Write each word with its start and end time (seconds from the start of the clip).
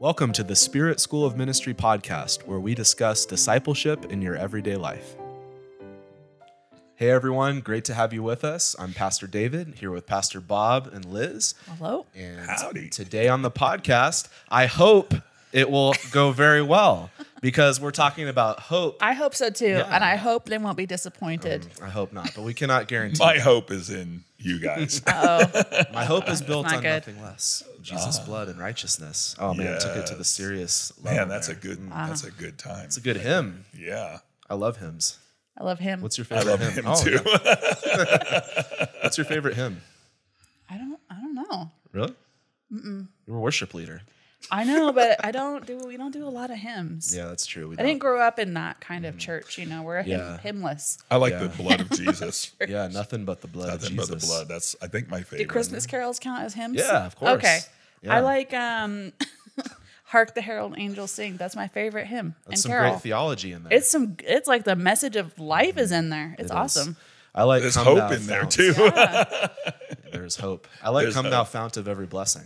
Welcome 0.00 0.32
to 0.32 0.42
the 0.42 0.56
Spirit 0.56 0.98
School 0.98 1.26
of 1.26 1.36
Ministry 1.36 1.74
podcast, 1.74 2.46
where 2.46 2.58
we 2.58 2.74
discuss 2.74 3.26
discipleship 3.26 4.10
in 4.10 4.22
your 4.22 4.34
everyday 4.34 4.76
life. 4.76 5.14
Hey 6.94 7.10
everyone, 7.10 7.60
great 7.60 7.84
to 7.84 7.92
have 7.92 8.14
you 8.14 8.22
with 8.22 8.42
us. 8.42 8.74
I'm 8.78 8.94
Pastor 8.94 9.26
David, 9.26 9.74
here 9.74 9.90
with 9.90 10.06
Pastor 10.06 10.40
Bob 10.40 10.88
and 10.90 11.04
Liz. 11.04 11.52
Hello. 11.66 12.06
And 12.16 12.48
Howdy. 12.48 12.88
today 12.88 13.28
on 13.28 13.42
the 13.42 13.50
podcast, 13.50 14.28
I 14.48 14.64
hope 14.64 15.12
it 15.52 15.70
will 15.70 15.94
go 16.12 16.32
very 16.32 16.62
well 16.62 17.10
because 17.40 17.80
we're 17.80 17.90
talking 17.90 18.28
about 18.28 18.60
hope. 18.60 18.98
I 19.00 19.12
hope 19.14 19.34
so 19.34 19.50
too. 19.50 19.66
Yeah. 19.68 19.94
And 19.94 20.04
I 20.04 20.16
hope 20.16 20.46
they 20.46 20.58
won't 20.58 20.76
be 20.76 20.86
disappointed. 20.86 21.62
Mm, 21.62 21.82
I 21.84 21.88
hope 21.90 22.12
not, 22.12 22.32
but 22.34 22.42
we 22.44 22.54
cannot 22.54 22.88
guarantee. 22.88 23.24
My 23.24 23.38
hope 23.38 23.70
is 23.70 23.90
in 23.90 24.24
you 24.38 24.58
guys. 24.60 25.02
My 25.06 26.04
hope 26.04 26.28
is 26.28 26.40
built 26.42 26.66
not 26.66 26.76
on 26.76 26.82
good. 26.82 26.88
nothing 27.06 27.22
less. 27.22 27.62
Jesus' 27.82 28.18
ah. 28.20 28.26
blood 28.26 28.48
and 28.48 28.58
righteousness. 28.58 29.34
Oh 29.38 29.54
man, 29.54 29.80
took 29.80 29.96
it 29.96 30.06
to 30.06 30.14
the 30.14 30.24
serious 30.24 30.92
level. 31.02 31.18
Man, 31.18 31.28
that's 31.28 31.48
a 31.48 31.52
there. 31.52 31.60
good. 31.60 31.78
Mm. 31.78 31.90
That's 32.08 32.24
a 32.24 32.30
good 32.30 32.58
time. 32.58 32.84
It's 32.84 32.96
a 32.96 33.00
good 33.00 33.16
hymn. 33.16 33.64
Yeah, 33.76 34.18
I 34.48 34.54
love 34.54 34.76
hymns. 34.78 35.18
I 35.58 35.64
love 35.64 35.78
him. 35.78 36.00
What's 36.00 36.16
your 36.16 36.26
I 36.30 36.38
favorite 36.38 36.50
love 36.50 36.60
hymn? 36.60 36.72
him 36.72 36.84
Oh, 36.86 37.02
too. 37.04 37.18
yeah. 37.26 38.86
What's 39.02 39.18
your 39.18 39.26
favorite 39.26 39.54
hymn? 39.56 39.82
I 40.70 40.78
don't 40.78 40.98
I 41.10 41.14
don't 41.20 41.34
know. 41.34 41.70
Really? 41.92 42.14
You're 42.70 43.36
a 43.36 43.40
worship 43.40 43.74
leader. 43.74 44.02
I 44.50 44.64
know, 44.64 44.92
but 44.92 45.24
I 45.24 45.30
don't 45.32 45.66
do 45.66 45.78
we 45.86 45.96
don't 45.96 46.12
do 46.12 46.24
a 46.26 46.30
lot 46.30 46.50
of 46.50 46.56
hymns. 46.56 47.14
Yeah, 47.14 47.26
that's 47.26 47.46
true. 47.46 47.68
We 47.68 47.74
I 47.74 47.78
didn't 47.78 47.92
don't- 47.92 47.98
grow 47.98 48.20
up 48.20 48.38
in 48.38 48.54
that 48.54 48.80
kind 48.80 49.04
of 49.06 49.18
church, 49.18 49.58
you 49.58 49.66
know. 49.66 49.82
We're 49.82 49.98
a 49.98 50.02
hymn, 50.02 50.38
hymnless. 50.38 50.98
I 51.10 51.16
like 51.16 51.32
Yeah. 51.32 51.44
the 51.44 51.48
blood 51.50 51.80
of 51.80 51.90
Jesus. 51.96 52.52
yeah, 52.66 52.88
nothing 52.88 53.24
but 53.24 53.40
the 53.42 53.48
blood 53.48 53.68
Nothing 53.68 53.92
of 53.92 53.96
but 53.96 54.06
Jesus. 54.14 54.22
the 54.22 54.26
blood. 54.26 54.48
That's 54.48 54.76
I 54.80 54.86
think 54.86 55.08
my 55.08 55.18
Do 55.18 55.24
favorite. 55.24 55.48
Christmas 55.48 55.86
carols 55.86 56.18
count 56.18 56.42
as 56.42 56.54
hymns? 56.54 56.76
Yeah, 56.78 57.06
of 57.06 57.16
course. 57.16 57.32
Okay. 57.32 57.58
Yeah. 58.02 58.16
I 58.16 58.20
like 58.20 58.52
um 58.54 59.12
Hark 60.04 60.34
the 60.34 60.40
Herald 60.40 60.74
Angels 60.76 61.10
Sing. 61.12 61.36
That's 61.36 61.54
my 61.54 61.68
favorite 61.68 62.06
hymn 62.06 62.34
That's 62.46 62.52
and 62.54 62.58
some 62.60 62.70
carol. 62.72 62.92
great 62.92 63.02
theology 63.02 63.52
in 63.52 63.62
there. 63.64 63.72
it's 63.76 63.88
some 63.88 64.16
it's 64.24 64.48
like 64.48 64.64
the 64.64 64.74
message 64.74 65.16
of 65.16 65.38
life 65.38 65.76
is 65.78 65.92
in 65.92 66.08
there. 66.10 66.32
It's 66.38 66.42
It 66.42 66.44
is. 66.46 66.50
awesome. 66.50 66.96
I 67.32 67.44
like 67.44 67.62
There's 67.62 67.76
Come 67.76 67.84
hope 67.84 67.98
Thou 67.98 68.10
in 68.12 68.26
there 68.26 68.40
Fount. 68.40 68.52
too. 68.52 68.72
There's 70.12 70.36
hope. 70.36 70.66
I 70.82 70.90
like 70.90 71.04
There's 71.04 71.14
Come 71.14 71.30
Thou 71.30 71.38
hope. 71.44 71.48
Fount 71.52 71.76
of 71.76 71.86
Every 71.86 72.06
Blessing. 72.06 72.42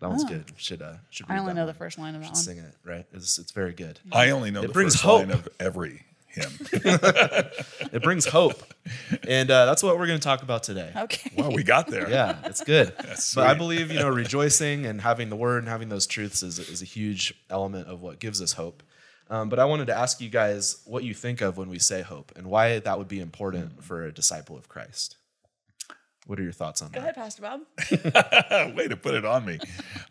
That 0.00 0.08
one's 0.10 0.24
good. 0.24 0.44
Should 0.56 0.82
uh 0.82 0.94
should 1.10 1.26
I 1.28 1.38
only 1.38 1.50
that 1.52 1.54
know 1.54 1.60
one. 1.62 1.66
the 1.68 1.74
first 1.74 1.98
line 1.98 2.14
of 2.14 2.20
that 2.20 2.26
Should 2.26 2.34
one. 2.34 2.42
sing 2.42 2.58
it, 2.58 2.74
right? 2.84 3.06
It's 3.12 3.38
it's 3.38 3.52
very 3.52 3.72
good. 3.72 4.00
I 4.12 4.30
only 4.30 4.50
know 4.50 4.62
It 4.62 4.66
the 4.68 4.72
brings 4.72 4.94
first 4.94 5.04
hope. 5.04 5.20
line 5.20 5.30
of 5.30 5.48
every 5.58 6.02
hymn. 6.26 6.50
It 7.92 8.02
brings 8.02 8.26
hope. 8.26 8.62
And 9.28 9.50
uh, 9.50 9.66
that's 9.66 9.82
what 9.82 9.96
we're 9.98 10.06
going 10.06 10.18
to 10.18 10.24
talk 10.24 10.42
about 10.42 10.62
today. 10.64 10.90
Okay. 10.96 11.30
well, 11.36 11.52
we 11.52 11.62
got 11.62 11.86
there. 11.86 12.10
Yeah, 12.10 12.36
it's 12.44 12.62
good. 12.62 12.92
But 12.98 13.08
I 13.10 13.14
sweet. 13.14 13.58
believe, 13.58 13.90
you 13.92 13.98
know, 14.00 14.08
rejoicing 14.08 14.84
and 14.86 15.00
having 15.00 15.30
the 15.30 15.36
word 15.36 15.58
and 15.62 15.68
having 15.68 15.88
those 15.88 16.06
truths 16.06 16.42
is, 16.42 16.58
is 16.58 16.82
a 16.82 16.84
huge 16.84 17.34
element 17.50 17.88
of 17.88 18.00
what 18.02 18.18
gives 18.18 18.42
us 18.42 18.52
hope. 18.54 18.82
Um, 19.30 19.48
but 19.48 19.58
I 19.58 19.64
wanted 19.64 19.86
to 19.86 19.96
ask 19.96 20.20
you 20.20 20.28
guys 20.28 20.82
what 20.86 21.04
you 21.04 21.14
think 21.14 21.40
of 21.40 21.56
when 21.56 21.68
we 21.70 21.78
say 21.78 22.02
hope 22.02 22.32
and 22.36 22.46
why 22.48 22.78
that 22.80 22.98
would 22.98 23.08
be 23.08 23.20
important 23.20 23.82
for 23.84 24.04
a 24.04 24.12
disciple 24.12 24.56
of 24.56 24.68
Christ. 24.68 25.16
What 26.26 26.38
are 26.38 26.42
your 26.42 26.52
thoughts 26.52 26.80
on 26.80 26.88
Go 26.88 27.00
that? 27.00 27.14
Go 27.14 27.20
ahead, 27.20 27.36
Pastor 27.36 27.42
Bob. 27.42 28.74
Way 28.76 28.88
to 28.88 28.96
put 28.96 29.14
it 29.14 29.24
on 29.24 29.44
me. 29.44 29.58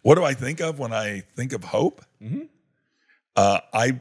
What 0.04 0.16
do 0.16 0.24
I 0.24 0.34
think 0.34 0.60
of 0.60 0.80
when 0.80 0.94
I 0.94 1.22
think 1.36 1.54
of 1.54 1.64
hope? 1.64 2.06
Mm-hmm. 2.22 2.44
Uh, 3.36 3.60
I 3.74 4.00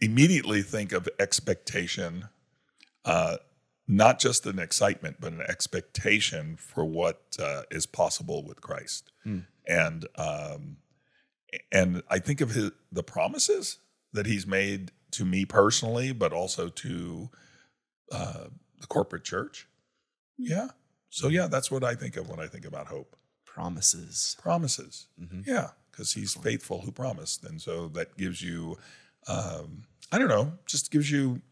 immediately 0.00 0.62
think 0.62 0.92
of 0.92 1.08
expectation, 1.20 2.28
uh, 3.04 3.36
not 3.86 4.18
just 4.18 4.44
an 4.46 4.58
excitement, 4.58 5.18
but 5.20 5.32
an 5.32 5.42
expectation 5.42 6.56
for 6.56 6.84
what 6.84 7.36
uh, 7.38 7.62
is 7.70 7.86
possible 7.86 8.42
with 8.44 8.60
Christ. 8.60 9.12
Hmm. 9.22 9.40
And 9.66 10.06
um, 10.16 10.78
and 11.70 12.02
I 12.10 12.18
think 12.18 12.40
of 12.40 12.50
his 12.50 12.72
the 12.90 13.04
promises 13.04 13.78
that 14.12 14.26
he's 14.26 14.46
made 14.46 14.90
to 15.12 15.24
me 15.24 15.44
personally, 15.44 16.12
but 16.12 16.32
also 16.32 16.68
to 16.68 17.30
uh, 18.10 18.44
the 18.80 18.86
corporate 18.88 19.24
church. 19.24 19.68
Yeah. 20.36 20.68
So 21.12 21.28
yeah, 21.28 21.46
that's 21.46 21.70
what 21.70 21.84
I 21.84 21.94
think 21.94 22.16
of 22.16 22.28
when 22.30 22.40
I 22.40 22.46
think 22.46 22.64
about 22.64 22.86
hope 22.86 23.16
Promises. 23.44 24.34
promises. 24.40 25.08
Mhm. 25.20 25.46
Yeah, 25.46 25.70
because 25.90 26.14
he's 26.14 26.32
faithful 26.34 26.80
who 26.80 26.90
promised, 26.90 27.44
and 27.44 27.60
so 27.60 27.88
that 27.88 28.16
gives 28.16 28.40
you, 28.40 28.78
um, 29.28 29.84
I 30.10 30.18
don't 30.18 30.28
know, 30.28 30.54
just 30.64 30.90
gives 30.90 31.10
you 31.10 31.42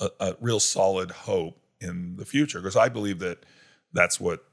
a, 0.00 0.08
a 0.20 0.36
real 0.40 0.58
solid 0.58 1.10
hope 1.10 1.60
in 1.82 2.16
the 2.16 2.24
future. 2.24 2.60
Because 2.60 2.76
I 2.76 2.88
believe 2.88 3.18
that 3.18 3.44
that's 3.92 4.18
what 4.18 4.44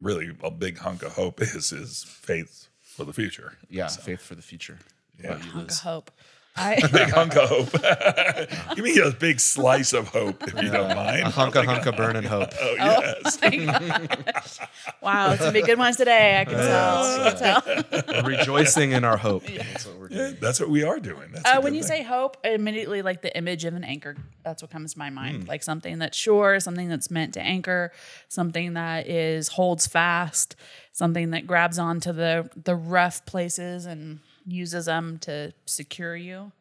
really 0.00 0.34
a 0.42 0.50
big 0.50 0.78
hunk 0.78 1.02
of 1.02 1.12
hope 1.12 1.42
is: 1.42 1.72
is 1.72 2.04
faith 2.04 2.68
for 2.80 3.04
the 3.04 3.12
future. 3.12 3.58
Yeah, 3.68 3.88
faith 3.88 4.22
for 4.22 4.34
the 4.34 4.42
future. 4.42 4.78
Yeah. 5.22 5.36
Hunk 5.36 5.70
of 5.70 5.78
hope. 5.80 6.10
I 6.56 6.76
Big 6.92 7.10
hunk 7.10 7.34
of 7.36 7.48
hope. 7.48 7.72
Give 8.76 8.84
me 8.84 8.98
a 9.00 9.10
big 9.10 9.40
slice 9.40 9.92
of 9.92 10.08
hope, 10.08 10.40
if 10.46 10.54
you 10.62 10.70
don't 10.70 10.94
mind. 10.94 11.22
A 11.22 11.30
hunka 11.30 11.64
hunka 11.64 11.96
burning 11.96 12.22
hope. 12.22 12.50
Oh 12.60 12.74
yes. 12.78 14.60
wow, 15.02 15.32
it's 15.32 15.40
gonna 15.40 15.52
be 15.52 15.62
good 15.62 15.78
ones 15.78 15.96
today. 15.96 16.40
I 16.40 16.44
can 16.44 16.54
tell. 16.54 17.02
I 17.02 17.30
can 17.32 18.02
tell. 18.12 18.22
Rejoicing 18.22 18.92
in 18.92 19.04
our 19.04 19.16
hope. 19.16 19.44
That's 19.46 19.86
what 19.86 19.98
we're 19.98 20.08
Yeah, 20.10 20.16
doing. 20.28 20.36
that's 20.40 20.60
what 20.60 20.68
we 20.68 20.84
are 20.84 21.00
doing. 21.00 21.30
That's 21.32 21.44
Uh, 21.48 21.54
good 21.56 21.64
when 21.64 21.74
you 21.74 21.82
thing. 21.82 21.88
say 21.98 22.02
hope, 22.04 22.36
immediately 22.44 23.02
like 23.02 23.22
the 23.22 23.36
image 23.36 23.64
of 23.64 23.74
an 23.74 23.82
anchor. 23.84 24.16
That's 24.44 24.62
what 24.62 24.70
comes 24.70 24.92
to 24.92 24.98
my 24.98 25.10
mind. 25.10 25.48
Like 25.48 25.62
something 25.62 25.98
that's 25.98 26.16
sure, 26.16 26.60
something 26.60 26.88
that's 26.88 27.10
meant 27.10 27.34
to 27.34 27.40
anchor, 27.40 27.92
something 28.28 28.74
that 28.74 29.08
is 29.08 29.48
holds 29.48 29.86
fast, 29.86 30.54
something 30.92 31.30
that 31.30 31.46
grabs 31.46 31.78
onto 31.78 32.12
the 32.12 32.48
the 32.62 32.76
rough 32.76 33.24
places 33.26 33.86
and 33.86 34.20
uses 34.46 34.86
them 34.86 35.18
to 35.20 35.52
secure 35.66 36.16
you. 36.16 36.52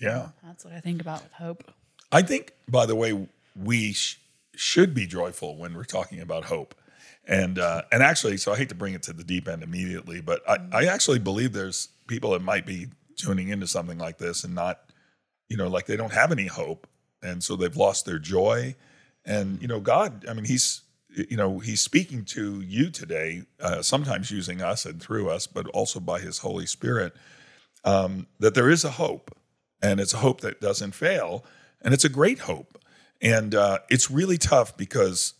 yeah. 0.00 0.28
That's 0.44 0.64
what 0.64 0.74
I 0.74 0.80
think 0.80 1.00
about 1.00 1.22
with 1.22 1.32
hope. 1.32 1.70
I 2.10 2.22
think, 2.22 2.52
by 2.68 2.86
the 2.86 2.94
way, 2.94 3.26
we 3.56 3.92
sh- 3.92 4.20
should 4.54 4.94
be 4.94 5.06
joyful 5.06 5.56
when 5.56 5.74
we're 5.74 5.84
talking 5.84 6.20
about 6.20 6.44
hope. 6.44 6.74
And 7.26 7.58
uh, 7.58 7.82
and 7.92 8.02
actually, 8.02 8.36
so 8.36 8.52
I 8.52 8.56
hate 8.56 8.68
to 8.70 8.74
bring 8.74 8.94
it 8.94 9.02
to 9.04 9.12
the 9.12 9.22
deep 9.22 9.46
end 9.46 9.62
immediately, 9.62 10.20
but 10.20 10.42
I, 10.48 10.58
I 10.72 10.84
actually 10.86 11.20
believe 11.20 11.52
there's 11.52 11.88
people 12.08 12.32
that 12.32 12.42
might 12.42 12.66
be 12.66 12.88
tuning 13.16 13.48
into 13.48 13.68
something 13.68 13.96
like 13.96 14.18
this 14.18 14.42
and 14.42 14.54
not, 14.54 14.80
you 15.48 15.56
know, 15.56 15.68
like 15.68 15.86
they 15.86 15.96
don't 15.96 16.12
have 16.12 16.32
any 16.32 16.46
hope, 16.46 16.88
and 17.22 17.42
so 17.42 17.54
they've 17.54 17.76
lost 17.76 18.06
their 18.06 18.18
joy. 18.18 18.74
And 19.24 19.62
you 19.62 19.68
know, 19.68 19.78
God, 19.78 20.26
I 20.28 20.34
mean, 20.34 20.44
He's 20.44 20.81
you 21.14 21.36
know 21.36 21.58
He's 21.58 21.80
speaking 21.80 22.24
to 22.26 22.60
you 22.60 22.90
today, 22.90 23.42
uh, 23.60 23.82
sometimes 23.82 24.30
using 24.30 24.62
us 24.62 24.84
and 24.86 25.02
through 25.02 25.30
us, 25.30 25.46
but 25.46 25.66
also 25.68 26.00
by 26.00 26.20
His 26.20 26.38
Holy 26.38 26.66
Spirit, 26.66 27.14
um, 27.84 28.26
that 28.38 28.54
there 28.54 28.70
is 28.70 28.84
a 28.84 28.90
hope, 28.90 29.36
and 29.82 30.00
it's 30.00 30.14
a 30.14 30.18
hope 30.18 30.40
that 30.42 30.60
doesn't 30.60 30.92
fail, 30.92 31.44
and 31.80 31.94
it's 31.94 32.04
a 32.04 32.08
great 32.08 32.40
hope. 32.40 32.78
And 33.20 33.54
uh, 33.54 33.78
it's 33.88 34.10
really 34.10 34.38
tough 34.38 34.76
because 34.76 35.34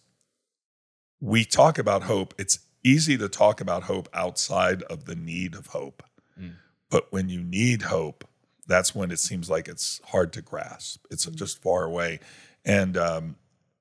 we 1.21 1.45
talk 1.45 1.79
about 1.79 2.05
hope. 2.05 2.35
It's 2.39 2.61
easy 2.85 3.17
to 3.19 3.29
talk 3.29 3.61
about 3.61 3.85
hope 3.85 4.09
outside 4.15 4.83
of 4.85 5.05
the 5.05 5.17
need 5.17 5.55
of 5.55 5.69
hope. 5.69 6.03
But 6.91 7.11
when 7.11 7.29
you 7.29 7.43
need 7.43 7.83
hope, 7.83 8.25
that's 8.67 8.95
when 8.95 9.11
it 9.11 9.19
seems 9.19 9.51
like 9.51 9.67
it's 9.67 10.01
hard 10.07 10.33
to 10.35 10.43
grasp. 10.43 11.05
It's 11.11 11.25
just 11.27 11.63
far 11.63 11.85
away. 11.85 12.21
And 12.65 12.97
um, 12.97 13.37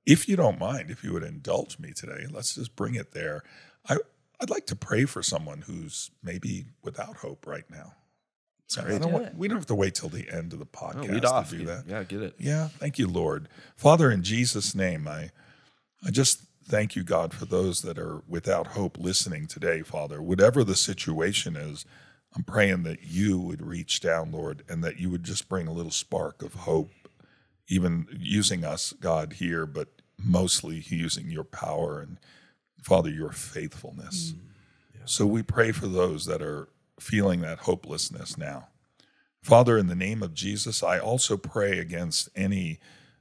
if 0.06 0.28
you 0.28 0.35
don't 0.35 0.59
mind, 0.59 0.89
if 0.89 1.03
you 1.03 1.13
would 1.13 1.23
indulge 1.23 1.79
me 1.79 1.91
today, 1.94 2.25
let's 2.29 2.56
just 2.56 2.75
bring 2.75 2.95
it 2.95 3.12
there. 3.12 3.44
I, 3.88 3.97
I'd 4.41 4.50
like 4.50 4.66
to 4.67 4.75
pray 4.75 5.06
for 5.06 5.22
someone 5.22 5.62
who's 5.62 6.12
maybe 6.23 6.66
without 6.84 7.17
hope 7.17 7.45
right 7.45 7.69
now. 7.69 7.94
I 8.78 8.84
great. 8.84 9.01
don't 9.01 9.12
Do 9.12 9.17
want- 9.17 9.35
we 9.38 9.47
don't 9.50 9.57
have 9.57 9.66
to 9.67 9.75
wait 9.75 9.95
till 9.95 10.07
the 10.09 10.29
end 10.31 10.53
of 10.53 10.59
the 10.59 10.66
podcast 10.66 11.09
lead 11.12 11.25
off. 11.25 11.50
to 11.50 11.57
do 11.57 11.66
that. 11.66 11.84
Yeah, 11.88 12.03
get 12.03 12.22
it. 12.22 12.35
Yeah, 12.39 12.69
thank 12.69 12.97
you, 12.97 13.07
Lord. 13.07 13.50
Father, 13.75 14.09
in 14.09 14.23
Jesus' 14.23 14.73
name, 14.73 15.07
I 15.09 15.31
I 16.06 16.09
just 16.09 16.44
thank 16.66 16.95
you, 16.95 17.03
God, 17.03 17.33
for 17.33 17.44
those 17.45 17.81
that 17.81 18.00
are 18.00 18.22
without 18.29 18.68
hope 18.68 18.97
listening 18.97 19.45
today, 19.47 19.81
Father. 19.81 20.22
Whatever 20.22 20.63
the 20.63 20.75
situation 20.78 21.56
is, 21.57 21.85
I'm 22.33 22.44
praying 22.44 22.83
that 22.83 23.03
you 23.03 23.38
would 23.39 23.62
reach 23.62 24.00
down, 24.00 24.31
Lord, 24.31 24.63
and 24.69 24.81
that 24.86 24.97
you 25.00 25.09
would 25.09 25.25
just 25.25 25.50
bring 25.50 25.68
a 25.68 25.74
little 25.74 25.92
spark 25.92 26.42
of 26.42 26.54
hope, 26.54 26.92
even 27.71 28.06
using 28.19 28.65
us, 28.65 28.94
God, 29.00 29.33
here, 29.33 29.65
but 29.65 29.88
mostly 30.18 30.83
using 30.88 31.31
your 31.31 31.45
power 31.45 32.01
and, 32.01 32.18
Father, 32.83 33.09
your 33.09 33.31
faithfulness. 33.31 34.33
So 35.06 35.25
we 35.25 35.41
pray 35.41 35.71
for 35.71 35.88
those 35.88 36.25
that 36.25 36.41
are 36.41 36.68
feeling 37.00 37.41
that 37.41 37.59
hopelessness 37.59 38.38
now. 38.38 38.68
Father, 39.41 39.77
in 39.77 39.88
the 39.88 39.95
name 39.95 40.21
of 40.21 40.33
Jesus, 40.33 40.83
I 40.83 41.00
also 41.00 41.38
pray 41.38 41.79
against 41.79 42.29
any 42.35 42.79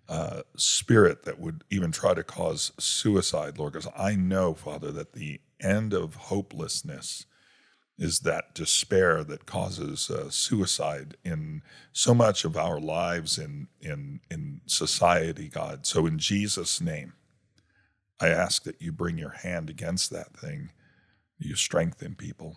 uh, 0.08 0.42
spirit 0.56 1.22
that 1.22 1.38
would 1.38 1.62
even 1.70 1.92
try 1.92 2.12
to 2.14 2.24
cause 2.24 2.72
suicide, 2.76 3.56
Lord, 3.56 3.74
because 3.74 3.88
I 3.96 4.16
know, 4.16 4.52
Father, 4.52 4.90
that 4.90 5.12
the 5.12 5.40
end 5.60 5.94
of 5.94 6.16
hopelessness 6.16 7.24
is 8.00 8.20
that 8.20 8.54
despair 8.54 9.22
that 9.22 9.46
causes 9.46 10.10
uh, 10.10 10.28
suicide 10.30 11.16
in 11.22 11.62
so 11.92 12.14
much 12.14 12.44
of 12.44 12.56
our 12.56 12.80
lives 12.80 13.38
in, 13.38 13.68
in, 13.80 14.20
in 14.30 14.62
society, 14.66 15.48
God. 15.48 15.86
So, 15.86 16.06
in 16.06 16.18
Jesus' 16.18 16.80
name, 16.80 17.12
I 18.18 18.28
ask 18.28 18.64
that 18.64 18.80
you 18.80 18.90
bring 18.90 19.18
your 19.18 19.30
hand 19.30 19.70
against 19.70 20.10
that 20.10 20.34
thing, 20.36 20.70
you 21.38 21.54
strengthen 21.54 22.14
people. 22.16 22.56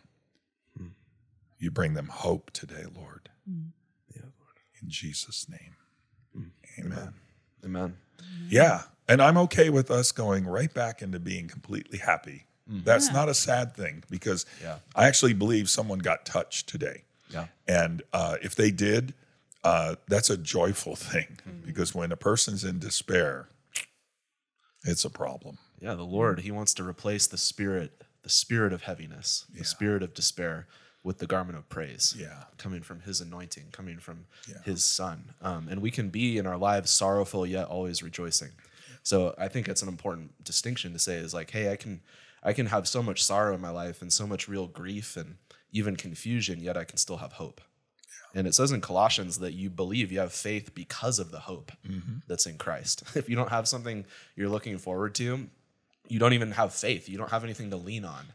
Hmm. 0.78 0.88
you 1.60 1.70
bring 1.70 1.94
them 1.94 2.08
hope 2.08 2.50
today, 2.52 2.86
Lord. 2.96 3.30
Hmm. 3.48 3.68
In 4.84 4.90
Jesus' 4.90 5.48
name. 5.50 5.76
Hmm. 6.34 6.86
Amen. 6.86 7.14
Amen. 7.64 7.98
Yeah. 8.50 8.82
And 9.08 9.22
I'm 9.22 9.38
okay 9.38 9.70
with 9.70 9.90
us 9.90 10.12
going 10.12 10.46
right 10.46 10.74
back 10.74 11.02
into 11.02 11.20
being 11.20 11.48
completely 11.48 12.00
happy. 12.00 12.46
That's 12.68 13.12
not 13.12 13.28
a 13.30 13.34
sad 13.34 13.76
thing 13.76 14.04
because 14.10 14.46
Yeah. 14.62 14.78
I 14.96 15.08
actually 15.08 15.34
believe 15.34 15.70
someone 15.70 16.00
got 16.00 16.26
touched 16.26 16.68
today. 16.70 17.04
Yeah. 17.30 17.48
And 17.68 18.04
uh, 18.14 18.38
if 18.42 18.56
they 18.56 18.72
did, 18.72 19.14
uh, 19.64 19.96
that's 20.08 20.30
a 20.30 20.38
joyful 20.38 20.96
thing 21.12 21.40
because 21.66 21.94
when 21.94 22.12
a 22.12 22.16
person's 22.18 22.64
in 22.64 22.80
despair, 22.80 23.48
it's 24.86 25.06
a 25.06 25.10
problem. 25.10 25.58
Yeah, 25.82 25.96
the 25.96 26.04
Lord, 26.04 26.40
He 26.40 26.52
wants 26.52 26.74
to 26.76 26.84
replace 26.84 27.28
the 27.28 27.38
spirit, 27.38 28.04
the 28.24 28.30
spirit 28.30 28.72
of 28.74 28.84
heaviness, 28.84 29.46
the 29.54 29.66
spirit 29.66 30.04
of 30.04 30.14
despair 30.14 30.68
with 31.04 31.18
the 31.20 31.28
garment 31.28 31.58
of 31.58 31.68
praise. 31.68 32.16
Yeah. 32.18 32.44
Coming 32.58 32.82
from 32.82 33.02
His 33.02 33.20
anointing, 33.20 33.66
coming 33.72 33.98
from 34.00 34.26
Yeah. 34.48 34.62
His 34.64 34.84
Son. 34.86 35.34
Um, 35.42 35.68
and 35.70 35.82
we 35.82 35.92
can 35.92 36.10
be 36.10 36.38
in 36.38 36.48
our 36.48 36.58
lives 36.58 36.92
sorrowful 36.92 37.46
yet 37.46 37.68
always 37.68 38.02
rejoicing. 38.02 38.52
So 39.04 39.36
I 39.38 39.50
think 39.50 39.68
it's 39.68 39.82
an 39.82 39.90
important 39.90 40.44
distinction 40.46 40.94
to 40.94 41.00
say 41.00 41.16
is 41.16 41.34
like, 41.34 41.52
hey, 41.52 41.72
I 41.72 41.76
can 41.76 42.00
I 42.44 42.54
can 42.54 42.68
have 42.68 42.88
so 42.88 43.02
much 43.02 43.24
sorrow 43.24 43.56
in 43.56 43.62
my 43.62 43.70
life 43.70 44.02
and 44.02 44.12
so 44.12 44.28
much 44.28 44.48
real 44.48 44.68
grief 44.68 45.16
and 45.16 45.38
even 45.72 45.96
confusion, 45.96 46.60
yet 46.60 46.78
I 46.78 46.84
can 46.84 46.98
still 46.98 47.18
have 47.18 47.34
hope. 47.34 47.62
And 48.36 48.48
it 48.48 48.56
says 48.56 48.72
in 48.72 48.82
Colossians 48.82 49.40
that 49.40 49.54
you 49.54 49.70
believe 49.70 50.12
you 50.12 50.20
have 50.20 50.34
faith 50.34 50.74
because 50.74 51.20
of 51.20 51.32
the 51.32 51.40
hope 51.40 51.72
mm-hmm. 51.88 52.18
that's 52.28 52.46
in 52.46 52.58
Christ. 52.58 53.04
If 53.16 53.30
you 53.30 53.36
don't 53.36 53.50
have 53.50 53.68
something 53.68 54.06
you're 54.36 54.50
looking 54.50 54.78
forward 54.78 55.16
to, 55.16 55.48
you 56.08 56.20
don't 56.20 56.34
even 56.34 56.52
have 56.52 56.74
faith. 56.74 57.08
You 57.08 57.18
don't 57.18 57.30
have 57.30 57.44
anything 57.44 57.70
to 57.70 57.78
lean 57.78 58.06
on. 58.06 58.26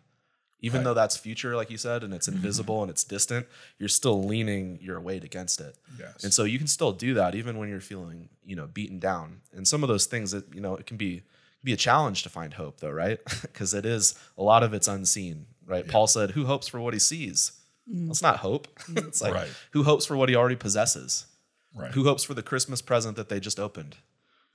Even 0.60 0.82
though 0.82 0.94
that's 0.94 1.16
future, 1.16 1.54
like 1.54 1.70
you 1.70 1.78
said, 1.78 2.02
and 2.02 2.12
it's 2.12 2.26
mm-hmm. 2.26 2.36
invisible 2.36 2.82
and 2.82 2.90
it's 2.90 3.04
distant, 3.04 3.46
you're 3.78 3.88
still 3.88 4.24
leaning 4.24 4.78
your 4.82 5.00
weight 5.00 5.22
against 5.22 5.60
it. 5.60 5.76
Yes. 5.98 6.24
And 6.24 6.34
so 6.34 6.42
you 6.42 6.58
can 6.58 6.66
still 6.66 6.90
do 6.90 7.14
that 7.14 7.36
even 7.36 7.58
when 7.58 7.68
you're 7.68 7.80
feeling, 7.80 8.28
you 8.44 8.56
know, 8.56 8.66
beaten 8.66 8.98
down. 8.98 9.40
And 9.52 9.68
some 9.68 9.84
of 9.84 9.88
those 9.88 10.06
things 10.06 10.32
that, 10.32 10.52
you 10.52 10.60
know, 10.60 10.74
it 10.74 10.86
can 10.86 10.96
be 10.96 11.22
be 11.64 11.72
a 11.72 11.76
challenge 11.76 12.22
to 12.22 12.28
find 12.28 12.54
hope 12.54 12.80
though, 12.80 12.90
right? 12.90 13.18
Because 13.42 13.74
it 13.74 13.84
is 13.84 14.14
a 14.36 14.42
lot 14.42 14.62
of 14.62 14.74
it's 14.74 14.88
unseen, 14.88 15.46
right? 15.66 15.86
Paul 15.86 16.06
said, 16.06 16.32
Who 16.32 16.46
hopes 16.46 16.68
for 16.68 16.80
what 16.80 16.94
he 16.94 17.00
sees? 17.00 17.52
Well, 17.86 18.10
it's 18.10 18.22
not 18.22 18.38
hope. 18.38 18.68
it's 18.96 19.22
like 19.22 19.34
Right. 19.34 19.48
who 19.72 19.82
hopes 19.82 20.06
for 20.06 20.16
what 20.16 20.28
he 20.28 20.36
already 20.36 20.56
possesses? 20.56 21.26
Right. 21.74 21.90
Who 21.92 22.04
hopes 22.04 22.24
for 22.24 22.34
the 22.34 22.42
Christmas 22.42 22.82
present 22.82 23.16
that 23.16 23.28
they 23.28 23.40
just 23.40 23.58
opened? 23.60 23.96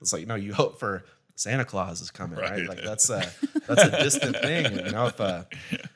It's 0.00 0.12
like, 0.12 0.26
no, 0.26 0.34
you 0.34 0.52
hope 0.52 0.78
for 0.78 1.04
Santa 1.36 1.64
Claus 1.64 2.00
is 2.00 2.10
coming, 2.10 2.38
right? 2.38 2.50
Right. 2.50 2.68
Like 2.68 2.82
that's 2.84 3.10
a 3.10 3.30
that's 3.66 3.82
a 3.82 4.02
distant 4.02 4.36
thing. 4.38 4.72
You 4.86 4.92
know, 4.92 5.06
if 5.06 5.20
uh, 5.20 5.44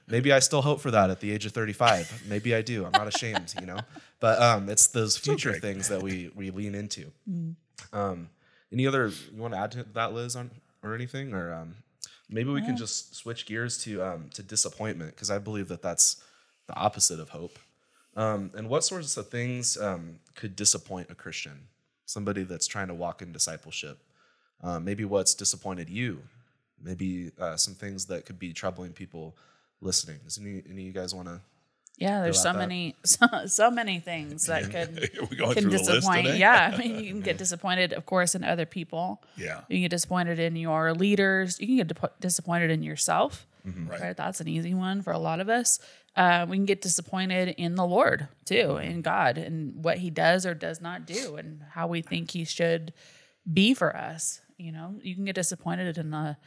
maybe 0.07 0.33
I 0.33 0.41
still 0.41 0.63
hope 0.63 0.81
for 0.81 0.91
that 0.91 1.11
at 1.11 1.21
the 1.21 1.31
age 1.31 1.47
of 1.47 1.53
35. 1.53 2.25
Maybe 2.29 2.55
I 2.55 2.63
do. 2.63 2.85
I'm 2.85 2.93
not 2.93 3.07
ashamed, 3.07 3.55
you 3.61 3.67
know. 3.67 3.79
But 4.21 4.41
um, 4.43 4.69
it's 4.69 4.89
those 4.89 5.17
future 5.17 5.51
okay. 5.51 5.61
things 5.61 5.89
that 5.89 6.03
we 6.03 6.31
we 6.35 6.51
lean 6.51 6.75
into. 6.75 7.13
Um, 7.93 8.31
any 8.73 8.87
other 8.87 9.09
you 9.09 9.41
want 9.41 9.55
to 9.55 9.61
add 9.61 9.73
to 9.73 9.87
that, 9.95 10.13
Liz, 10.13 10.35
on 10.35 10.51
or 10.83 10.95
anything, 10.95 11.35
or 11.35 11.53
um, 11.53 11.75
maybe 12.29 12.51
we 12.51 12.63
can 12.63 12.77
just 12.77 13.15
switch 13.15 13.47
gears 13.47 13.79
to 13.85 14.03
um, 14.03 14.31
to 14.35 14.43
disappointment 14.43 15.15
because 15.15 15.31
I 15.31 15.39
believe 15.39 15.69
that 15.69 15.83
that's 15.83 16.23
the 16.67 16.75
opposite 16.75 17.21
of 17.21 17.31
hope. 17.31 17.59
Um, 18.17 18.51
and 18.57 18.69
what 18.69 18.85
sorts 18.85 19.17
of 19.17 19.29
things 19.29 19.77
um, 19.79 20.17
could 20.35 20.57
disappoint 20.57 21.11
a 21.11 21.15
Christian, 21.15 21.69
somebody 22.05 22.43
that's 22.43 22.67
trying 22.67 22.89
to 22.89 22.95
walk 22.95 23.23
in 23.23 23.33
discipleship? 23.33 23.99
Um, 24.63 24.85
maybe 24.85 25.05
what's 25.05 25.35
disappointed 25.35 25.89
you, 25.89 26.23
maybe 26.83 27.31
uh, 27.39 27.57
some 27.57 27.75
things 27.75 28.07
that 28.07 28.27
could 28.27 28.39
be 28.39 28.53
troubling 28.53 28.93
people 28.93 29.37
listening. 29.81 30.19
Does 30.25 30.39
any, 30.39 30.63
any 30.69 30.81
of 30.83 30.87
you 30.87 30.93
guys 30.93 31.15
want 31.15 31.29
to? 31.29 31.41
Yeah, 31.99 32.23
there's 32.23 32.41
so 32.41 32.53
that? 32.53 32.59
many, 32.59 32.95
so, 33.05 33.27
so 33.47 33.71
many 33.71 34.01
things 34.01 34.47
that 34.47 34.65
could 34.71 35.11
Are 35.21 35.27
we 35.27 35.37
going 35.37 35.55
can 35.55 35.65
the 35.69 35.79
disappoint. 35.79 36.37
Yeah, 36.37 36.73
I 36.73 36.77
mean, 36.79 37.05
you 37.05 37.11
can 37.11 37.21
get 37.21 37.39
disappointed, 37.39 37.93
of 37.93 38.07
course, 38.07 38.35
in 38.35 38.45
other 38.45 38.67
people. 38.67 39.23
Yeah. 39.37 39.61
You 39.69 39.77
can 39.77 39.83
get 39.83 39.91
disappointed 39.91 40.39
in 40.39 40.57
your 40.57 40.95
leaders. 40.95 41.59
You 41.61 41.67
can 41.67 41.87
get 41.89 42.21
disappointed 42.21 42.71
in 42.71 42.83
yourself. 42.83 43.47
Right. 43.65 44.01
Right. 44.01 44.17
That's 44.17 44.41
an 44.41 44.49
easy 44.49 44.73
one 44.73 45.03
for 45.03 45.13
a 45.13 45.19
lot 45.19 45.41
of 45.41 45.51
us. 45.51 45.79
Uh, 46.17 46.47
we 46.49 46.57
can 46.57 46.65
get 46.65 46.81
disappointed 46.81 47.49
in 47.59 47.75
the 47.75 47.85
Lord 47.85 48.29
too, 48.47 48.79
in 48.79 49.03
God, 49.03 49.37
and 49.37 49.85
what 49.85 49.99
He 49.99 50.09
does 50.09 50.47
or 50.47 50.55
does 50.55 50.81
not 50.81 51.07
do, 51.07 51.37
and 51.37 51.63
how 51.71 51.87
we 51.87 52.01
think 52.01 52.31
He 52.31 52.45
should 52.45 52.95
be 53.53 53.75
for 53.75 53.95
us. 53.95 54.41
You 54.57 54.73
know, 54.73 54.99
you 55.03 55.15
can 55.15 55.25
get 55.25 55.35
disappointed 55.35 55.99
in 55.99 56.15
a, 56.15 56.39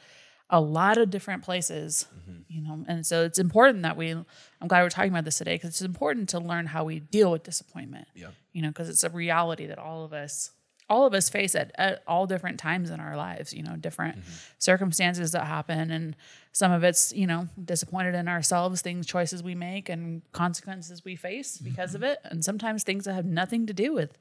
a 0.52 0.62
lot 0.62 0.98
of 0.98 1.10
different 1.10 1.44
places. 1.44 2.06
Mm-hmm. 2.14 2.42
You 2.50 2.62
know, 2.62 2.86
and 2.88 3.06
so 3.06 3.24
it's 3.24 3.40
important 3.40 3.84
that 3.84 3.98
we. 3.98 4.12
I'm 4.12 4.68
glad 4.68 4.84
we're 4.84 4.90
talking 4.90 5.12
about 5.12 5.26
this 5.26 5.38
today 5.38 5.56
because 5.56 5.70
it's 5.70 5.82
important 5.82 6.30
to 6.30 6.40
learn 6.40 6.68
how 6.68 6.84
we 6.84 7.00
deal 7.00 7.32
with 7.32 7.44
disappointment. 7.44 8.08
Yeah. 8.14 8.28
You 8.52 8.62
know, 8.62 8.68
because 8.68 8.90
it's 8.90 9.04
a 9.04 9.10
reality 9.10 9.66
that 9.68 9.80
all 9.80 10.04
of 10.04 10.14
us 10.14 10.52
all 10.92 11.08
of 11.08 11.14
us 11.14 11.30
face 11.30 11.56
it 11.56 11.72
at 11.76 12.04
all 12.06 12.28
different 12.28 12.60
times 12.60 12.90
in 12.90 13.00
our 13.00 13.16
lives, 13.16 13.54
you 13.54 13.64
know, 13.64 13.78
different 13.78 14.20
mm-hmm. 14.20 14.34
circumstances 14.60 15.32
that 15.32 15.48
happen. 15.48 15.90
And 15.90 16.18
some 16.52 16.74
of 16.74 16.84
it's, 16.84 17.14
you 17.14 17.26
know, 17.26 17.48
disappointed 17.64 18.14
in 18.14 18.28
ourselves, 18.28 18.82
things, 18.82 19.08
choices 19.08 19.42
we 19.42 19.56
make, 19.56 19.88
and 19.88 20.22
consequences 20.34 21.06
we 21.06 21.16
face 21.16 21.58
because 21.58 21.92
mm-hmm. 21.92 22.04
of 22.04 22.12
it. 22.12 22.20
And 22.26 22.44
sometimes 22.44 22.84
things 22.84 23.06
that 23.06 23.14
have 23.14 23.26
nothing 23.26 23.68
to 23.68 23.74
do 23.74 23.94
with 23.94 24.18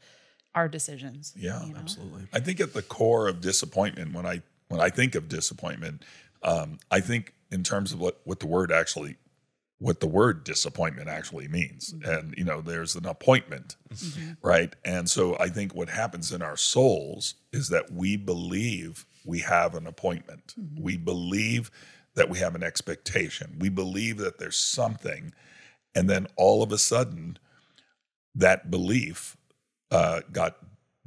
our 0.55 0.69
decisions. 0.69 1.35
Yeah, 1.37 1.65
you 1.67 1.73
know? 1.73 1.81
Absolutely. 1.81 2.29
I 2.33 2.39
think 2.39 2.61
at 2.61 2.73
the 2.73 2.83
core 2.83 3.27
of 3.27 3.41
disappointment, 3.41 4.15
when 4.15 4.25
I 4.25 4.43
when 4.71 4.81
I 4.81 4.89
think 4.89 5.15
of 5.15 5.29
disappointment, 5.29 6.05
um, 6.43 6.79
I 6.91 7.01
think 7.01 7.35
in 7.51 7.63
terms 7.63 7.93
of 7.93 8.01
what 8.01 8.21
what 8.25 8.39
the 8.41 8.47
word 8.47 8.71
actually, 8.73 9.17
what 9.79 10.01
the 10.01 10.07
word 10.07 10.45
disappointment 10.45 11.09
actually 11.09 11.49
means, 11.49 11.93
and 12.05 12.35
you 12.39 12.45
know, 12.45 12.61
there's 12.63 12.95
an 12.95 13.05
appointment, 13.07 13.77
right? 14.43 14.75
And 14.85 15.11
so 15.11 15.37
I 15.39 15.49
think 15.49 15.75
what 15.75 15.89
happens 15.91 16.33
in 16.33 16.41
our 16.41 16.57
souls 16.57 17.35
is 17.53 17.69
that 17.71 17.93
we 17.93 18.17
believe 18.17 19.05
we 19.27 19.41
have 19.41 19.75
an 19.75 19.87
appointment. 19.87 20.55
We 20.81 20.97
believe 20.97 21.71
that 22.15 22.29
we 22.31 22.39
have 22.39 22.55
an 22.55 22.63
expectation. 22.63 23.57
We 23.59 23.69
believe 23.69 24.19
that 24.19 24.39
there's 24.39 24.57
something, 24.59 25.33
and 25.95 26.09
then 26.09 26.27
all 26.37 26.63
of 26.63 26.71
a 26.73 26.79
sudden, 26.79 27.39
that 28.37 28.71
belief 28.71 29.37
uh, 29.91 30.21
got 30.33 30.57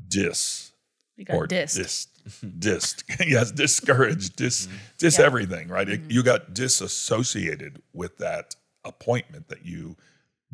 dis 0.06 0.74
We 1.18 1.24
got 1.24 1.36
dissed. 1.48 1.78
dis, 1.78 2.08
dis, 2.60 2.96
yes, 3.26 3.52
discouraged, 3.52 4.36
dis, 4.36 4.68
mm-hmm. 4.68 4.78
dis 4.98 5.18
Yeah. 5.20 5.26
everything, 5.26 5.68
right? 5.70 5.88
It- 5.90 6.02
mm-hmm. 6.02 6.12
you 6.12 6.24
got 6.24 6.54
disassociated 6.54 7.82
with 7.94 8.18
that 8.18 8.56
appointment 8.86 9.48
that 9.50 9.66
you 9.66 9.96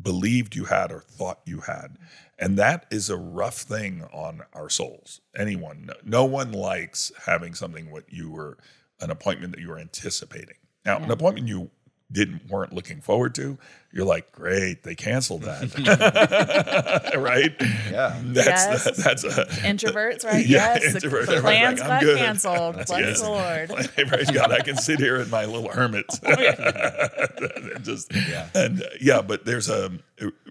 believed 0.00 0.54
you 0.56 0.64
had 0.64 0.90
or 0.90 1.00
thought 1.00 1.40
you 1.44 1.60
had, 1.60 1.98
and 2.38 2.56
that 2.58 2.86
is 2.90 3.10
a 3.10 3.16
rough 3.16 3.58
thing 3.58 4.04
on 4.12 4.42
our 4.54 4.70
souls. 4.70 5.20
Anyone, 5.36 5.84
no, 5.86 5.94
no 6.04 6.24
one 6.24 6.52
likes 6.52 7.12
having 7.26 7.54
something 7.54 7.90
what 7.90 8.04
you 8.12 8.30
were 8.30 8.56
an 9.00 9.10
appointment 9.10 9.52
that 9.54 9.60
you 9.60 9.68
were 9.68 9.78
anticipating. 9.78 10.56
Now, 10.84 10.98
an 10.98 11.10
appointment 11.10 11.48
you 11.48 11.70
didn't 12.12 12.48
weren't 12.50 12.72
looking 12.72 13.00
forward 13.00 13.34
to, 13.36 13.56
you're 13.92 14.04
like, 14.04 14.32
great, 14.32 14.82
they 14.82 14.94
canceled 14.94 15.42
that, 15.42 17.14
right? 17.18 17.54
Yeah. 17.90 18.20
That's 18.24 18.86
Yes. 18.86 18.96
that's 19.04 19.24
a 19.24 19.46
Introverts, 19.62 20.24
right? 20.24 20.44
Yeah, 20.46 20.78
yes. 20.80 20.94
introverts. 20.94 21.26
The 21.26 21.40
plans 21.40 21.80
like, 21.80 21.88
got 21.88 22.02
good. 22.02 22.18
canceled. 22.18 22.74
Bless 22.86 22.88
Yes. 22.90 23.20
the 23.20 23.28
Lord. 23.30 24.08
Praise 24.08 24.30
God, 24.30 24.52
I 24.52 24.60
can 24.60 24.76
sit 24.76 24.98
here 24.98 25.16
in 25.16 25.30
my 25.30 25.44
little 25.44 25.70
hermit. 25.70 26.06
And 26.22 27.84
just 27.84 28.12
and 28.54 28.82
uh, 28.82 28.86
yeah, 29.00 29.22
but 29.22 29.44
there's 29.44 29.68
a 29.68 29.90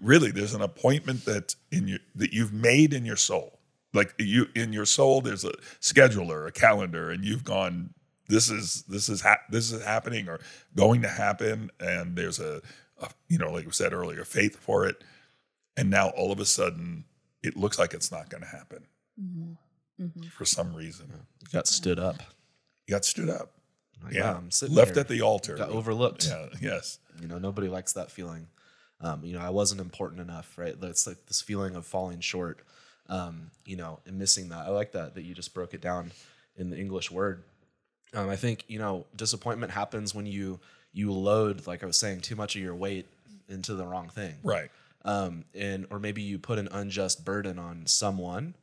really 0.02 0.30
there's 0.30 0.54
an 0.54 0.62
appointment 0.62 1.24
that 1.26 1.54
in 1.70 1.88
your 1.88 1.98
that 2.16 2.32
you've 2.32 2.52
made 2.52 2.92
in 2.92 3.04
your 3.04 3.16
soul. 3.16 3.58
Like 3.92 4.14
you 4.18 4.46
in 4.54 4.72
your 4.72 4.86
soul, 4.86 5.20
there's 5.20 5.44
a 5.44 5.52
scheduler, 5.80 6.46
a 6.46 6.52
calendar, 6.52 7.10
and 7.10 7.24
you've 7.24 7.44
gone. 7.44 7.94
This 8.30 8.48
is 8.50 8.82
this 8.88 9.08
is 9.08 9.20
hap 9.20 9.50
this 9.50 9.72
is 9.72 9.82
happening 9.84 10.28
or 10.28 10.40
going 10.74 11.02
to 11.02 11.08
happen, 11.08 11.70
and 11.80 12.16
there's 12.16 12.38
a, 12.38 12.62
a 13.02 13.08
you 13.28 13.38
know 13.38 13.50
like 13.52 13.66
we 13.66 13.72
said 13.72 13.92
earlier, 13.92 14.24
faith 14.24 14.56
for 14.56 14.86
it, 14.86 15.02
and 15.76 15.90
now 15.90 16.08
all 16.10 16.32
of 16.32 16.40
a 16.40 16.44
sudden 16.46 17.04
it 17.42 17.56
looks 17.56 17.78
like 17.78 17.92
it's 17.94 18.10
not 18.12 18.28
going 18.30 18.42
to 18.42 18.48
happen 18.48 18.86
for 20.32 20.44
some 20.44 20.74
reason. 20.74 21.12
Got 21.52 21.66
stood 21.66 21.98
up. 21.98 22.16
You 22.86 22.94
got 22.94 23.04
stood 23.04 23.28
up. 23.28 23.52
Like, 24.02 24.14
Yeah, 24.14 24.32
wow, 24.32 24.38
I'm 24.38 24.50
sitting 24.50 24.74
left 24.74 24.92
here. 24.92 25.00
at 25.00 25.08
the 25.08 25.20
altar. 25.20 25.56
got 25.56 25.68
overlooked. 25.70 26.26
Yeah, 26.26 26.46
yes, 26.60 26.98
You 27.20 27.28
know, 27.28 27.38
nobody 27.38 27.68
likes 27.68 27.92
that 27.94 28.10
feeling. 28.10 28.46
Um, 29.02 29.24
you 29.24 29.34
know, 29.34 29.40
I 29.40 29.50
wasn't 29.50 29.80
important 29.80 30.20
enough, 30.20 30.56
right? 30.58 30.74
It's 30.82 31.06
like 31.06 31.26
this 31.26 31.40
feeling 31.40 31.74
of 31.76 31.86
falling 31.86 32.20
short, 32.20 32.60
um, 33.08 33.50
you 33.64 33.76
know, 33.76 34.00
and 34.06 34.18
missing 34.18 34.48
that. 34.50 34.66
I 34.66 34.68
like 34.70 34.92
that 34.92 35.14
that 35.14 35.22
you 35.22 35.34
just 35.34 35.52
broke 35.54 35.74
it 35.74 35.80
down 35.80 36.12
in 36.56 36.70
the 36.70 36.78
English 36.78 37.10
word. 37.10 37.44
Um, 38.14 38.28
I 38.28 38.36
think 38.36 38.64
you 38.68 38.78
know, 38.78 39.06
disappointment 39.14 39.72
happens 39.72 40.14
when 40.14 40.26
you 40.26 40.60
you 40.92 41.12
load, 41.12 41.66
like 41.66 41.82
I 41.82 41.86
was 41.86 41.96
saying, 41.98 42.20
too 42.20 42.36
much 42.36 42.56
of 42.56 42.62
your 42.62 42.74
weight 42.74 43.06
into 43.48 43.74
the 43.74 43.86
wrong 43.86 44.08
thing, 44.08 44.34
right. 44.42 44.70
um, 45.04 45.44
and 45.54 45.86
or 45.90 45.98
maybe 45.98 46.22
you 46.22 46.38
put 46.38 46.58
an 46.58 46.68
unjust 46.72 47.24
burden 47.24 47.58
on 47.58 47.86
someone 47.86 48.54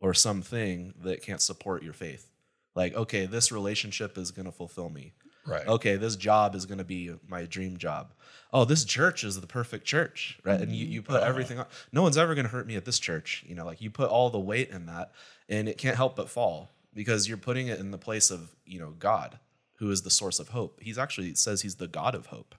or 0.00 0.14
something 0.14 0.94
that 1.02 1.22
can't 1.22 1.40
support 1.40 1.82
your 1.82 1.92
faith. 1.92 2.30
Like, 2.74 2.94
okay, 2.94 3.26
this 3.26 3.50
relationship 3.50 4.16
is 4.16 4.30
going 4.30 4.46
to 4.46 4.52
fulfill 4.52 4.90
me, 4.90 5.12
Right. 5.48 5.66
Okay, 5.66 5.96
this 5.96 6.14
job 6.14 6.54
is 6.54 6.66
going 6.66 6.78
to 6.78 6.84
be 6.84 7.10
my 7.26 7.46
dream 7.46 7.78
job. 7.78 8.12
Oh, 8.52 8.64
this 8.66 8.84
church 8.84 9.24
is 9.24 9.40
the 9.40 9.46
perfect 9.46 9.86
church, 9.86 10.38
right? 10.44 10.60
And 10.60 10.72
you, 10.72 10.86
you 10.86 11.02
put 11.02 11.22
everything 11.22 11.58
on. 11.58 11.66
No 11.90 12.02
one's 12.02 12.18
ever 12.18 12.34
going 12.34 12.44
to 12.44 12.50
hurt 12.50 12.66
me 12.66 12.76
at 12.76 12.84
this 12.84 12.98
church. 12.98 13.44
You 13.48 13.54
know, 13.54 13.64
like 13.64 13.80
you 13.80 13.90
put 13.90 14.10
all 14.10 14.28
the 14.28 14.38
weight 14.38 14.70
in 14.70 14.86
that, 14.86 15.12
and 15.48 15.68
it 15.68 15.78
can't 15.78 15.96
help 15.96 16.16
but 16.16 16.28
fall 16.28 16.70
because 16.94 17.28
you're 17.28 17.36
putting 17.36 17.68
it 17.68 17.78
in 17.78 17.90
the 17.90 17.98
place 17.98 18.30
of 18.30 18.50
you 18.64 18.78
know 18.78 18.94
God, 18.98 19.38
who 19.74 19.90
is 19.90 20.02
the 20.02 20.10
source 20.10 20.38
of 20.38 20.48
hope. 20.48 20.80
He's 20.82 20.98
actually 20.98 21.34
says 21.34 21.62
he's 21.62 21.76
the 21.76 21.88
God 21.88 22.14
of 22.14 22.26
hope 22.26 22.54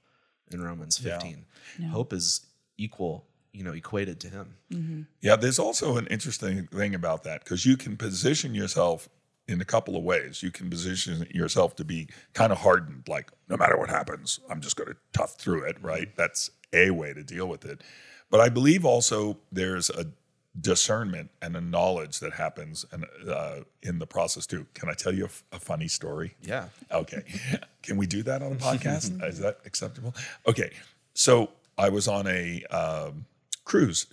in 0.51 0.61
Romans 0.61 0.99
Yeah. 1.03 1.19
15. 1.19 1.45
Hope 1.91 2.13
is 2.13 2.41
equal, 2.77 3.25
you 3.53 3.63
know, 3.63 3.73
equated 3.73 4.19
to 4.21 4.29
him. 4.29 4.55
Mm-hmm. 4.71 5.01
Yeah, 5.21 5.35
there's 5.35 5.59
also 5.59 5.97
an 5.97 6.07
interesting 6.07 6.67
thing 6.67 6.95
about 6.95 7.23
that 7.23 7.43
because 7.43 7.65
you 7.65 7.77
can 7.77 7.97
position 7.97 8.55
yourself 8.55 9.09
in 9.47 9.61
a 9.61 9.65
couple 9.65 9.95
of 9.95 10.03
ways. 10.03 10.43
You 10.43 10.51
can 10.51 10.69
position 10.69 11.27
yourself 11.31 11.75
to 11.77 11.83
be 11.83 12.07
kind 12.33 12.51
of 12.51 12.59
hardened, 12.59 13.07
like 13.07 13.31
no 13.47 13.57
matter 13.57 13.77
what 13.77 13.89
happens, 13.89 14.39
I'm 14.49 14.61
just 14.61 14.75
going 14.75 14.89
to 14.89 14.95
tough 15.13 15.35
through 15.35 15.63
it, 15.63 15.77
right? 15.81 16.03
Mm-hmm. 16.07 16.17
That's 16.17 16.51
a 16.73 16.91
way 16.91 17.13
to 17.13 17.23
deal 17.23 17.47
with 17.47 17.65
it. 17.65 17.81
But 18.29 18.39
I 18.41 18.49
believe 18.49 18.85
also 18.85 19.39
there's 19.51 19.89
a 19.89 20.05
discernment 20.61 21.29
and 21.41 21.55
a 21.55 21.61
knowledge 21.61 22.19
that 22.19 22.33
happens 22.33 22.85
and 22.91 23.05
uh, 23.29 23.57
in 23.83 23.99
the 23.99 24.07
process 24.07 24.45
too. 24.45 24.65
Can 24.73 24.89
I 24.89 24.93
tell 24.93 25.13
you 25.13 25.23
a, 25.23 25.27
f- 25.27 25.43
a 25.53 25.59
funny 25.59 25.87
story? 25.87 26.35
Yeah. 26.41 26.65
Okay. 26.91 27.23
Can 27.83 27.97
we 27.97 28.07
do 28.07 28.23
that 28.23 28.41
on 28.41 28.51
a 28.51 28.55
podcast? 28.69 29.23
Is 29.23 29.39
that 29.39 29.59
acceptable? 29.65 30.13
Okay. 30.47 30.71
So 31.13 31.51
I 31.77 31.89
was 31.89 32.07
on 32.07 32.27
a 32.27 32.63
um, 32.71 33.25
cruise 33.63 34.07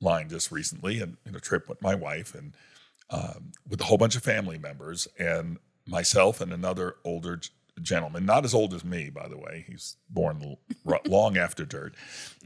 line 0.00 0.28
just 0.28 0.50
recently 0.50 1.00
and 1.00 1.16
in 1.26 1.34
a 1.34 1.40
trip 1.40 1.68
with 1.68 1.80
my 1.82 1.94
wife 1.94 2.34
and 2.34 2.52
um, 3.10 3.52
with 3.68 3.80
a 3.80 3.84
whole 3.84 3.98
bunch 3.98 4.16
of 4.16 4.22
family 4.22 4.58
members 4.58 5.06
and 5.18 5.58
myself 5.86 6.40
and 6.40 6.52
another 6.52 6.96
older 7.04 7.36
g- 7.36 7.50
gentleman, 7.82 8.24
not 8.24 8.44
as 8.44 8.54
old 8.54 8.72
as 8.72 8.84
me, 8.84 9.10
by 9.10 9.28
the 9.28 9.36
way. 9.36 9.64
He's 9.68 9.96
born 10.08 10.58
l- 10.86 11.00
long 11.06 11.36
after 11.36 11.64
dirt. 11.64 11.94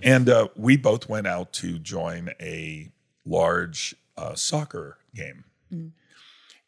And 0.03 0.29
uh, 0.29 0.49
we 0.57 0.77
both 0.77 1.09
went 1.09 1.27
out 1.27 1.53
to 1.55 1.79
join 1.79 2.31
a 2.41 2.91
large 3.27 3.95
uh, 4.17 4.35
soccer 4.35 4.99
game. 5.15 5.45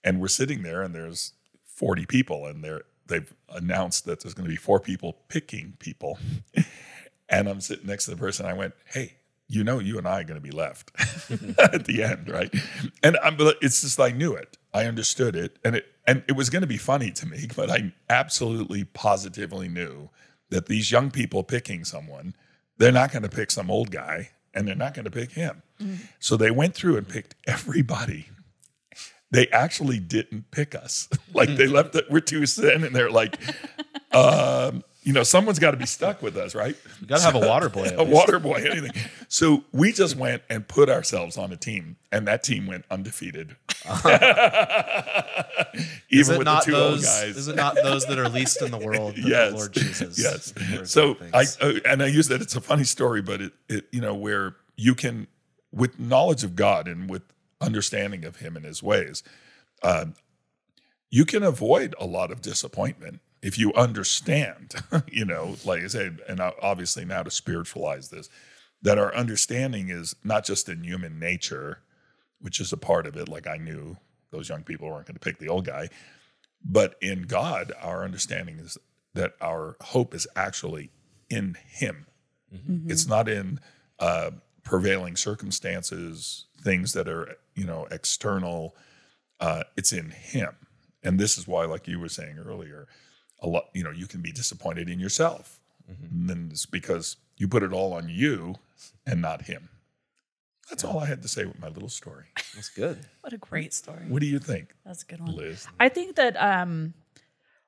And 0.04 0.20
we're 0.20 0.28
sitting 0.28 0.62
there 0.62 0.82
and 0.82 0.94
there's 0.94 1.32
40 1.64 2.06
people 2.06 2.46
and 2.46 2.62
they're 2.62 2.82
they've 3.06 3.32
announced 3.48 4.04
that 4.04 4.20
there's 4.20 4.34
going 4.34 4.44
to 4.44 4.50
be 4.50 4.56
four 4.56 4.80
people 4.80 5.18
picking 5.28 5.74
people. 5.78 6.18
And 7.30 7.46
i'm 7.46 7.60
sitting 7.60 7.86
next 7.86 8.06
to 8.06 8.12
the 8.12 8.16
person 8.16 8.46
i 8.46 8.54
went 8.54 8.72
hey 8.86 9.16
you 9.48 9.62
know 9.62 9.80
you 9.80 9.98
and 9.98 10.08
i 10.08 10.20
are 10.20 10.24
going 10.24 10.40
to 10.40 10.46
be 10.46 10.50
left 10.50 10.90
at 11.58 11.84
the 11.84 12.02
end 12.02 12.28
right? 12.28 12.50
And 13.02 13.18
i'm 13.22 13.36
it's 13.60 13.82
just 13.82 14.00
i 14.00 14.10
knew 14.10 14.32
it. 14.34 14.56
I 14.72 14.86
understood 14.86 15.36
it. 15.36 15.58
And 15.62 15.76
it 15.76 15.86
and 16.06 16.22
it 16.26 16.32
was 16.32 16.48
going 16.48 16.62
to 16.62 16.66
be 16.66 16.78
funny 16.78 17.10
to 17.10 17.26
me 17.26 17.46
but 17.56 17.70
i 17.70 17.92
absolutely 18.08 18.84
positively 18.84 19.68
knew 19.68 20.08
that 20.48 20.66
these 20.66 20.90
young 20.90 21.10
people 21.10 21.42
picking 21.42 21.84
someone 21.84 22.34
they're 22.78 22.92
not 22.92 23.12
going 23.12 23.24
to 23.24 23.28
pick 23.28 23.50
some 23.50 23.70
old 23.70 23.90
guy 23.90 24.30
and 24.54 24.66
they're 24.66 24.74
not 24.74 24.94
going 24.94 25.04
to 25.04 25.10
pick 25.10 25.32
him. 25.32 25.62
So 26.18 26.36
they 26.36 26.50
went 26.50 26.74
through 26.74 26.96
and 26.96 27.08
picked 27.08 27.34
everybody. 27.46 28.28
They 29.30 29.46
actually 29.48 30.00
didn't 30.00 30.50
pick 30.50 30.74
us. 30.74 31.08
like 31.34 31.50
they 31.56 31.66
left 31.66 31.94
it, 31.94 32.06
we're 32.10 32.20
too 32.20 32.46
thin, 32.46 32.82
and 32.84 32.96
they're 32.96 33.10
like, 33.10 33.38
um, 34.12 34.82
you 35.08 35.14
know, 35.14 35.22
someone's 35.22 35.58
got 35.58 35.70
to 35.70 35.78
be 35.78 35.86
stuck 35.86 36.20
with 36.20 36.36
us, 36.36 36.54
right? 36.54 36.76
You 37.00 37.06
got 37.06 37.20
to 37.20 37.22
have 37.22 37.34
a 37.34 37.40
water 37.40 37.70
boy. 37.70 37.88
A 37.96 38.04
water 38.04 38.38
boy, 38.38 38.62
anything. 38.70 38.92
So 39.28 39.64
we 39.72 39.90
just 39.90 40.16
went 40.16 40.42
and 40.50 40.68
put 40.68 40.90
ourselves 40.90 41.38
on 41.38 41.50
a 41.50 41.56
team, 41.56 41.96
and 42.12 42.28
that 42.28 42.42
team 42.42 42.66
went 42.66 42.84
undefeated. 42.90 43.56
Even 46.10 46.36
with 46.36 46.44
the 46.44 46.60
two 46.62 46.72
those? 46.72 46.92
old 46.92 47.02
guys. 47.02 47.38
Is 47.38 47.48
it 47.48 47.56
not 47.56 47.76
those 47.76 48.04
that 48.04 48.18
are 48.18 48.28
least 48.28 48.60
in 48.60 48.70
the 48.70 48.76
world 48.76 49.16
yes, 49.16 49.50
the 49.50 49.56
Lord 49.56 49.72
chooses? 49.72 50.22
Yes. 50.22 50.52
So 50.92 51.16
I 51.32 51.46
uh, 51.62 51.80
and 51.86 52.02
I 52.02 52.06
use 52.08 52.28
that. 52.28 52.42
It's 52.42 52.54
a 52.54 52.60
funny 52.60 52.84
story, 52.84 53.22
but 53.22 53.40
it, 53.40 53.54
it 53.70 53.88
you 53.90 54.02
know 54.02 54.14
where 54.14 54.56
you 54.76 54.94
can 54.94 55.26
with 55.72 55.98
knowledge 55.98 56.44
of 56.44 56.54
God 56.54 56.86
and 56.86 57.08
with 57.08 57.22
understanding 57.62 58.26
of 58.26 58.36
Him 58.36 58.56
and 58.56 58.66
His 58.66 58.82
ways, 58.82 59.22
um, 59.82 60.16
you 61.08 61.24
can 61.24 61.42
avoid 61.42 61.94
a 61.98 62.04
lot 62.04 62.30
of 62.30 62.42
disappointment 62.42 63.22
if 63.42 63.58
you 63.58 63.72
understand. 63.74 64.74
you 65.10 65.24
know, 65.24 65.56
like 65.64 65.82
I 65.82 65.86
said, 65.86 66.20
and 66.28 66.40
obviously 66.40 67.04
now 67.04 67.22
to 67.22 67.30
spiritualize 67.30 68.08
this, 68.08 68.28
that 68.82 68.98
our 68.98 69.14
understanding 69.14 69.90
is 69.90 70.14
not 70.24 70.44
just 70.44 70.68
in 70.68 70.84
human 70.84 71.18
nature, 71.18 71.80
which 72.40 72.60
is 72.60 72.72
a 72.72 72.76
part 72.76 73.06
of 73.06 73.16
it. 73.16 73.28
Like 73.28 73.46
I 73.46 73.56
knew 73.56 73.96
those 74.30 74.48
young 74.48 74.62
people 74.62 74.88
weren't 74.88 75.06
going 75.06 75.14
to 75.14 75.20
pick 75.20 75.38
the 75.38 75.48
old 75.48 75.66
guy, 75.66 75.88
but 76.64 76.96
in 77.00 77.22
God, 77.22 77.72
our 77.80 78.04
understanding 78.04 78.58
is 78.58 78.78
that 79.14 79.34
our 79.40 79.76
hope 79.80 80.14
is 80.14 80.26
actually 80.36 80.90
in 81.30 81.56
Him. 81.66 82.06
It's 82.90 83.06
not 83.06 83.28
in 83.28 83.60
uh, 83.98 84.30
prevailing 84.64 85.16
circumstances, 85.16 86.46
things 86.62 86.92
that 86.92 87.08
are 87.08 87.36
you 87.54 87.64
know 87.64 87.86
external. 87.90 88.74
Uh, 89.40 89.64
it's 89.76 89.92
in 89.92 90.10
Him, 90.10 90.54
and 91.02 91.18
this 91.18 91.38
is 91.38 91.46
why, 91.46 91.64
like 91.64 91.86
you 91.86 91.98
were 91.98 92.08
saying 92.08 92.38
earlier, 92.38 92.86
a 93.40 93.46
lot 93.46 93.66
you 93.74 93.82
know 93.84 93.90
you 93.90 94.06
can 94.06 94.20
be 94.20 94.32
disappointed 94.32 94.88
in 94.88 94.98
yourself, 95.00 95.60
and 95.88 96.28
then 96.28 96.48
it's 96.52 96.66
because 96.66 97.16
you 97.36 97.48
put 97.48 97.62
it 97.62 97.72
all 97.72 97.92
on 97.92 98.08
you 98.08 98.56
and 99.06 99.20
not 99.22 99.42
Him. 99.42 99.68
That's 100.68 100.84
all 100.84 100.98
I 100.98 101.06
had 101.06 101.22
to 101.22 101.28
say 101.28 101.46
with 101.46 101.58
my 101.58 101.68
little 101.68 101.88
story. 101.88 102.26
That's 102.54 102.68
good. 102.68 102.98
What 103.22 103.32
a 103.32 103.38
great 103.38 103.72
story. 103.72 104.02
What 104.08 104.20
do 104.20 104.26
you 104.26 104.38
think, 104.38 104.74
That's 104.84 105.02
a 105.02 105.06
good 105.06 105.20
one. 105.20 105.34
Liz? 105.34 105.66
I 105.80 105.88
think 105.88 106.16
that 106.16 106.36
um 106.36 106.92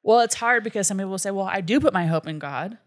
well 0.02 0.20
it's 0.20 0.34
hard 0.34 0.64
because 0.64 0.86
some 0.86 0.98
people 0.98 1.16
say, 1.18 1.30
Well, 1.30 1.46
I 1.46 1.60
do 1.62 1.80
put 1.80 1.94
my 1.94 2.06
hope 2.06 2.26
in 2.26 2.38
God. 2.38 2.78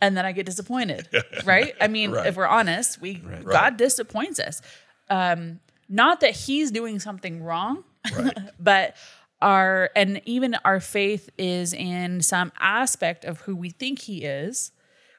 And 0.00 0.14
then 0.16 0.26
I 0.26 0.32
get 0.32 0.44
disappointed. 0.46 1.08
right? 1.46 1.74
I 1.80 1.88
mean, 1.88 2.10
Right. 2.12 2.26
if 2.26 2.36
we're 2.36 2.46
honest, 2.46 3.00
we 3.00 3.14
God 3.14 3.76
disappoints 3.78 4.38
us. 4.38 4.60
Um, 5.08 5.60
not 5.88 6.20
that 6.20 6.32
he's 6.36 6.70
doing 6.70 6.98
something 6.98 7.42
wrong, 7.42 7.82
Right. 8.14 8.36
but 8.60 8.96
our 9.42 9.90
and 9.94 10.20
even 10.24 10.56
our 10.64 10.80
faith 10.80 11.28
is 11.36 11.72
in 11.72 12.22
some 12.22 12.52
aspect 12.58 13.24
of 13.24 13.42
who 13.42 13.54
we 13.54 13.70
think 13.70 14.00
he 14.00 14.24
is 14.24 14.72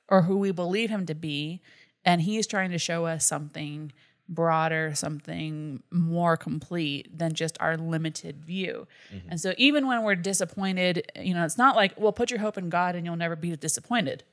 or 0.07 0.23
who 0.23 0.37
we 0.37 0.51
believe 0.51 0.89
him 0.89 1.05
to 1.05 1.15
be. 1.15 1.61
And 2.03 2.21
he's 2.21 2.47
trying 2.47 2.71
to 2.71 2.77
show 2.77 3.05
us 3.05 3.27
something 3.27 3.91
broader 4.29 4.91
something 4.93 5.81
more 5.89 6.35
complete 6.35 7.17
than 7.17 7.33
just 7.33 7.57
our 7.61 7.77
limited 7.77 8.43
view. 8.43 8.87
Mm-hmm. 9.13 9.29
And 9.31 9.39
so 9.39 9.53
even 9.57 9.87
when 9.87 10.03
we're 10.03 10.15
disappointed 10.15 11.09
you 11.15 11.33
know 11.33 11.45
it's 11.45 11.57
not 11.57 11.75
like 11.75 11.93
well 11.97 12.11
put 12.11 12.29
your 12.29 12.39
hope 12.39 12.57
in 12.57 12.69
god 12.69 12.95
and 12.95 13.05
you'll 13.05 13.15
never 13.15 13.35
be 13.35 13.55
disappointed. 13.55 14.23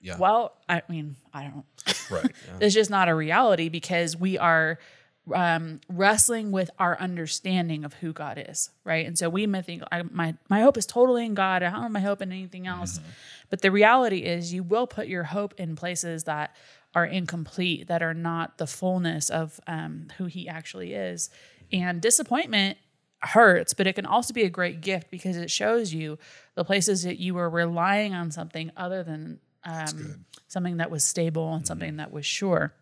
Yeah. 0.00 0.16
well 0.16 0.52
i 0.68 0.82
mean 0.88 1.16
i 1.34 1.44
don't. 1.44 1.64
Right. 2.10 2.30
it's 2.60 2.74
just 2.74 2.90
not 2.90 3.08
a 3.08 3.14
reality 3.14 3.68
because 3.68 4.16
we 4.16 4.38
are 4.38 4.78
um, 5.34 5.80
wrestling 5.88 6.50
with 6.52 6.70
our 6.78 6.98
understanding 6.98 7.84
of 7.84 7.94
who 7.94 8.12
God 8.12 8.42
is, 8.48 8.70
right? 8.84 9.06
And 9.06 9.18
so 9.18 9.28
we 9.28 9.46
may 9.46 9.62
think 9.62 9.82
I, 9.90 10.02
my 10.02 10.34
my 10.48 10.60
hope 10.60 10.76
is 10.76 10.86
totally 10.86 11.24
in 11.24 11.34
God. 11.34 11.62
I 11.62 11.70
don't 11.70 11.82
have 11.82 11.90
my 11.90 12.00
hope 12.00 12.22
in 12.22 12.32
anything 12.32 12.66
else. 12.66 13.00
But 13.50 13.62
the 13.62 13.70
reality 13.70 14.18
is, 14.18 14.52
you 14.52 14.62
will 14.62 14.86
put 14.86 15.08
your 15.08 15.24
hope 15.24 15.54
in 15.58 15.76
places 15.76 16.24
that 16.24 16.54
are 16.94 17.06
incomplete, 17.06 17.88
that 17.88 18.02
are 18.02 18.14
not 18.14 18.58
the 18.58 18.66
fullness 18.66 19.30
of 19.30 19.58
um, 19.66 20.08
who 20.18 20.26
He 20.26 20.48
actually 20.48 20.94
is. 20.94 21.30
And 21.72 22.00
disappointment 22.00 22.78
hurts, 23.20 23.74
but 23.74 23.86
it 23.86 23.94
can 23.94 24.06
also 24.06 24.32
be 24.32 24.44
a 24.44 24.50
great 24.50 24.80
gift 24.80 25.10
because 25.10 25.36
it 25.36 25.50
shows 25.50 25.92
you 25.92 26.18
the 26.54 26.64
places 26.64 27.02
that 27.02 27.18
you 27.18 27.34
were 27.34 27.50
relying 27.50 28.14
on 28.14 28.30
something 28.30 28.70
other 28.76 29.02
than 29.02 29.40
um, 29.64 30.24
something 30.46 30.78
that 30.78 30.90
was 30.90 31.04
stable 31.04 31.52
and 31.54 31.66
something 31.66 31.96
that 31.96 32.12
was 32.12 32.24
sure. 32.24 32.74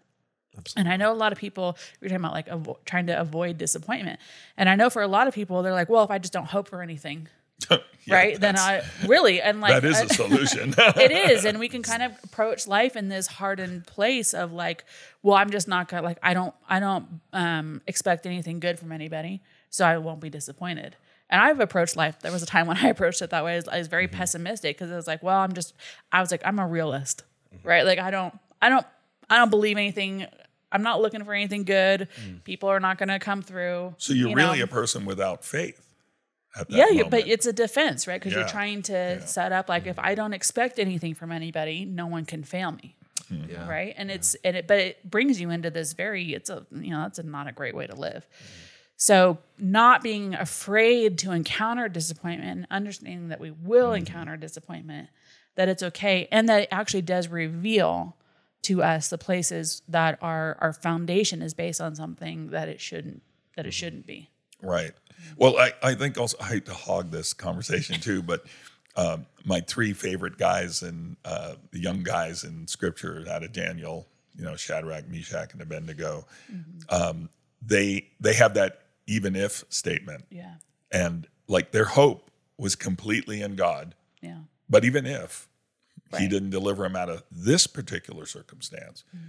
And 0.76 0.88
I 0.88 0.96
know 0.96 1.12
a 1.12 1.14
lot 1.14 1.32
of 1.32 1.38
people, 1.38 1.76
you're 2.00 2.08
talking 2.08 2.24
about 2.24 2.32
like 2.32 2.48
avo- 2.48 2.78
trying 2.84 3.06
to 3.06 3.18
avoid 3.18 3.58
disappointment. 3.58 4.20
And 4.56 4.68
I 4.68 4.74
know 4.74 4.90
for 4.90 5.02
a 5.02 5.08
lot 5.08 5.28
of 5.28 5.34
people, 5.34 5.62
they're 5.62 5.72
like, 5.72 5.88
well, 5.88 6.04
if 6.04 6.10
I 6.10 6.18
just 6.18 6.32
don't 6.32 6.46
hope 6.46 6.68
for 6.68 6.82
anything, 6.82 7.28
Yeah, 8.04 8.14
right? 8.14 8.40
Then 8.40 8.56
I 8.56 8.82
really, 9.06 9.40
and 9.40 9.60
like, 9.60 9.82
that 9.82 9.84
is 9.84 10.00
a 10.00 10.08
solution. 10.14 10.74
it 10.78 11.10
is. 11.10 11.44
And 11.44 11.58
we 11.58 11.68
can 11.68 11.82
kind 11.82 12.04
of 12.04 12.12
approach 12.22 12.68
life 12.68 12.94
in 12.94 13.08
this 13.08 13.26
hardened 13.26 13.84
place 13.86 14.32
of 14.32 14.52
like, 14.52 14.84
well, 15.24 15.34
I'm 15.34 15.50
just 15.50 15.66
not 15.66 15.88
gonna, 15.88 16.02
like, 16.02 16.18
I 16.22 16.32
don't, 16.32 16.54
I 16.68 16.78
don't 16.78 17.20
um, 17.32 17.82
expect 17.88 18.24
anything 18.26 18.60
good 18.60 18.78
from 18.78 18.92
anybody. 18.92 19.42
So 19.70 19.84
I 19.84 19.98
won't 19.98 20.20
be 20.20 20.30
disappointed. 20.30 20.94
And 21.28 21.42
I've 21.42 21.58
approached 21.58 21.96
life. 21.96 22.20
There 22.20 22.30
was 22.30 22.44
a 22.44 22.46
time 22.46 22.68
when 22.68 22.76
I 22.76 22.88
approached 22.88 23.22
it 23.22 23.30
that 23.30 23.44
way. 23.44 23.54
I 23.54 23.56
was, 23.56 23.68
I 23.68 23.78
was 23.78 23.88
very 23.88 24.06
pessimistic 24.06 24.76
because 24.76 24.92
I 24.92 24.96
was 24.96 25.08
like, 25.08 25.22
well, 25.24 25.38
I'm 25.38 25.52
just, 25.52 25.74
I 26.12 26.20
was 26.20 26.30
like, 26.30 26.42
I'm 26.44 26.60
a 26.60 26.66
realist, 26.66 27.24
right? 27.64 27.84
Like, 27.84 27.98
I 27.98 28.12
don't, 28.12 28.38
I 28.62 28.68
don't, 28.68 28.86
I 29.28 29.38
don't 29.38 29.50
believe 29.50 29.76
anything. 29.76 30.26
I'm 30.72 30.82
not 30.82 31.00
looking 31.00 31.24
for 31.24 31.32
anything 31.32 31.64
good. 31.64 32.08
Mm. 32.26 32.44
People 32.44 32.68
are 32.68 32.80
not 32.80 32.98
going 32.98 33.08
to 33.08 33.18
come 33.18 33.42
through. 33.42 33.94
so 33.98 34.12
you're 34.12 34.30
you 34.30 34.36
really 34.36 34.60
a 34.60 34.66
person 34.66 35.04
without 35.04 35.44
faith. 35.44 35.80
At 36.58 36.68
that 36.70 36.76
yeah, 36.76 36.86
moment. 36.86 37.10
but 37.10 37.28
it's 37.28 37.44
a 37.46 37.52
defense, 37.52 38.06
right? 38.06 38.18
Because 38.18 38.32
Yeah. 38.32 38.40
you're 38.40 38.48
trying 38.48 38.82
to 38.82 39.26
set 39.26 39.52
up 39.52 39.68
like 39.68 39.86
if 39.86 39.96
mm. 39.96 40.04
I 40.04 40.14
don't 40.14 40.32
expect 40.32 40.78
anything 40.78 41.14
from 41.14 41.30
anybody, 41.30 41.84
no 41.84 42.06
one 42.06 42.24
can 42.24 42.44
fail 42.44 42.72
me, 42.72 42.96
mm-hmm. 43.30 43.50
Yeah. 43.50 43.68
right? 43.68 43.94
And 43.96 44.10
it's 44.10 44.34
and 44.42 44.56
it, 44.56 44.66
but 44.66 44.78
it 44.78 45.10
brings 45.10 45.38
you 45.38 45.50
into 45.50 45.70
this 45.70 45.92
very 45.92 46.32
it's 46.32 46.48
a 46.48 46.66
you 46.72 46.90
know 46.90 47.02
that's 47.02 47.18
a, 47.18 47.22
not 47.22 47.46
a 47.46 47.52
great 47.52 47.74
way 47.74 47.86
to 47.86 47.94
live. 47.94 48.26
Mm-hmm. 48.26 48.66
So, 48.96 49.38
not 49.58 50.02
being 50.02 50.34
afraid 50.34 51.18
to 51.18 51.32
encounter 51.32 51.88
disappointment 51.88 52.50
and 52.50 52.66
understanding 52.70 53.28
that 53.28 53.40
we 53.40 53.50
will 53.50 53.88
mm-hmm. 53.88 53.98
encounter 53.98 54.36
disappointment, 54.38 55.10
that 55.54 55.68
it's 55.68 55.82
okay, 55.82 56.28
and 56.32 56.48
that 56.48 56.62
it 56.62 56.68
actually 56.70 57.02
does 57.02 57.28
reveal 57.28 58.16
to 58.66 58.82
us 58.82 59.08
the 59.08 59.18
places 59.18 59.82
that 59.88 60.18
our 60.20 60.56
our 60.60 60.72
foundation 60.72 61.40
is 61.42 61.54
based 61.54 61.80
on 61.80 61.94
something 61.94 62.50
that 62.50 62.68
it 62.68 62.80
shouldn't 62.80 63.22
that 63.56 63.66
it 63.66 63.72
shouldn't 63.72 64.06
be. 64.06 64.28
Right. 64.62 64.92
Well, 65.36 65.56
I, 65.58 65.72
I 65.82 65.94
think 65.94 66.18
also, 66.18 66.36
I 66.40 66.46
hate 66.46 66.66
to 66.66 66.74
hog 66.74 67.10
this 67.10 67.32
conversation 67.32 68.00
too, 68.00 68.22
but 68.22 68.44
um, 68.96 69.26
my 69.44 69.60
three 69.60 69.92
favorite 69.92 70.38
guys 70.38 70.82
and 70.82 71.16
uh, 71.24 71.54
the 71.70 71.78
young 71.78 72.02
guys 72.02 72.44
in 72.44 72.66
scripture 72.66 73.24
out 73.30 73.44
of 73.44 73.52
Daniel, 73.52 74.06
you 74.36 74.44
know, 74.44 74.56
Shadrach, 74.56 75.08
Meshach, 75.08 75.52
and 75.52 75.62
Abednego, 75.62 76.26
um, 76.88 77.28
they 77.62 78.08
they 78.20 78.34
have 78.34 78.54
that 78.54 78.82
even 79.06 79.36
if 79.36 79.64
statement. 79.68 80.24
Yeah. 80.30 80.54
And 80.90 81.26
like 81.48 81.70
their 81.70 81.84
hope 81.84 82.30
was 82.58 82.74
completely 82.74 83.42
in 83.42 83.54
God. 83.54 83.94
Yeah. 84.20 84.38
But 84.68 84.84
even 84.84 85.06
if 85.06 85.48
he 86.18 86.28
didn't 86.28 86.50
deliver 86.50 86.84
him 86.84 86.96
out 86.96 87.10
of 87.10 87.22
this 87.30 87.66
particular 87.66 88.26
circumstance, 88.26 89.04
mm-hmm. 89.14 89.26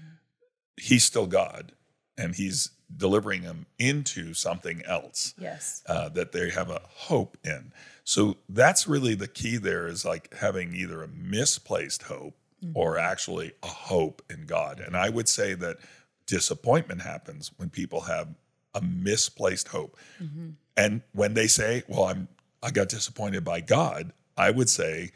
he's 0.77 1.03
still 1.03 1.27
God 1.27 1.73
and 2.17 2.35
he's 2.35 2.71
delivering 2.95 3.41
him 3.41 3.65
into 3.77 4.33
something 4.33 4.81
else 4.85 5.33
Yes. 5.37 5.83
uh, 5.87 6.09
that 6.09 6.31
they 6.31 6.49
have 6.49 6.69
a 6.69 6.81
hope 6.87 7.37
in. 7.43 7.71
So 8.03 8.37
that's 8.47 8.87
really 8.87 9.13
the 9.13 9.27
key 9.27 9.57
there 9.57 9.87
is 9.87 10.05
like 10.05 10.33
having 10.35 10.73
either 10.73 11.03
a 11.03 11.07
misplaced 11.07 12.03
hope 12.03 12.35
mm-hmm. 12.63 12.71
or 12.75 12.97
actually 12.97 13.51
a 13.61 13.67
hope 13.67 14.21
in 14.29 14.45
God. 14.45 14.79
And 14.79 14.95
I 14.95 15.09
would 15.09 15.27
say 15.27 15.53
that 15.55 15.77
disappointment 16.25 17.01
happens 17.01 17.51
when 17.57 17.69
people 17.69 18.01
have 18.01 18.29
a 18.73 18.81
misplaced 18.81 19.69
hope. 19.69 19.97
Mm-hmm. 20.21 20.49
And 20.75 21.01
when 21.13 21.33
they 21.33 21.47
say, 21.47 21.83
"Well, 21.87 22.03
I'm 22.03 22.27
I 22.61 22.69
got 22.71 22.89
disappointed 22.89 23.43
by 23.43 23.61
God," 23.61 24.13
I 24.37 24.51
would 24.51 24.69
say 24.69 25.11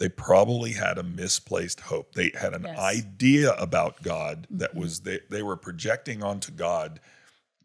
they 0.00 0.08
probably 0.08 0.72
had 0.72 0.96
a 0.96 1.02
misplaced 1.02 1.80
hope. 1.80 2.14
They 2.14 2.32
had 2.34 2.54
an 2.54 2.64
Yes. 2.64 2.78
idea 2.78 3.52
about 3.52 4.02
God 4.02 4.46
that 4.50 4.70
mm-hmm. 4.70 4.80
was 4.80 5.00
they 5.00 5.20
they 5.28 5.42
were 5.42 5.56
projecting 5.56 6.22
onto 6.22 6.50
God, 6.50 7.00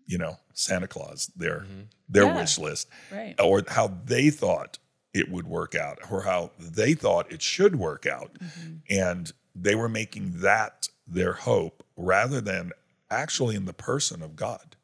you 0.06 0.18
know, 0.18 0.38
Santa 0.54 0.88
Claus, 0.88 1.32
their 1.36 1.62
mm-hmm. 1.62 1.82
their 2.10 2.26
Yeah. 2.26 2.36
wish 2.36 2.58
list, 2.60 2.90
Right. 3.10 3.36
or 3.40 3.64
how 3.70 3.88
they 4.06 4.30
thought 4.30 4.78
it 5.14 5.32
would 5.32 5.48
work 5.48 5.76
out, 5.76 5.98
or 6.12 6.24
how 6.24 6.52
they 6.60 6.94
thought 6.94 7.32
it 7.32 7.42
should 7.42 7.78
work 7.78 8.06
out, 8.06 8.38
mm-hmm. 8.38 8.76
and 8.90 9.32
they 9.56 9.74
were 9.74 9.90
making 9.90 10.42
that 10.42 10.90
their 11.08 11.34
hope 11.34 11.86
rather 11.96 12.42
than 12.42 12.74
actually 13.10 13.56
in 13.56 13.64
the 13.64 13.74
person 13.74 14.22
of 14.22 14.36
God, 14.36 14.76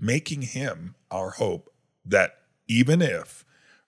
making 0.00 0.40
Him 0.42 0.94
our 1.10 1.30
hope. 1.30 1.70
That 2.06 2.38
even 2.66 3.02
if 3.02 3.43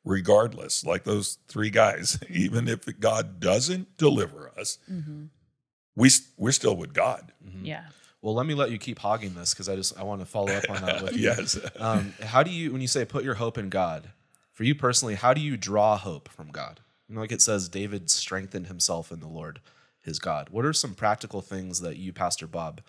regardless, 0.07 0.87
like 0.87 1.05
those 1.05 1.37
three 1.49 1.69
guys, 1.69 2.19
even 2.31 2.69
if 2.69 2.87
God 2.99 3.39
doesn't 3.41 3.99
deliver 3.99 4.51
us, 4.59 4.79
we 5.95 6.09
we're 6.39 6.53
still 6.53 6.77
with 6.77 6.95
God. 6.95 7.33
Yeah. 7.63 7.85
Well, 8.23 8.35
let 8.35 8.47
me 8.47 8.55
let 8.55 8.71
you 8.71 8.79
keep 8.79 8.99
hogging 8.99 9.35
this 9.35 9.53
because 9.53 9.69
I 9.69 9.77
just 9.77 9.99
I 9.99 10.05
want 10.05 10.21
to 10.21 10.27
follow 10.27 10.53
up 10.53 10.71
on 10.71 10.81
that 10.83 11.03
with 11.03 11.17
you. 11.17 11.25
Yes. 11.25 11.59
Um, 11.79 12.15
how 12.23 12.43
do 12.43 12.51
you 12.51 12.73
when 12.73 12.81
you 12.81 12.89
say 12.89 13.05
put 13.05 13.23
your 13.25 13.35
hope 13.35 13.59
in 13.59 13.69
God? 13.69 14.11
For 14.53 14.65
you 14.65 14.75
personally, 14.75 15.17
how 15.17 15.35
do 15.35 15.43
you 15.43 15.59
draw 15.59 15.99
hope 15.99 16.31
from 16.31 16.51
God? 16.51 16.81
You 17.09 17.15
know, 17.15 17.21
like 17.21 17.31
it 17.33 17.43
says, 17.43 17.69
David 17.69 18.11
strengthened 18.11 18.69
himself 18.69 19.13
in 19.13 19.21
the 19.21 19.29
Lord, 19.29 19.61
his 20.01 20.19
God. 20.19 20.49
What 20.51 20.65
are 20.65 20.73
some 20.73 20.95
practical 20.95 21.43
things 21.43 21.81
that 21.83 21.99
you, 21.99 22.15
Pastor 22.15 22.47
Bob, 22.47 22.81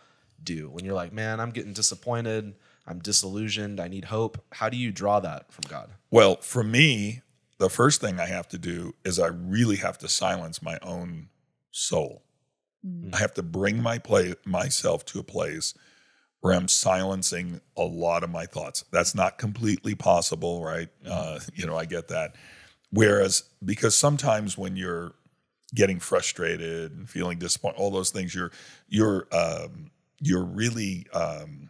do 0.42 0.70
when 0.70 0.86
you're 0.86 0.94
like, 0.96 1.12
man, 1.12 1.42
I'm 1.42 1.52
getting 1.52 1.74
disappointed, 1.74 2.56
I'm 2.88 3.00
disillusioned, 3.00 3.80
I 3.80 3.88
need 3.88 4.06
hope? 4.06 4.44
How 4.54 4.70
do 4.70 4.78
you 4.78 4.92
draw 4.92 5.20
that 5.20 5.52
from 5.52 5.64
God? 5.70 5.90
Well, 6.10 6.38
for 6.38 6.64
me, 6.64 7.22
the 7.58 7.70
first 7.70 8.02
thing 8.02 8.20
I 8.20 8.28
have 8.28 8.48
to 8.50 8.58
do 8.58 8.94
is 9.04 9.20
I 9.20 9.28
really 9.28 9.78
have 9.78 9.98
to 10.00 10.08
silence 10.08 10.62
my 10.62 10.80
own 10.82 11.30
soul. 11.72 12.24
I 13.14 13.18
have 13.18 13.34
to 13.34 13.44
bring 13.44 13.82
my 13.82 13.98
play 13.98 14.36
myself 14.46 15.04
to 15.06 15.20
a 15.20 15.24
place 15.24 15.74
where 16.40 16.54
I'm 16.54 16.68
silencing 16.68 17.60
a 17.76 17.84
lot 17.84 18.24
of 18.24 18.30
my 18.30 18.46
thoughts. 18.46 18.86
That's 18.92 19.14
not 19.16 19.38
completely 19.38 19.96
possible, 19.96 20.64
right? 20.64 20.88
Uh, 21.06 21.40
you 21.54 21.66
know, 21.66 21.76
I 21.76 21.86
get 21.86 22.08
that. 22.10 22.36
Whereas, 22.92 23.44
because 23.66 23.98
sometimes 23.98 24.58
when 24.58 24.78
you're 24.78 25.14
getting 25.76 26.00
frustrated 26.00 26.94
and 26.94 27.10
feeling 27.10 27.40
disappointed, 27.40 27.78
all 27.78 27.92
those 27.92 28.12
things, 28.12 28.34
you're 28.34 28.52
you're 28.88 29.28
um, 29.32 29.92
you're 30.22 30.46
really 30.46 31.08
um, 31.14 31.70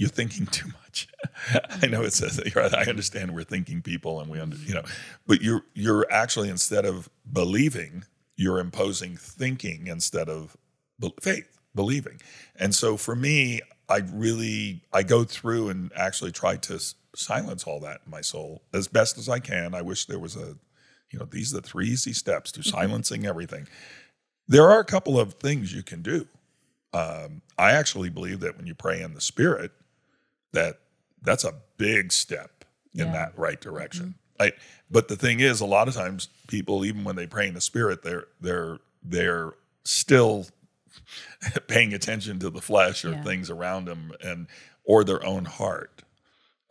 you're 0.00 0.08
thinking 0.08 0.46
too 0.46 0.66
much. 0.68 1.08
I 1.82 1.86
know 1.86 2.02
it 2.02 2.14
says 2.14 2.38
that. 2.38 2.56
I 2.74 2.88
understand 2.88 3.34
we're 3.34 3.44
thinking 3.44 3.82
people, 3.82 4.18
and 4.18 4.30
we 4.30 4.40
under, 4.40 4.56
you 4.56 4.72
know, 4.72 4.82
but 5.26 5.42
you're 5.42 5.62
you're 5.74 6.10
actually 6.10 6.48
instead 6.48 6.86
of 6.86 7.10
believing, 7.30 8.04
you're 8.34 8.60
imposing 8.60 9.18
thinking 9.18 9.88
instead 9.88 10.30
of 10.30 10.56
be- 10.98 11.12
faith, 11.20 11.58
believing. 11.74 12.18
And 12.56 12.74
so 12.74 12.96
for 12.96 13.14
me, 13.14 13.60
I 13.90 13.98
really 14.10 14.80
I 14.90 15.02
go 15.02 15.22
through 15.24 15.68
and 15.68 15.92
actually 15.94 16.32
try 16.32 16.56
to 16.56 16.76
s- 16.76 16.94
silence 17.14 17.64
all 17.64 17.78
that 17.80 18.00
in 18.06 18.10
my 18.10 18.22
soul 18.22 18.62
as 18.72 18.88
best 18.88 19.18
as 19.18 19.28
I 19.28 19.38
can. 19.38 19.74
I 19.74 19.82
wish 19.82 20.06
there 20.06 20.18
was 20.18 20.34
a, 20.34 20.56
you 21.10 21.18
know, 21.18 21.26
these 21.26 21.52
are 21.52 21.60
the 21.60 21.68
three 21.68 21.88
easy 21.88 22.14
steps 22.14 22.50
to 22.52 22.62
silencing 22.62 23.26
everything. 23.26 23.68
There 24.48 24.70
are 24.70 24.80
a 24.80 24.84
couple 24.84 25.20
of 25.20 25.34
things 25.34 25.74
you 25.74 25.82
can 25.82 26.00
do. 26.00 26.26
Um, 26.94 27.42
I 27.58 27.72
actually 27.72 28.08
believe 28.08 28.40
that 28.40 28.56
when 28.56 28.66
you 28.66 28.74
pray 28.74 29.02
in 29.02 29.12
the 29.12 29.20
Spirit, 29.20 29.72
that 30.52 30.80
that's 31.22 31.44
a 31.44 31.54
big 31.76 32.12
step 32.12 32.64
in 32.94 33.06
Yeah. 33.08 33.12
that 33.12 33.38
right 33.38 33.60
direction. 33.60 34.14
Right? 34.38 34.54
But 34.90 35.08
the 35.08 35.16
thing 35.16 35.40
is, 35.40 35.60
a 35.60 35.66
lot 35.66 35.86
of 35.88 35.94
times 35.94 36.28
people, 36.48 36.84
even 36.84 37.04
when 37.04 37.16
they 37.16 37.26
pray 37.26 37.46
in 37.48 37.54
the 37.54 37.60
Spirit, 37.60 38.02
they're 38.02 38.26
they're 38.40 38.78
they're 39.02 39.52
still 39.84 40.46
paying 41.68 41.94
attention 41.94 42.38
to 42.40 42.50
the 42.50 42.60
flesh 42.60 43.04
or 43.04 43.10
Yeah. 43.12 43.22
things 43.22 43.50
around 43.50 43.86
them 43.86 44.12
and 44.22 44.46
or 44.84 45.04
their 45.04 45.24
own 45.24 45.44
heart. 45.44 46.02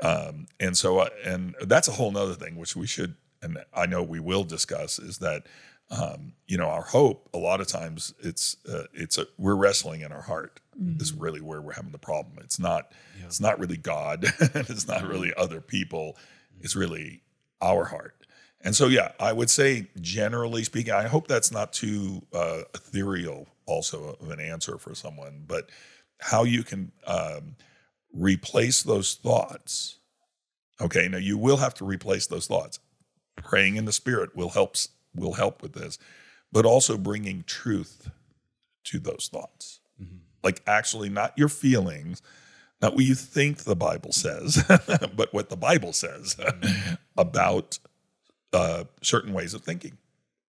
Um, 0.01 0.47
and 0.59 0.77
so, 0.77 0.99
uh, 0.99 1.09
and 1.25 1.55
that's 1.61 1.87
a 1.87 1.91
whole 1.91 2.11
nother 2.11 2.33
thing, 2.33 2.55
which 2.55 2.75
we 2.75 2.87
should, 2.87 3.15
and 3.41 3.57
I 3.73 3.85
know 3.85 4.01
we 4.01 4.19
will 4.19 4.43
discuss, 4.45 4.97
is 4.97 5.17
that 5.19 5.45
um, 5.91 6.33
you 6.47 6.57
know 6.57 6.67
our 6.67 6.83
hope. 6.83 7.29
A 7.33 7.37
lot 7.37 7.61
of 7.61 7.67
times, 7.67 8.13
it's 8.19 8.57
uh, 8.67 8.83
it's 8.93 9.17
a, 9.17 9.27
we're 9.37 9.55
wrestling 9.55 10.01
in 10.01 10.11
our 10.11 10.21
heart. 10.21 10.59
Is 11.01 11.11
really 11.11 11.41
where 11.41 11.61
we're 11.61 11.73
having 11.73 11.91
the 11.91 11.97
problem. 11.97 12.37
It's 12.41 12.57
not 12.57 12.93
it's 13.25 13.41
not 13.41 13.59
really 13.59 13.77
God. 13.77 14.23
it's 14.39 14.87
not 14.87 15.05
really 15.05 15.33
other 15.35 15.59
people. 15.59 16.15
It's 16.61 16.75
really 16.75 17.21
our 17.61 17.85
heart. 17.85 18.15
And 18.61 18.75
so, 18.75 18.87
yeah, 18.87 19.11
I 19.19 19.31
would 19.31 19.49
say, 19.49 19.87
generally 20.01 20.63
speaking, 20.63 20.93
I 20.93 21.07
hope 21.07 21.27
that's 21.27 21.51
not 21.51 21.71
too 21.71 22.23
uh, 22.33 22.63
ethereal, 22.73 23.47
also 23.65 24.17
of 24.19 24.29
an 24.31 24.39
answer 24.39 24.77
for 24.77 24.93
someone, 24.93 25.43
but 25.47 25.69
how 26.19 26.43
you 26.43 26.63
can 26.63 26.91
um, 27.07 27.55
replace 28.13 28.83
those 28.83 29.15
thoughts. 29.15 29.99
Okay, 30.81 31.07
now 31.07 31.17
you 31.17 31.37
will 31.37 31.57
have 31.57 31.73
to 31.75 31.85
replace 31.85 32.27
those 32.27 32.47
thoughts. 32.47 32.79
Praying 33.37 33.77
in 33.77 33.85
the 33.85 33.93
Spirit 33.93 34.35
will 34.35 34.49
help 34.49 34.75
will 35.15 35.33
help 35.33 35.61
with 35.61 35.73
this, 35.73 35.97
but 36.51 36.65
also 36.65 36.97
bringing 36.97 37.43
truth 37.43 38.09
to 38.85 38.99
those 38.99 39.29
thoughts, 39.31 39.79
like 40.43 40.61
actually 40.65 41.09
not 41.09 41.37
your 41.37 41.49
feelings, 41.49 42.21
not 42.81 42.95
what 42.95 43.03
you 43.03 43.15
think 43.15 43.59
the 43.59 43.75
Bible 43.75 44.11
says, 44.11 44.63
but 45.15 45.33
what 45.33 45.49
the 45.49 45.57
Bible 45.57 45.93
says 45.93 46.37
about 47.17 47.77
uh, 48.53 48.85
certain 49.01 49.33
ways 49.33 49.53
of 49.53 49.61
thinking. 49.61 49.97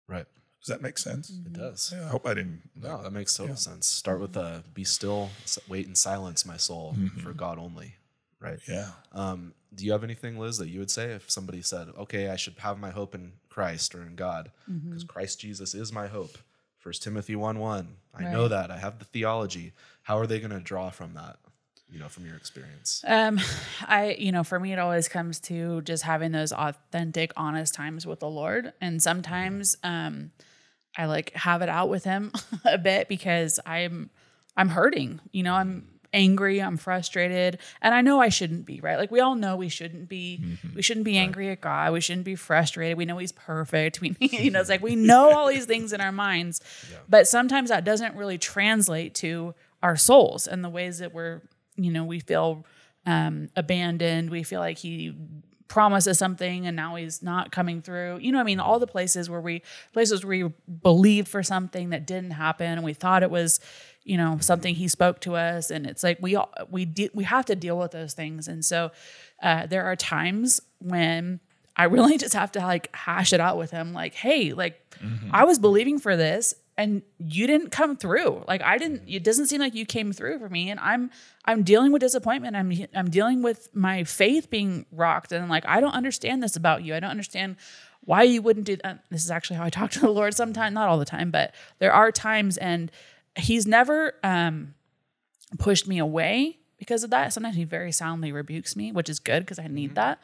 Right. 0.08 0.26
Does 0.60 0.68
that 0.68 0.82
make 0.84 1.00
sense? 1.00 1.32
It 1.32 1.54
does. 1.54 1.92
Yeah, 1.96 2.06
I 2.06 2.10
hope 2.10 2.28
I 2.28 2.36
didn't. 2.36 2.62
No, 2.80 3.02
that 3.02 3.12
makes 3.12 3.36
total 3.36 3.56
sense. 3.56 3.88
Start 3.88 4.20
with 4.20 4.38
uh, 4.38 4.60
be 4.74 4.84
still, 4.84 5.32
wait 5.68 5.88
in 5.88 5.96
silence 5.96 6.46
my 6.46 6.58
soul 6.58 6.96
for 7.24 7.34
God 7.34 7.58
only. 7.58 7.96
Right. 8.42 8.60
Yeah. 8.68 8.90
Um, 9.14 9.54
do 9.74 9.86
you 9.86 9.92
have 9.92 10.04
anything, 10.04 10.38
Liz, 10.38 10.58
that 10.58 10.68
you 10.68 10.80
would 10.80 10.92
say 10.92 11.12
if 11.12 11.30
somebody 11.30 11.62
said, 11.62 11.90
"Okay, 11.98 12.30
I 12.30 12.36
should 12.36 12.56
have 12.58 12.80
my 12.80 12.90
hope 12.90 13.16
in 13.16 13.34
Christ 13.50 13.94
or 13.96 14.02
in 14.02 14.16
God, 14.16 14.52
because 14.68 15.04
Christ 15.04 15.40
Jesus 15.40 15.74
is 15.74 15.94
my 15.94 16.08
hope"? 16.08 16.38
First 16.80 17.04
Timothy 17.04 17.36
one 17.36 17.60
one. 17.60 17.98
I 18.14 18.24
know 18.24 18.48
that. 18.48 18.72
I 18.72 18.78
have 18.78 18.98
the 18.98 19.06
theology. 19.06 19.74
How 20.02 20.18
are 20.18 20.26
they 20.26 20.40
going 20.40 20.52
to 20.52 20.60
draw 20.60 20.90
from 20.90 21.14
that? 21.14 21.38
You 21.90 22.00
know, 22.00 22.10
from 22.10 22.26
your 22.26 22.36
experience. 22.36 23.04
Um, 23.08 23.40
I, 23.88 24.16
you 24.18 24.32
know, 24.32 24.44
for 24.44 24.60
me, 24.60 24.74
it 24.74 24.80
always 24.80 25.08
comes 25.08 25.40
to 25.42 25.82
just 25.82 26.04
having 26.04 26.32
those 26.32 26.52
authentic, 26.52 27.34
honest 27.38 27.76
times 27.76 28.08
with 28.08 28.20
the 28.20 28.30
Lord. 28.30 28.74
And 28.82 29.02
sometimes, 29.02 29.78
um, 29.84 30.32
I 30.98 31.06
like 31.06 31.34
have 31.34 31.62
it 31.62 31.70
out 31.70 31.90
with 31.90 32.04
him 32.04 32.32
a 32.66 32.78
bit 32.78 33.08
because 33.08 33.60
I'm, 33.66 34.10
I'm 34.58 34.70
hurting, 34.70 35.20
you 35.32 35.44
know, 35.44 35.54
I'm 35.54 35.88
angry, 36.14 36.62
I'm 36.62 36.78
frustrated, 36.78 37.60
and 37.82 37.94
I 37.94 38.02
know 38.02 38.20
I 38.20 38.30
shouldn't 38.30 38.66
be, 38.66 38.80
right? 38.82 38.98
Like 38.98 39.12
we 39.12 39.20
all 39.20 39.36
know 39.36 39.56
we 39.56 39.70
shouldn't 39.70 40.10
be, 40.10 40.44
we 40.76 40.82
shouldn't 40.82 41.06
be 41.06 41.18
angry 41.18 41.50
at 41.50 41.62
God. 41.62 41.94
We 41.94 42.02
shouldn't 42.02 42.26
be 42.26 42.36
frustrated. 42.36 42.98
We 42.98 43.06
know 43.06 43.18
he's 43.18 43.32
perfect. 43.32 44.02
We, 44.02 44.16
you 44.20 44.52
know, 44.52 44.60
it's 44.60 44.70
like 44.70 44.82
we 44.82 44.96
know 45.12 45.32
all 45.32 45.48
these 45.48 45.66
things 45.66 45.94
in 45.94 46.02
our 46.02 46.12
minds, 46.12 46.60
but 47.08 47.28
sometimes 47.28 47.70
that 47.70 47.84
doesn't 47.84 48.16
really 48.16 48.38
translate 48.38 49.14
to 49.16 49.54
our 49.84 49.96
souls 49.96 50.48
and 50.48 50.64
the 50.64 50.70
ways 50.70 51.00
that 51.00 51.14
we're, 51.14 51.42
you 51.76 51.92
know, 51.92 52.04
we 52.04 52.20
feel 52.20 52.66
um, 53.06 53.50
abandoned. 53.56 54.30
We 54.30 54.44
feel 54.44 54.60
like 54.60 54.78
he 54.78 55.16
promises 55.72 56.20
something 56.20 56.68
and 56.68 56.76
now 56.76 56.96
he's 56.96 57.24
not 57.24 57.50
coming 57.52 57.82
through. 57.82 58.20
You 58.22 58.34
know, 58.34 58.40
I 58.40 58.44
mean, 58.44 58.60
all 58.60 58.78
the 58.78 58.88
places 58.88 59.30
where 59.30 59.40
we 59.40 59.62
places 59.94 60.26
where 60.26 60.48
we 60.48 60.54
believed 60.82 61.30
for 61.30 61.42
something 61.44 61.92
that 61.92 62.06
didn't 62.06 62.32
happen 62.32 62.68
and 62.68 62.84
we 62.84 62.94
thought 62.94 63.24
it 63.24 63.32
was, 63.32 63.62
you 64.04 64.18
know, 64.18 64.38
something 64.40 64.76
he 64.76 64.88
spoke 64.88 65.20
to 65.22 65.36
us, 65.36 65.70
and 65.72 65.86
it's 65.86 66.04
like 66.04 66.18
we 66.22 66.36
all 66.36 66.52
we 66.70 66.86
de- 66.86 67.12
we 67.14 67.24
have 67.24 67.46
to 67.46 67.56
deal 67.56 67.78
with 67.78 67.92
those 67.92 68.14
things, 68.14 68.48
and 68.48 68.64
so 68.64 68.92
uh, 69.42 69.66
there 69.68 69.86
are 69.86 69.96
times 69.96 70.62
when 70.80 71.40
I 71.76 71.86
really 71.86 72.18
just 72.20 72.34
have 72.34 72.52
to 72.54 72.60
like 72.60 72.94
hash 72.96 73.34
it 73.34 73.40
out 73.40 73.58
with 73.58 73.72
him, 73.72 73.94
like, 73.94 74.14
hey, 74.14 74.54
like 74.54 74.82
mm-hmm. 75.00 75.30
I 75.32 75.44
was 75.44 75.60
believing 75.60 76.00
for 76.00 76.16
this 76.16 76.56
and 76.78 77.02
you 77.20 77.48
didn't 77.48 77.70
come 77.70 77.96
through. 77.96 78.44
Like 78.48 78.62
I 78.62 78.78
didn't. 78.78 79.02
Mm-hmm. 79.02 79.16
It 79.16 79.24
doesn't 79.24 79.48
seem 79.48 79.60
like 79.60 79.76
you 79.76 79.86
came 79.86 80.12
through 80.14 80.40
for 80.40 80.50
me, 80.50 80.70
and 80.70 80.80
I'm 80.80 81.12
I'm 81.46 81.64
dealing 81.64 81.92
with 81.92 82.02
disappointment. 82.02 82.56
I'm 82.56 82.72
I'm 82.96 83.10
dealing 83.10 83.44
with 83.44 83.70
my 83.76 84.04
faith 84.04 84.50
being 84.50 84.86
rocked, 84.92 85.32
and 85.32 85.48
like 85.50 85.66
I 85.68 85.80
don't 85.82 85.94
understand 85.94 86.42
this 86.42 86.56
about 86.56 86.84
you. 86.84 86.96
I 86.96 87.00
don't 87.00 87.12
understand 87.12 87.58
why 88.04 88.24
you 88.24 88.42
wouldn't 88.42 88.66
do 88.66 88.78
that. 88.78 89.04
This 89.12 89.24
is 89.24 89.30
actually 89.30 89.58
how 89.58 89.66
I 89.66 89.70
talk 89.70 89.92
to 89.92 90.00
the 90.00 90.10
Lord 90.10 90.34
sometimes, 90.34 90.74
not 90.74 90.90
all 90.90 90.98
the 90.98 91.06
time, 91.06 91.30
but 91.30 91.54
there 91.80 91.94
are 91.94 92.12
times, 92.12 92.58
and 92.58 92.92
He's 93.36 93.66
never 93.66 94.14
um, 94.24 94.74
pushed 95.58 95.88
me 95.88 96.00
away 96.00 96.58
because 96.78 97.04
of 97.04 97.10
that. 97.12 97.34
Sometimes 97.34 97.56
He 97.56 97.64
very 97.64 97.92
soundly 97.92 98.32
rebukes 98.32 98.76
me, 98.76 98.92
which 98.92 99.10
is 99.10 99.20
good 99.20 99.42
because 99.44 99.60
I 99.60 99.68
need 99.68 99.96
that. 99.96 100.20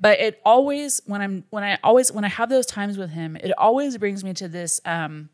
But 0.00 0.20
it 0.20 0.40
always 0.44 1.00
when 1.06 1.20
I'm 1.20 1.44
when 1.50 1.64
I 1.64 1.78
always 1.82 2.12
when 2.12 2.24
I 2.24 2.28
have 2.28 2.48
those 2.48 2.66
times 2.66 2.96
with 2.96 3.10
Him, 3.10 3.36
it 3.36 3.52
always 3.58 3.98
brings 3.98 4.24
me 4.24 4.32
to 4.34 4.48
this. 4.48 4.80
Um, 4.84 5.30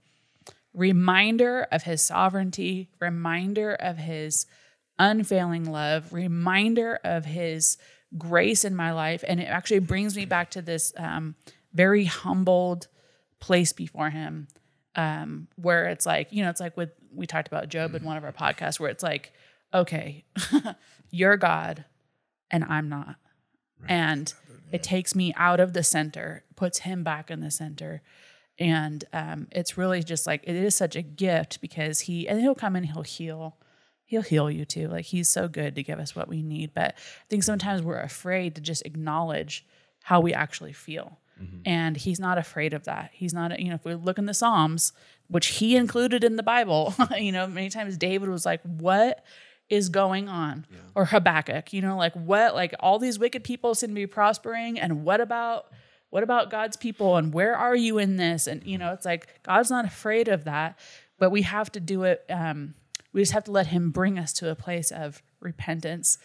reminder 0.75 1.67
of 1.71 1.83
his 1.83 2.03
sovereignty, 2.03 2.89
reminder 3.01 3.75
of 3.75 3.99
his 3.99 4.47
unfailing 4.99 5.71
love, 5.71 6.13
reminder 6.13 6.99
of 7.05 7.25
his 7.25 7.77
grace 8.17 8.65
in 8.65 8.75
my 8.75 8.93
life. 8.93 9.25
And 9.27 9.41
it 9.41 9.45
actually 9.45 9.81
brings 9.81 10.17
me 10.17 10.25
back 10.25 10.51
to 10.53 10.63
this 10.63 10.93
um, 10.97 11.35
very 11.73 12.05
humbled 12.05 12.89
place 13.41 13.73
before 13.73 14.11
him, 14.11 14.49
um, 14.97 15.49
where 15.57 15.89
it's 15.89 16.07
like, 16.07 16.33
you 16.33 16.43
know, 16.43 16.51
it's 16.51 16.61
like 16.61 16.77
with, 16.77 16.91
we 17.15 17.27
talked 17.27 17.49
about 17.49 17.69
Job 17.69 17.95
in 17.95 18.05
one 18.05 18.17
of 18.17 18.25
our 18.25 18.33
podcasts, 18.33 18.81
where 18.81 18.91
it's 18.91 19.03
like, 19.03 19.33
okay, 19.75 20.25
you're 21.11 21.37
God 21.37 21.85
and 22.51 22.65
I'm 22.65 22.89
not. 22.89 23.17
And 23.89 24.33
it 24.71 24.83
takes 24.83 25.15
me 25.15 25.35
out 25.37 25.59
of 25.59 25.73
the 25.73 25.83
center, 25.83 26.45
puts 26.55 26.81
him 26.81 27.03
back 27.03 27.31
in 27.31 27.41
the 27.41 27.51
center. 27.51 28.03
And 28.59 29.05
um, 29.13 29.49
it's 29.51 29.77
really 29.77 30.03
just 30.03 30.27
like 30.27 30.43
it 30.45 30.55
is 30.55 30.75
such 30.75 30.95
a 30.95 31.03
gift 31.03 31.61
because 31.61 32.01
he 32.01 32.29
and 32.29 32.41
he'll 32.41 32.55
come 32.55 32.77
and 32.77 32.87
he'll 32.87 33.03
heal. 33.03 33.57
He'll 34.05 34.23
heal 34.23 34.51
you 34.51 34.65
too. 34.65 34.89
Like 34.89 35.07
he's 35.07 35.29
so 35.29 35.49
good 35.49 35.75
to 35.75 35.83
give 35.83 35.99
us 35.99 36.15
what 36.15 36.29
we 36.29 36.43
need. 36.43 36.75
But 36.75 36.95
i 36.95 37.25
think 37.29 37.43
sometimes 37.43 37.83
we're 37.83 37.99
afraid 37.99 38.55
to 38.55 38.61
just 38.61 38.85
acknowledge 38.85 39.67
how 40.05 40.21
we 40.21 40.35
actually 40.35 40.73
feel 40.73 41.19
and 41.65 41.97
he's 41.97 42.21
not 42.21 42.39
afraid 42.39 42.73
of 42.73 42.85
that. 42.85 43.11
He's 43.13 43.35
not 43.35 43.59
you 43.59 43.69
know 43.69 43.75
if 43.75 43.85
we 43.85 43.95
look 43.95 44.19
in 44.19 44.27
the 44.27 44.35
psalms 44.35 44.93
which 45.29 45.47
he 45.47 45.77
included 45.77 46.25
in 46.25 46.37
the 46.37 46.43
bible 46.43 46.95
you 47.19 47.33
know 47.33 47.47
many 47.47 47.71
times 47.71 47.97
david 47.97 48.29
was 48.29 48.45
like 48.45 48.61
what 48.63 49.25
is 49.71 49.89
going 49.89 50.29
on? 50.29 50.67
Or 50.95 51.07
habakkuk 51.07 51.73
you 51.73 51.81
know 51.81 51.97
like 51.97 52.15
what 52.15 52.55
like 52.55 52.75
all 52.81 52.99
these 52.99 53.19
wicked 53.19 53.45
people 53.45 53.75
seem 53.75 53.91
to 53.91 53.95
be 53.95 54.07
prospering 54.07 54.79
and 54.79 55.05
what 55.05 55.21
about 55.21 55.67
what 56.13 56.23
about 56.23 56.51
God's 56.51 56.77
people 56.77 57.17
and 57.17 57.33
where 57.33 57.57
are 57.57 57.75
you 57.75 57.97
in 57.97 58.19
this? 58.19 58.47
And 58.47 58.63
you 58.65 58.77
know, 58.77 58.93
it's 58.93 59.07
like 59.07 59.43
God's 59.45 59.71
not 59.71 59.87
afraid 59.87 60.29
of 60.29 60.45
that, 60.45 60.79
but 61.19 61.31
we 61.31 61.41
have 61.41 61.73
to 61.73 61.81
do 61.81 62.03
it. 62.03 62.23
Um, 62.29 62.75
we 63.15 63.23
just 63.23 63.33
have 63.33 63.45
to 63.45 63.51
let 63.51 63.69
Him 63.69 63.91
bring 63.91 64.19
us 64.19 64.35
to 64.35 64.51
a 64.51 64.55
place 64.55 64.91
of 64.91 65.23
repentance 65.41 66.19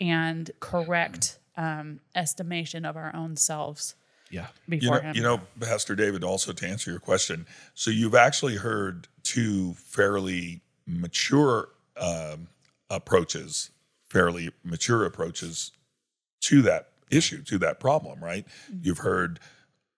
and 0.00 0.50
correct 0.60 1.38
um, 1.58 2.00
estimation 2.14 2.86
of 2.86 2.96
our 2.96 3.14
own 3.14 3.36
selves 3.36 3.94
Yeah. 4.34 4.48
You 4.66 4.90
know, 4.90 5.12
you 5.14 5.22
know, 5.22 5.40
Pastor 5.60 5.94
David, 5.94 6.24
also 6.24 6.52
to 6.52 6.66
answer 6.66 6.90
your 6.90 6.98
question, 6.98 7.46
so 7.74 7.92
you've 7.92 8.16
actually 8.16 8.56
heard 8.56 9.06
two 9.22 9.74
fairly 9.74 10.60
mature 10.88 11.68
um, 11.96 12.48
approaches, 12.90 13.70
fairly 14.08 14.50
mature 14.64 15.04
approaches 15.04 15.70
to 16.40 16.62
that 16.62 16.88
issue, 17.12 17.42
to 17.44 17.58
that 17.58 17.78
problem, 17.78 18.22
right? 18.22 18.44
You've 18.82 18.98
heard 18.98 19.38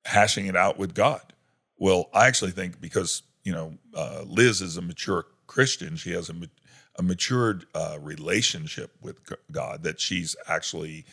hashing 0.05 0.47
it 0.47 0.57
out 0.57 0.79
with 0.79 0.95
God. 0.95 1.33
Well, 1.79 2.11
I 2.13 2.27
actually 2.27 2.51
think 2.51 2.79
because 2.79 3.23
you 3.43 3.53
know 3.53 3.79
uh, 3.95 4.25
Liz 4.27 4.61
is 4.61 4.77
a 4.77 4.83
mature 4.83 5.25
Christian, 5.47 5.97
she 5.97 6.13
has 6.13 6.29
a, 6.29 6.35
ma- 6.35 6.47
a 6.99 7.03
matured 7.03 7.65
uh, 7.75 7.97
relationship 8.03 8.91
with 9.01 9.17
God 9.51 9.83
that 9.85 9.99
she's 9.99 10.37
actually 10.47 11.07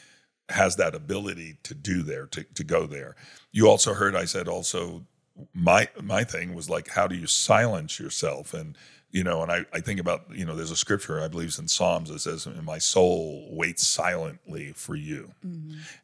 has 0.50 0.76
that 0.76 0.94
ability 0.96 1.58
to 1.64 1.74
do 1.74 2.04
there 2.04 2.26
to, 2.28 2.44
to 2.44 2.64
go 2.64 2.86
there. 2.86 3.16
You 3.52 3.68
also 3.70 3.94
heard 3.94 4.16
I 4.16 4.26
said 4.26 4.48
also 4.48 5.06
my 5.54 5.88
my 6.02 6.24
thing 6.24 6.54
was 6.54 6.70
like 6.70 6.90
how 6.90 7.08
do 7.08 7.16
you 7.16 7.28
silence 7.28 8.00
yourself? 8.00 8.54
And 8.54 8.78
you 9.12 9.24
know 9.24 9.42
and 9.42 9.52
I, 9.52 9.66
I 9.74 9.80
think 9.80 10.00
about 10.00 10.26
you 10.32 10.46
know 10.46 10.56
there's 10.56 10.72
a 10.72 10.76
scripture 10.76 11.22
I 11.22 11.28
believe 11.28 11.56
in 11.58 11.68
Psalms 11.68 12.10
that 12.10 12.20
says 12.20 12.48
my 12.64 12.78
soul 12.78 13.48
waits 13.52 13.86
silently 13.88 14.74
for 14.74 14.96
you. 14.96 15.32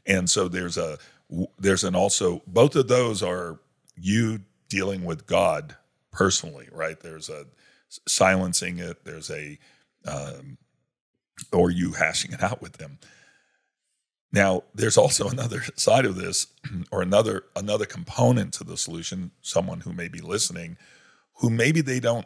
And 0.06 0.30
so 0.30 0.48
there's 0.48 0.78
a 0.78 0.98
there's 1.60 1.84
an 1.84 1.96
also 1.96 2.42
both 2.48 2.76
of 2.76 2.88
those 2.88 3.22
are 3.22 3.60
you 3.96 4.42
dealing 4.70 5.04
with 5.04 5.28
God 5.28 5.76
personally 6.12 6.70
right? 6.72 7.00
There's 7.00 7.30
a 7.30 7.46
silencing 8.08 8.80
it 8.80 9.04
there's 9.04 9.30
a 9.30 9.60
um, 10.08 10.58
or 11.52 11.72
you 11.72 11.94
hashing 11.94 12.32
it 12.32 12.42
out 12.42 12.62
with 12.62 12.74
them 12.78 13.00
now, 14.32 14.64
there's 14.74 14.98
also 14.98 15.28
another 15.30 15.64
side 15.76 16.06
of 16.06 16.16
this, 16.16 16.48
or 16.92 17.02
another 17.02 17.46
another 17.56 17.86
component 17.86 18.54
to 18.56 18.64
the 18.64 18.78
solution. 18.78 19.32
Someone 19.42 19.82
who 19.82 19.94
may 19.94 20.08
be 20.08 20.22
listening, 20.22 20.78
who 21.36 21.50
maybe 21.50 21.82
they 21.82 22.00
don't, 22.00 22.26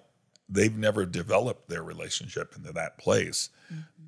they've 0.49 0.75
never 0.75 1.05
developed 1.05 1.69
their 1.69 1.83
relationship 1.83 2.53
into 2.55 2.71
that 2.73 2.97
place. 2.97 3.49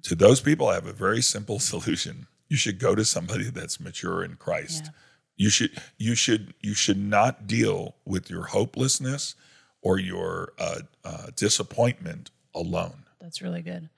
To 0.04 0.16
those 0.16 0.40
people, 0.40 0.68
I 0.68 0.76
have 0.76 0.86
a 0.86 0.94
very 0.94 1.22
simple 1.22 1.60
solution. 1.72 2.28
You 2.48 2.58
should 2.58 2.80
go 2.80 2.94
to 2.94 3.04
somebody 3.06 3.50
that's 3.50 3.80
mature 3.80 4.24
in 4.24 4.36
Christ. 4.36 4.86
Yeah. 4.86 4.92
You 5.38 5.50
should 5.50 5.72
you 5.98 6.16
should 6.16 6.54
you 6.62 6.74
should 6.74 7.00
not 7.00 7.48
deal 7.48 7.96
with 8.06 8.30
your 8.30 8.44
hopelessness 8.44 9.36
or 9.82 10.00
your 10.00 10.54
uh, 10.58 10.80
uh, 11.04 11.28
disappointment 11.36 12.32
alone 12.56 13.04
That's 13.20 13.42
really 13.42 13.62
good. 13.62 13.90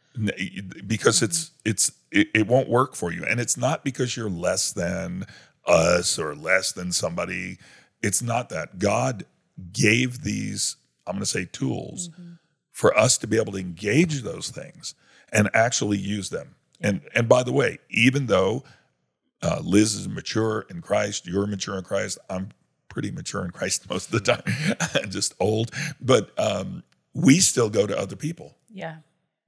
Because 0.86 1.22
it's 1.22 1.52
it's 1.66 1.92
it, 2.12 2.28
it 2.34 2.48
won't 2.48 2.70
work 2.70 2.96
for 2.96 3.12
you. 3.12 3.24
And 3.26 3.40
it's 3.40 3.58
not 3.58 3.84
because 3.84 4.16
you're 4.16 4.30
less 4.30 4.72
than 4.72 5.26
us 5.66 6.18
or 6.18 6.36
less 6.36 6.72
than 6.72 6.92
somebody. 6.92 7.58
It's 8.02 8.22
not 8.22 8.50
that. 8.50 8.80
God 8.80 9.26
gave 9.72 10.24
these 10.24 10.76
i'm 11.08 11.14
going 11.14 11.22
to 11.22 11.26
say 11.26 11.46
tools 11.46 12.10
for 12.72 12.96
us 12.98 13.18
to 13.18 13.26
be 13.28 13.38
able 13.38 13.54
to 13.54 13.58
engage 13.58 14.22
those 14.22 14.50
things 14.50 14.94
and 15.34 15.50
actually 15.54 15.98
use 15.98 16.30
them. 16.30 16.56
And 16.80 17.02
and 17.16 17.28
by 17.28 17.44
the 17.44 17.52
way 17.52 17.80
even 17.90 18.28
though 18.28 18.64
uh, 19.42 19.62
liz 19.64 19.96
is 19.96 20.08
mature 20.08 20.66
in 20.70 20.82
christ 20.82 21.26
you're 21.26 21.48
mature 21.48 21.78
in 21.78 21.84
christ 21.84 22.18
i'm 22.30 22.50
pretty 22.88 23.10
mature 23.10 23.44
in 23.44 23.52
christ 23.52 23.90
most 23.90 24.14
of 24.14 24.24
the 24.24 24.36
time 24.36 25.10
just 25.10 25.34
old 25.40 25.72
but 26.00 26.38
um, 26.40 26.84
we 27.18 27.40
still 27.40 27.70
go 27.70 27.88
to 27.88 27.98
other 27.98 28.16
people. 28.16 28.56
Yeah. 28.70 28.98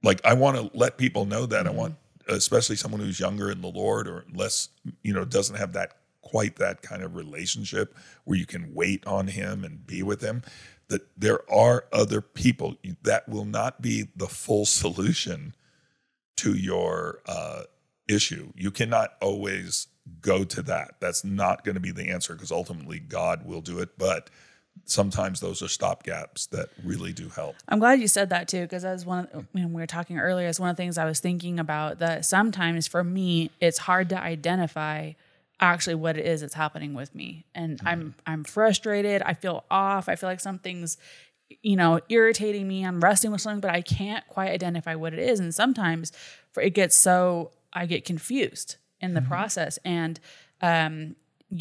Like 0.02 0.20
I 0.24 0.34
want 0.34 0.56
to 0.56 0.70
let 0.76 0.98
people 0.98 1.24
know 1.24 1.46
that 1.46 1.66
I 1.66 1.70
want 1.70 1.96
especially 2.28 2.76
someone 2.76 3.00
who's 3.00 3.18
younger 3.20 3.50
in 3.50 3.60
the 3.60 3.68
Lord 3.68 4.06
or 4.08 4.24
less 4.32 4.68
you 5.02 5.12
know 5.12 5.24
doesn't 5.24 5.56
have 5.56 5.72
that 5.74 5.96
quite 6.22 6.56
that 6.56 6.82
kind 6.82 7.02
of 7.02 7.16
relationship 7.16 7.96
where 8.24 8.38
you 8.38 8.46
can 8.46 8.74
wait 8.74 9.06
on 9.06 9.28
him 9.28 9.64
and 9.64 9.86
be 9.86 10.02
with 10.02 10.20
him 10.20 10.42
that 10.88 11.06
there 11.16 11.50
are 11.50 11.84
other 11.92 12.20
people 12.20 12.76
that 13.02 13.28
will 13.28 13.44
not 13.44 13.80
be 13.80 14.08
the 14.16 14.26
full 14.26 14.66
solution 14.66 15.54
to 16.36 16.54
your 16.54 17.20
uh, 17.26 17.62
issue. 18.08 18.52
You 18.56 18.70
cannot 18.72 19.14
always 19.20 19.86
go 20.20 20.42
to 20.44 20.62
that. 20.62 20.94
That's 21.00 21.24
not 21.24 21.64
going 21.64 21.76
to 21.76 21.80
be 21.80 21.92
the 21.92 22.10
answer 22.10 22.34
because 22.34 22.50
ultimately 22.50 22.98
God 22.98 23.46
will 23.46 23.60
do 23.60 23.78
it 23.78 23.90
but 23.96 24.30
sometimes 24.84 25.40
those 25.40 25.62
are 25.62 25.66
stopgaps 25.66 26.48
that 26.50 26.68
really 26.84 27.12
do 27.12 27.28
help 27.28 27.56
I'm 27.68 27.78
glad 27.78 28.00
you 28.00 28.08
said 28.08 28.30
that 28.30 28.48
too, 28.48 28.62
because 28.62 28.84
as 28.84 29.06
one 29.06 29.28
of, 29.32 29.46
when 29.52 29.72
we 29.72 29.80
were 29.80 29.86
talking 29.86 30.18
earlier, 30.18 30.48
it's 30.48 30.60
one 30.60 30.70
of 30.70 30.76
the 30.76 30.82
things 30.82 30.98
I 30.98 31.04
was 31.04 31.20
thinking 31.20 31.58
about 31.58 31.98
that 32.00 32.24
sometimes 32.24 32.86
for 32.86 33.04
me, 33.04 33.50
it's 33.60 33.78
hard 33.78 34.08
to 34.10 34.20
identify 34.20 35.12
actually 35.60 35.94
what 35.94 36.16
it 36.16 36.26
is 36.26 36.40
that's 36.40 36.54
happening 36.54 36.94
with 36.94 37.14
me. 37.14 37.44
And 37.54 37.80
I'm 37.84 38.14
I'm 38.26 38.44
frustrated. 38.44 39.22
I 39.22 39.34
feel 39.34 39.64
off. 39.70 40.08
I 40.08 40.16
feel 40.16 40.28
like 40.28 40.40
something's, 40.40 40.96
you 41.62 41.76
know, 41.76 42.00
irritating 42.08 42.66
me. 42.66 42.84
I'm 42.84 43.00
wrestling 43.00 43.32
with 43.32 43.42
something, 43.42 43.60
but 43.60 43.70
I 43.70 43.82
can't 43.82 44.26
quite 44.28 44.50
identify 44.50 44.94
what 44.94 45.12
it 45.12 45.18
is. 45.18 45.38
And 45.38 45.54
sometimes 45.54 46.12
for 46.52 46.62
it 46.62 46.74
gets 46.74 46.96
so 46.96 47.52
I 47.72 47.86
get 47.86 48.04
confused 48.04 48.76
in 49.00 49.14
the 49.14 49.22
process. 49.22 49.78
And 49.84 50.18
um 50.62 51.16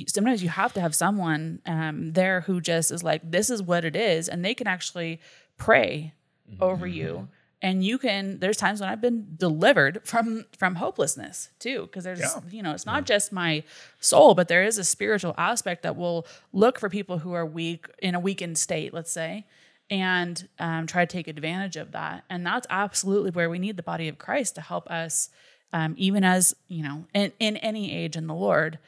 sometimes 0.08 0.44
you 0.44 0.50
have 0.50 0.74
to 0.74 0.82
have 0.82 0.94
someone 0.96 1.62
um, 1.66 2.14
there 2.14 2.42
who 2.42 2.62
just 2.62 2.92
is 2.92 3.04
like, 3.04 3.30
this 3.30 3.50
is 3.50 3.62
what 3.64 3.86
it 3.86 3.96
is, 3.96 4.30
and 4.30 4.44
they 4.46 4.54
can 4.54 4.68
actually 4.68 5.20
pray 5.58 6.14
over 6.62 6.88
you. 6.88 7.28
And 7.62 7.84
you 7.84 7.98
can 7.98 8.40
there's 8.40 8.56
times 8.56 8.80
when 8.80 8.88
i've 8.90 9.02
been 9.02 9.36
delivered 9.36 10.00
from 10.06 10.46
from 10.58 10.76
hopelessness 10.76 11.50
too 11.60 11.82
because 11.82 12.06
there's 12.06 12.20
Yeah. 12.22 12.40
you 12.50 12.64
know 12.64 12.72
it's 12.72 12.86
not 12.86 13.06
just 13.06 13.34
my 13.34 13.64
soul 14.00 14.34
but 14.34 14.48
there 14.48 14.64
is 14.64 14.78
a 14.78 14.84
spiritual 14.86 15.36
aspect 15.38 15.84
that 15.84 15.98
will 15.98 16.26
look 16.54 16.80
for 16.80 16.88
people 16.90 17.18
who 17.20 17.34
are 17.34 17.46
weak 17.46 17.88
in 18.02 18.16
a 18.16 18.20
weakened 18.20 18.58
state 18.58 18.94
let's 18.94 19.12
say 19.12 19.46
and 19.92 20.48
um, 20.60 20.88
try 20.88 21.04
to 21.04 21.12
take 21.12 21.28
advantage 21.28 21.76
of 21.76 21.92
that. 21.94 22.24
And 22.30 22.46
that's 22.46 22.68
absolutely 22.70 23.32
where 23.32 23.50
we 23.50 23.60
need 23.60 23.76
the 23.76 23.84
body 23.84 24.08
of 24.08 24.18
christ 24.18 24.56
to 24.56 24.62
help 24.62 24.88
us 24.90 25.30
um, 25.74 25.96
even 25.98 26.24
as 26.24 26.56
you 26.70 26.82
know 26.82 27.08
in, 27.14 27.34
in 27.40 27.58
any 27.58 27.94
age 27.94 28.16
in 28.16 28.28
the 28.28 28.34
lord 28.34 28.80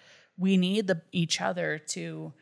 we 0.41 0.58
need 0.58 0.88
the 0.88 1.01
each 1.12 1.39
other 1.39 1.77
to 1.77 2.34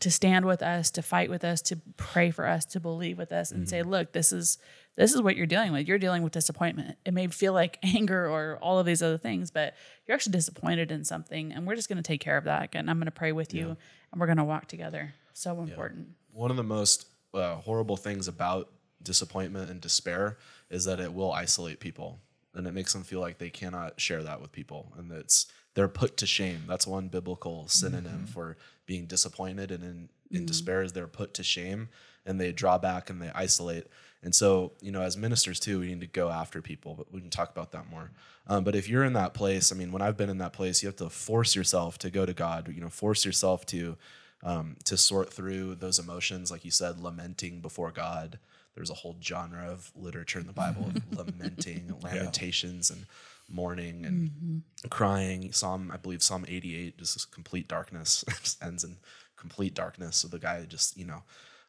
to 0.00 0.10
stand 0.10 0.44
with 0.44 0.62
us 0.62 0.90
to 0.90 1.02
fight 1.02 1.30
with 1.30 1.44
us 1.44 1.62
to 1.62 1.76
pray 1.96 2.30
for 2.30 2.46
us 2.46 2.64
to 2.66 2.78
believe 2.78 3.16
with 3.16 3.32
us 3.32 3.50
and 3.50 3.68
say 3.68 3.82
look 3.82 4.12
this 4.12 4.30
is 4.30 4.58
this 4.94 5.14
is 5.14 5.22
what 5.22 5.36
you're 5.36 5.46
dealing 5.46 5.72
with. 5.72 5.88
You're 5.88 5.98
dealing 5.98 6.22
with 6.22 6.34
disappointment. 6.34 6.98
It 7.06 7.14
may 7.14 7.26
feel 7.28 7.54
like 7.54 7.78
anger 7.82 8.28
or 8.28 8.58
all 8.60 8.78
of 8.78 8.86
these 8.86 9.02
other 9.02 9.18
things 9.18 9.50
but 9.50 9.74
you're 10.06 10.14
actually 10.14 10.32
disappointed 10.32 10.90
in 10.92 11.04
something 11.04 11.52
and 11.52 11.66
we're 11.66 11.74
just 11.74 11.88
going 11.88 11.96
to 11.96 12.02
take 12.02 12.20
care 12.20 12.36
of 12.36 12.44
that 12.44 12.70
and 12.74 12.90
i'm 12.90 12.98
going 12.98 13.06
to 13.06 13.10
pray 13.10 13.32
with 13.32 13.54
you 13.54 13.76
and 14.12 14.20
we're 14.20 14.26
going 14.26 14.38
to 14.38 14.44
walk 14.44 14.68
together. 14.68 15.14
So 15.32 15.60
important. 15.60 16.08
One 16.32 16.50
of 16.50 16.56
the 16.56 16.62
most 16.62 17.06
uh, 17.34 17.56
horrible 17.56 17.96
things 17.96 18.28
about 18.28 18.68
disappointment 19.02 19.70
and 19.70 19.80
despair 19.80 20.36
is 20.70 20.84
that 20.84 21.00
it 21.00 21.12
will 21.12 21.32
isolate 21.32 21.80
people 21.80 22.20
and 22.54 22.66
it 22.66 22.72
makes 22.72 22.92
them 22.92 23.02
feel 23.02 23.20
like 23.20 23.38
they 23.38 23.50
cannot 23.50 24.00
share 24.00 24.22
that 24.22 24.40
with 24.40 24.52
people 24.52 24.92
and 24.96 25.10
it's 25.10 25.46
they're 25.74 25.88
put 25.88 26.16
to 26.18 26.26
shame. 26.26 26.64
That's 26.66 26.86
one 26.86 27.08
biblical 27.08 27.68
synonym 27.68 28.26
for 28.26 28.56
being 28.86 29.06
disappointed 29.06 29.70
and 29.70 29.82
in, 29.82 30.08
in 30.30 30.46
despair 30.46 30.82
is 30.82 30.92
they're 30.92 31.06
put 31.06 31.34
to 31.34 31.42
shame 31.42 31.88
and 32.26 32.40
they 32.40 32.52
draw 32.52 32.78
back 32.78 33.10
and 33.10 33.20
they 33.20 33.30
isolate. 33.34 33.86
And 34.22 34.34
so 34.34 34.72
you 34.80 34.92
know 34.92 35.02
as 35.02 35.16
ministers 35.16 35.58
too 35.58 35.80
we 35.80 35.88
need 35.88 36.00
to 36.00 36.06
go 36.06 36.30
after 36.30 36.62
people 36.62 36.94
but 36.94 37.12
we 37.12 37.20
can 37.20 37.30
talk 37.30 37.50
about 37.50 37.72
that 37.72 37.90
more. 37.90 38.10
Um, 38.46 38.64
but 38.64 38.74
if 38.74 38.88
you're 38.88 39.04
in 39.04 39.12
that 39.12 39.34
place 39.34 39.70
i 39.70 39.76
mean 39.76 39.92
when 39.92 40.02
i've 40.02 40.16
been 40.16 40.28
in 40.28 40.38
that 40.38 40.52
place 40.52 40.82
you 40.82 40.88
have 40.88 40.96
to 40.96 41.08
force 41.08 41.54
yourself 41.54 41.96
to 41.98 42.10
go 42.10 42.26
to 42.26 42.34
god 42.34 42.68
you 42.74 42.80
know 42.80 42.88
force 42.88 43.24
yourself 43.24 43.64
to 43.66 43.96
um, 44.42 44.76
to 44.84 44.96
sort 44.96 45.32
through 45.32 45.76
those 45.76 45.98
emotions, 45.98 46.50
like 46.50 46.64
you 46.64 46.70
said, 46.70 47.00
lamenting 47.00 47.60
before 47.60 47.90
God. 47.90 48.38
There's 48.74 48.90
a 48.90 48.94
whole 48.94 49.16
genre 49.22 49.70
of 49.70 49.92
literature 49.94 50.38
in 50.38 50.46
the 50.46 50.52
Bible 50.52 50.86
of 50.88 51.18
lamenting, 51.18 51.94
lamentations, 52.02 52.90
and 52.90 53.06
mourning 53.48 54.06
and 54.06 54.62
crying. 54.90 55.52
Psalm, 55.52 55.90
I 55.92 55.96
believe, 55.96 56.22
Psalm 56.22 56.44
88, 56.48 56.98
just 56.98 57.32
complete 57.32 57.68
darkness, 57.68 58.24
just 58.42 58.62
ends 58.62 58.84
in 58.84 58.96
complete 59.36 59.74
darkness. 59.74 60.16
So 60.16 60.28
the 60.28 60.38
guy 60.38 60.64
just, 60.64 60.96
you 60.96 61.04
know, 61.04 61.22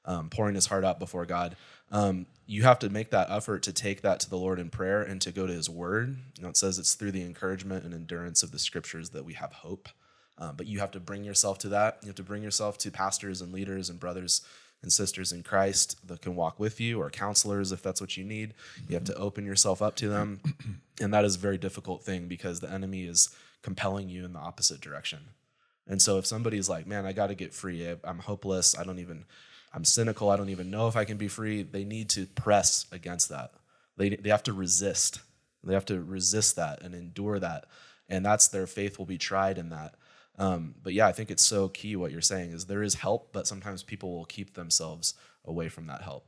um, 0.05 0.29
pouring 0.29 0.55
his 0.55 0.67
heart 0.67 0.83
out 0.83 0.99
before 0.99 1.25
God. 1.25 1.55
Um, 1.91 2.25
you 2.45 2.63
have 2.63 2.79
to 2.79 2.89
make 2.89 3.11
that 3.11 3.29
effort 3.29 3.63
to 3.63 3.73
take 3.73 4.01
that 4.01 4.19
to 4.21 4.29
the 4.29 4.37
Lord 4.37 4.59
in 4.59 4.69
prayer 4.69 5.01
and 5.01 5.21
to 5.21 5.31
go 5.31 5.47
to 5.47 5.53
His 5.53 5.69
Word. 5.69 6.17
You 6.37 6.43
know, 6.43 6.49
it 6.49 6.57
says 6.57 6.77
it's 6.77 6.95
through 6.95 7.11
the 7.11 7.23
encouragement 7.23 7.85
and 7.85 7.93
endurance 7.93 8.43
of 8.43 8.51
the 8.51 8.59
Scriptures 8.59 9.11
that 9.11 9.23
we 9.23 9.33
have 9.33 9.53
hope. 9.53 9.87
Um, 10.37 10.55
but 10.55 10.65
you 10.65 10.79
have 10.79 10.91
to 10.91 10.99
bring 10.99 11.23
yourself 11.23 11.59
to 11.59 11.69
that. 11.69 11.99
You 12.01 12.07
have 12.07 12.15
to 12.15 12.23
bring 12.23 12.43
yourself 12.43 12.77
to 12.79 12.91
pastors 12.91 13.41
and 13.41 13.53
leaders 13.53 13.89
and 13.89 13.99
brothers 13.99 14.41
and 14.83 14.93
sisters 14.93 15.31
in 15.31 15.41
Christ 15.41 16.07
that 16.07 16.21
can 16.21 16.35
walk 16.35 16.59
with 16.59 16.79
you, 16.79 17.01
or 17.01 17.09
counselors 17.09 17.71
if 17.71 17.81
that's 17.81 18.01
what 18.01 18.15
you 18.17 18.23
need. 18.23 18.53
You 18.87 18.93
have 18.95 19.05
to 19.05 19.15
open 19.15 19.45
yourself 19.45 19.81
up 19.81 19.95
to 19.95 20.09
them, 20.09 20.41
and 21.01 21.13
that 21.13 21.25
is 21.25 21.35
a 21.35 21.39
very 21.39 21.57
difficult 21.57 22.03
thing 22.03 22.27
because 22.27 22.59
the 22.59 22.69
enemy 22.69 23.05
is 23.05 23.35
compelling 23.63 24.09
you 24.09 24.25
in 24.25 24.33
the 24.33 24.39
opposite 24.39 24.81
direction. 24.81 25.19
And 25.87 26.01
so 26.01 26.17
if 26.17 26.25
somebody's 26.25 26.69
like, 26.69 26.85
"Man, 26.85 27.05
I 27.05 27.13
got 27.13 27.27
to 27.27 27.35
get 27.35 27.53
free. 27.53 27.95
I'm 28.03 28.19
hopeless. 28.19 28.77
I 28.77 28.83
don't 28.83 28.99
even. 28.99 29.25
I'm 29.73 29.85
cynical. 29.85 30.29
I 30.29 30.37
don't 30.37 30.49
even 30.49 30.69
know 30.69 30.87
if 30.87 30.95
I 30.95 31.05
can 31.05 31.17
be 31.17 31.27
free." 31.27 31.63
They 31.63 31.83
need 31.83 32.09
to 32.11 32.27
press 32.27 32.85
against 32.91 33.29
that. 33.29 33.53
They 33.97 34.09
they 34.09 34.29
have 34.29 34.43
to 34.43 34.53
resist. 34.53 35.21
They 35.63 35.73
have 35.73 35.85
to 35.85 36.01
resist 36.01 36.57
that 36.57 36.81
and 36.81 36.93
endure 36.93 37.39
that, 37.39 37.65
and 38.09 38.25
that's 38.25 38.49
their 38.49 38.67
faith 38.67 38.99
will 38.99 39.05
be 39.05 39.17
tried 39.17 39.57
in 39.57 39.69
that. 39.69 39.95
Um, 40.37 40.75
but 40.81 40.93
yeah, 40.93 41.07
I 41.07 41.11
think 41.11 41.29
it's 41.29 41.43
so 41.43 41.69
key 41.69 41.95
what 41.95 42.11
you're 42.11 42.21
saying 42.21 42.51
is 42.51 42.65
there 42.65 42.83
is 42.83 42.95
help, 42.95 43.31
but 43.31 43.47
sometimes 43.47 43.83
people 43.83 44.15
will 44.15 44.25
keep 44.25 44.55
themselves 44.55 45.13
away 45.45 45.69
from 45.69 45.87
that 45.87 46.01
help. 46.01 46.25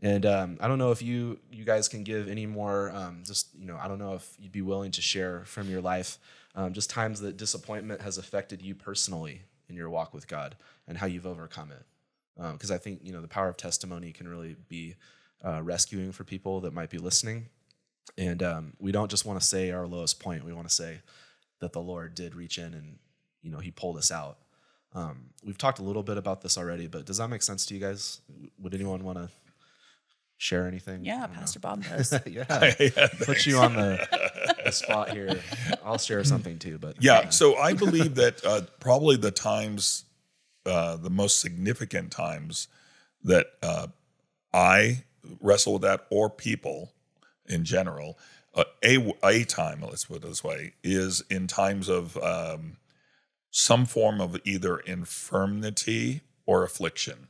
And 0.00 0.24
um, 0.26 0.58
I 0.60 0.68
don't 0.68 0.78
know 0.78 0.92
if 0.92 1.02
you 1.02 1.40
you 1.50 1.64
guys 1.64 1.88
can 1.88 2.04
give 2.04 2.28
any 2.28 2.46
more. 2.46 2.90
Um, 2.92 3.22
just 3.26 3.48
you 3.58 3.66
know, 3.66 3.76
I 3.80 3.88
don't 3.88 3.98
know 3.98 4.14
if 4.14 4.32
you'd 4.38 4.52
be 4.52 4.62
willing 4.62 4.92
to 4.92 5.02
share 5.02 5.44
from 5.44 5.68
your 5.68 5.80
life, 5.80 6.18
um, 6.54 6.72
just 6.72 6.88
times 6.88 7.20
that 7.20 7.36
disappointment 7.36 8.02
has 8.02 8.16
affected 8.16 8.62
you 8.62 8.74
personally 8.74 9.42
in 9.68 9.74
your 9.74 9.90
walk 9.90 10.14
with 10.14 10.28
God 10.28 10.56
and 10.86 10.96
how 10.96 11.06
you've 11.06 11.26
overcome 11.26 11.72
it. 11.72 11.84
Because 12.52 12.70
I 12.70 12.78
think 12.78 13.00
you 13.02 13.12
know 13.12 13.20
the 13.20 13.28
power 13.28 13.48
of 13.48 13.56
testimony 13.56 14.12
can 14.12 14.28
really 14.28 14.54
be 14.68 14.94
uh, 15.44 15.62
rescuing 15.62 16.12
for 16.12 16.22
people 16.22 16.60
that 16.60 16.72
might 16.72 16.90
be 16.90 16.98
listening. 16.98 17.48
And 18.16 18.42
um, 18.42 18.72
we 18.78 18.92
don't 18.92 19.10
just 19.10 19.26
want 19.26 19.40
to 19.40 19.46
say 19.46 19.72
our 19.72 19.86
lowest 19.88 20.20
point; 20.20 20.44
we 20.44 20.52
want 20.52 20.68
to 20.68 20.74
say 20.74 21.00
that 21.60 21.72
the 21.72 21.80
Lord 21.80 22.14
did 22.14 22.34
reach 22.34 22.58
in 22.58 22.74
and 22.74 22.98
you 23.42 23.50
know 23.50 23.58
He 23.58 23.70
pulled 23.70 23.96
us 23.96 24.10
out. 24.10 24.38
Um, 24.94 25.30
we've 25.44 25.58
talked 25.58 25.78
a 25.78 25.82
little 25.82 26.02
bit 26.02 26.16
about 26.16 26.40
this 26.40 26.56
already, 26.56 26.86
but 26.86 27.04
does 27.04 27.18
that 27.18 27.28
make 27.28 27.42
sense 27.42 27.66
to 27.66 27.74
you 27.74 27.80
guys? 27.80 28.20
Would 28.58 28.74
anyone 28.74 29.04
want 29.04 29.18
to 29.18 29.28
share 30.38 30.66
anything? 30.66 31.04
yeah 31.04 31.16
I 31.16 31.20
don't 31.20 31.32
know. 31.32 31.40
pastor 31.40 31.60
bob 31.60 31.84
does 31.88 32.12
yeah, 32.26 32.44
yeah, 32.78 33.08
put 33.22 33.44
you 33.44 33.58
on 33.58 33.74
the, 33.74 34.06
the 34.64 34.72
spot 34.72 35.10
here. 35.10 35.40
I'll 35.84 35.98
share 35.98 36.22
something 36.24 36.58
too, 36.58 36.78
but 36.78 37.02
Yeah, 37.02 37.28
so 37.30 37.56
I 37.56 37.74
believe 37.74 38.14
that 38.14 38.44
uh, 38.44 38.62
probably 38.80 39.16
the 39.16 39.30
times, 39.32 40.04
uh, 40.64 40.96
the 40.96 41.10
most 41.10 41.40
significant 41.40 42.12
times 42.12 42.68
that 43.24 43.46
uh, 43.62 43.88
I 44.54 45.04
wrestle 45.40 45.74
with 45.74 45.82
that, 45.82 46.06
or 46.10 46.30
people 46.30 46.92
in 47.46 47.64
general, 47.64 48.18
uh, 48.54 48.64
a 48.84 49.14
a 49.22 49.44
time, 49.44 49.82
let's 49.82 50.04
put 50.04 50.18
it 50.18 50.22
this 50.22 50.42
way, 50.42 50.72
is 50.82 51.22
in 51.30 51.46
times 51.46 51.88
of 51.88 52.16
um, 52.18 52.76
some 53.50 53.86
form 53.86 54.20
of 54.20 54.38
either 54.44 54.78
infirmity 54.78 56.22
or 56.46 56.64
affliction. 56.64 57.28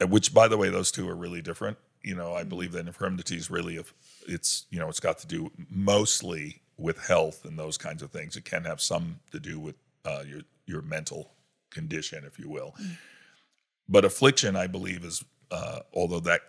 Uh, 0.00 0.06
Which, 0.06 0.32
by 0.32 0.48
the 0.48 0.56
way, 0.56 0.68
those 0.68 0.90
two 0.90 1.08
are 1.08 1.16
really 1.16 1.42
different. 1.42 1.78
You 2.02 2.14
know, 2.14 2.34
I 2.34 2.44
believe 2.44 2.72
that 2.72 2.86
infirmity 2.86 3.36
is 3.36 3.50
really 3.50 3.76
a, 3.76 3.84
it's 4.26 4.66
you 4.70 4.78
know 4.78 4.88
it's 4.88 5.00
got 5.00 5.18
to 5.18 5.26
do 5.26 5.50
mostly 5.70 6.62
with 6.76 7.06
health 7.06 7.44
and 7.44 7.58
those 7.58 7.76
kinds 7.76 8.02
of 8.02 8.10
things. 8.10 8.36
It 8.36 8.44
can 8.44 8.64
have 8.64 8.80
some 8.80 9.20
to 9.32 9.40
do 9.40 9.58
with 9.58 9.76
uh, 10.04 10.22
your 10.26 10.40
your 10.66 10.82
mental 10.82 11.32
condition, 11.70 12.24
if 12.24 12.38
you 12.38 12.48
will. 12.48 12.74
But 13.88 14.04
affliction, 14.04 14.56
I 14.56 14.66
believe, 14.66 15.04
is 15.04 15.24
uh, 15.50 15.80
although 15.92 16.20
that 16.20 16.40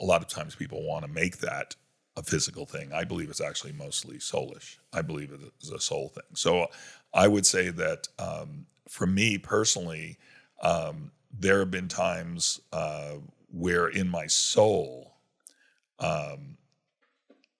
a 0.00 0.04
lot 0.04 0.22
of 0.22 0.28
times 0.28 0.54
people 0.54 0.82
want 0.82 1.04
to 1.04 1.10
make 1.10 1.38
that 1.38 1.76
a 2.16 2.22
physical 2.22 2.66
thing. 2.66 2.92
I 2.92 3.04
believe 3.04 3.30
it's 3.30 3.40
actually 3.40 3.72
mostly 3.72 4.18
soulish. 4.18 4.78
I 4.92 5.02
believe 5.02 5.32
it 5.32 5.40
is 5.62 5.70
a 5.70 5.80
soul 5.80 6.08
thing. 6.08 6.24
So 6.34 6.66
I 7.14 7.28
would 7.28 7.46
say 7.46 7.70
that 7.70 8.08
um, 8.18 8.66
for 8.88 9.06
me 9.06 9.38
personally, 9.38 10.18
um, 10.62 11.12
there 11.32 11.60
have 11.60 11.70
been 11.70 11.88
times 11.88 12.60
uh, 12.72 13.14
where 13.52 13.88
in 13.88 14.08
my 14.08 14.26
soul, 14.26 15.14
um, 15.98 16.56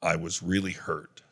I 0.02 0.16
was 0.16 0.42
really 0.42 0.72
hurt. 0.72 1.22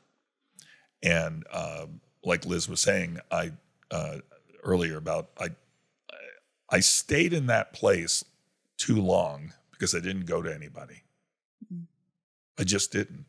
And 1.02 1.44
um, 1.52 2.00
like 2.24 2.46
Liz 2.46 2.68
was 2.68 2.80
saying, 2.80 3.18
I 3.30 3.52
uh, 3.90 4.18
earlier 4.62 4.96
about 4.96 5.30
I 5.38 5.48
I 6.70 6.80
stayed 6.80 7.32
in 7.32 7.46
that 7.46 7.72
place 7.72 8.24
too 8.76 9.00
long 9.00 9.52
because 9.70 9.94
I 9.94 10.00
didn't 10.00 10.26
go 10.26 10.42
to 10.42 10.54
anybody. 10.54 11.02
I 12.58 12.64
just 12.64 12.92
didn't. 12.92 13.26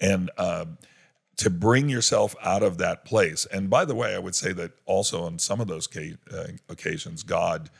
And 0.00 0.30
um, 0.38 0.78
to 1.38 1.50
bring 1.50 1.88
yourself 1.88 2.34
out 2.42 2.62
of 2.62 2.78
that 2.78 3.04
place, 3.04 3.46
and 3.46 3.68
by 3.68 3.84
the 3.84 3.94
way, 3.94 4.14
I 4.14 4.18
would 4.18 4.34
say 4.34 4.52
that 4.52 4.72
also 4.86 5.22
on 5.22 5.38
some 5.38 5.60
of 5.60 5.68
those 5.68 5.88
uh, 5.96 6.48
occasions, 6.68 7.22
God 7.22 7.70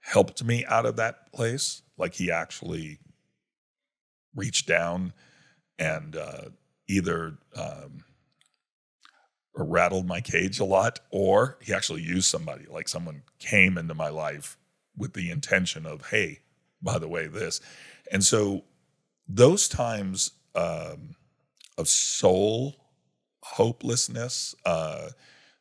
helped 0.00 0.42
me 0.42 0.64
out 0.66 0.86
of 0.86 0.96
that 0.96 1.32
place. 1.32 1.82
Like 1.96 2.14
He 2.14 2.30
actually 2.30 2.98
reached 4.34 4.66
down 4.66 5.12
and 5.78 6.16
uh, 6.16 6.50
either 6.88 7.38
um, 7.56 8.04
rattled 9.54 10.06
my 10.06 10.20
cage 10.20 10.58
a 10.60 10.64
lot, 10.64 11.00
or 11.10 11.58
He 11.60 11.72
actually 11.72 12.02
used 12.02 12.28
somebody, 12.28 12.66
like 12.68 12.88
someone 12.88 13.22
came 13.38 13.78
into 13.78 13.94
my 13.94 14.08
life 14.08 14.56
with 14.96 15.12
the 15.12 15.30
intention 15.30 15.86
of, 15.86 16.08
hey, 16.08 16.40
by 16.82 16.98
the 16.98 17.08
way, 17.08 17.26
this. 17.26 17.60
And 18.10 18.24
so 18.24 18.64
those 19.28 19.68
times 19.68 20.32
um, 20.54 21.14
of 21.76 21.88
soul 21.88 22.76
hopelessness, 23.42 24.54
uh, 24.64 25.08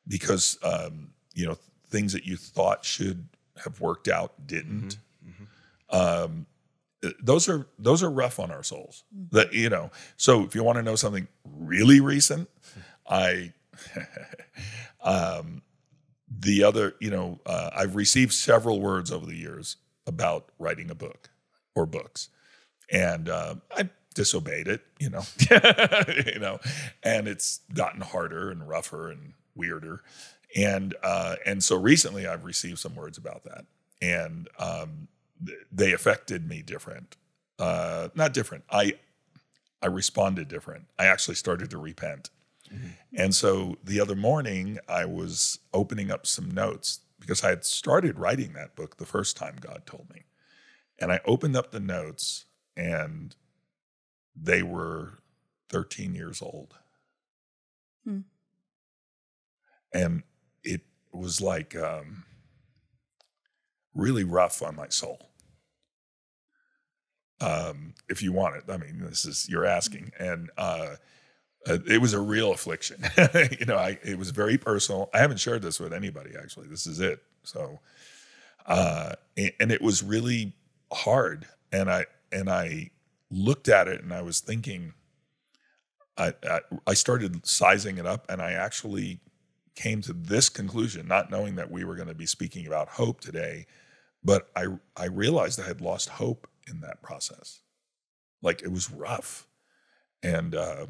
because 0.07 0.57
um, 0.63 1.11
you 1.33 1.45
know 1.45 1.57
things 1.89 2.13
that 2.13 2.25
you 2.25 2.37
thought 2.37 2.83
should 2.83 3.27
have 3.63 3.79
worked 3.79 4.07
out 4.07 4.33
didn't. 4.45 4.97
Um, 5.89 6.45
those 7.21 7.47
are 7.47 7.67
those 7.77 8.03
are 8.03 8.09
rough 8.09 8.39
on 8.39 8.51
our 8.51 8.63
souls. 8.63 9.03
That 9.31 9.53
you 9.53 9.69
know. 9.69 9.91
So 10.17 10.43
if 10.43 10.55
you 10.55 10.63
want 10.63 10.77
to 10.77 10.83
know 10.83 10.95
something 10.95 11.27
really 11.45 11.99
recent, 11.99 12.49
I. 13.07 13.53
um, 15.01 15.61
the 16.29 16.63
other, 16.63 16.95
you 16.99 17.09
know, 17.09 17.39
uh, 17.45 17.69
I've 17.75 17.95
received 17.95 18.33
several 18.33 18.81
words 18.81 19.11
over 19.11 19.25
the 19.25 19.35
years 19.35 19.77
about 20.05 20.49
writing 20.59 20.89
a 20.89 20.95
book 20.95 21.29
or 21.75 21.85
books, 21.85 22.29
and 22.91 23.29
uh, 23.29 23.55
I 23.75 23.89
disobeyed 24.17 24.67
it, 24.67 24.81
you 24.99 25.11
know, 25.11 25.21
you 26.25 26.39
know, 26.39 26.59
and 27.03 27.27
it's 27.27 27.61
gotten 27.71 28.01
harder 28.01 28.49
and 28.49 28.67
rougher 28.67 29.11
and 29.11 29.33
weirder, 29.55 30.01
and 30.55 30.95
uh, 31.03 31.35
and 31.45 31.63
so 31.63 31.77
recently 31.77 32.25
I've 32.25 32.43
received 32.43 32.79
some 32.79 32.95
words 32.95 33.19
about 33.19 33.43
that, 33.43 33.65
and 34.01 34.49
um, 34.57 35.07
th- 35.45 35.59
they 35.71 35.93
affected 35.93 36.49
me 36.49 36.63
different, 36.63 37.15
uh, 37.59 38.09
not 38.15 38.33
different. 38.33 38.63
I 38.71 38.93
I 39.83 39.85
responded 39.85 40.47
different. 40.47 40.85
I 40.97 41.05
actually 41.05 41.35
started 41.35 41.69
to 41.69 41.77
repent, 41.77 42.31
and 43.15 43.35
so 43.35 43.77
the 43.83 44.01
other 44.01 44.15
morning 44.15 44.79
I 44.89 45.05
was 45.05 45.59
opening 45.75 46.09
up 46.09 46.25
some 46.25 46.49
notes 46.49 47.01
because 47.19 47.43
I 47.43 47.49
had 47.49 47.65
started 47.65 48.17
writing 48.17 48.53
that 48.53 48.75
book 48.75 48.97
the 48.97 49.05
first 49.05 49.37
time 49.37 49.57
God 49.61 49.83
told 49.85 50.09
me, 50.11 50.23
and 50.97 51.11
I 51.11 51.19
opened 51.23 51.55
up 51.55 51.69
the 51.69 51.79
notes 51.79 52.45
and 52.75 53.35
they 54.39 54.63
were 54.63 55.19
13 55.69 56.15
years 56.15 56.41
old. 56.41 56.75
Hmm. 58.03 58.19
And 59.93 60.23
it 60.63 60.81
was 61.11 61.41
like 61.41 61.75
um, 61.75 62.25
really 63.93 64.23
rough 64.23 64.61
on 64.61 64.75
my 64.75 64.89
soul. 64.89 65.29
Um, 67.39 67.93
if 68.09 68.21
you 68.21 68.31
want 68.31 68.55
it, 68.55 68.63
I 68.69 68.77
mean, 68.77 68.99
this 68.99 69.25
is 69.25 69.47
you're 69.47 69.65
asking, 69.65 70.11
and 70.17 70.49
uh, 70.57 70.95
uh, 71.67 71.77
it 71.87 72.01
was 72.01 72.13
a 72.13 72.19
real 72.19 72.51
affliction. 72.51 73.03
you 73.59 73.65
know, 73.65 73.77
I 73.77 73.99
it 74.03 74.17
was 74.17 74.31
very 74.31 74.57
personal. 74.57 75.09
I 75.13 75.19
haven't 75.19 75.39
shared 75.39 75.61
this 75.61 75.79
with 75.79 75.93
anybody 75.93 76.31
actually. 76.39 76.67
This 76.67 76.87
is 76.87 76.99
it. 76.99 77.21
So, 77.43 77.79
uh, 78.65 79.13
and 79.37 79.71
it 79.71 79.81
was 79.81 80.01
really 80.01 80.53
hard, 80.91 81.45
and 81.71 81.91
I 81.91 82.05
and 82.31 82.49
I 82.49 82.89
looked 83.29 83.67
at 83.67 83.87
it 83.87 84.03
and 84.03 84.13
I 84.13 84.21
was 84.21 84.39
thinking, 84.39 84.93
I, 86.17 86.33
I, 86.43 86.59
I 86.87 86.93
started 86.93 87.45
sizing 87.45 87.97
it 87.97 88.05
up 88.05 88.25
and 88.29 88.41
I 88.41 88.53
actually 88.53 89.19
came 89.75 90.01
to 90.01 90.13
this 90.13 90.49
conclusion, 90.49 91.07
not 91.07 91.29
knowing 91.29 91.55
that 91.55 91.71
we 91.71 91.83
were 91.83 91.95
going 91.95 92.07
to 92.07 92.15
be 92.15 92.25
speaking 92.25 92.65
about 92.65 92.89
hope 92.89 93.21
today, 93.21 93.67
but 94.23 94.49
I, 94.55 94.67
I 94.95 95.05
realized 95.05 95.59
I 95.59 95.67
had 95.67 95.81
lost 95.81 96.09
hope 96.09 96.47
in 96.67 96.81
that 96.81 97.01
process. 97.03 97.61
Like 98.41 98.61
it 98.63 98.71
was 98.71 98.91
rough. 98.91 99.45
And 100.23 100.55
uh, 100.55 100.87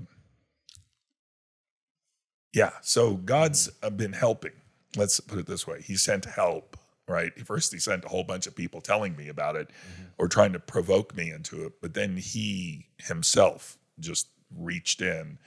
yeah, 2.54 2.71
so 2.82 3.15
God's 3.15 3.67
been 3.95 4.13
helping. 4.13 4.54
Let's 4.95 5.19
put 5.19 5.38
it 5.38 5.45
this 5.47 5.67
way 5.67 5.82
He 5.82 5.95
sent 5.97 6.26
help 6.26 6.78
right? 7.08 7.32
First, 7.46 7.72
he 7.74 7.80
sent 7.80 8.06
a 8.06 8.08
whole 8.10 8.24
bunch 8.24 8.48
of 8.48 8.56
people 8.56 8.82
telling 8.82 9.15
me 9.15 9.30
about 9.30 9.56
it 9.56 9.70
Mm-hmm. 9.70 10.04
or 10.17 10.28
trying 10.28 10.54
to 10.54 10.60
provoke 10.60 11.15
me 11.15 11.32
into 11.32 11.65
it, 11.65 11.74
but 11.82 11.93
then 11.93 12.17
he 12.17 12.88
himself 12.98 13.78
just 14.00 14.28
reached 14.58 15.02
in 15.02 15.38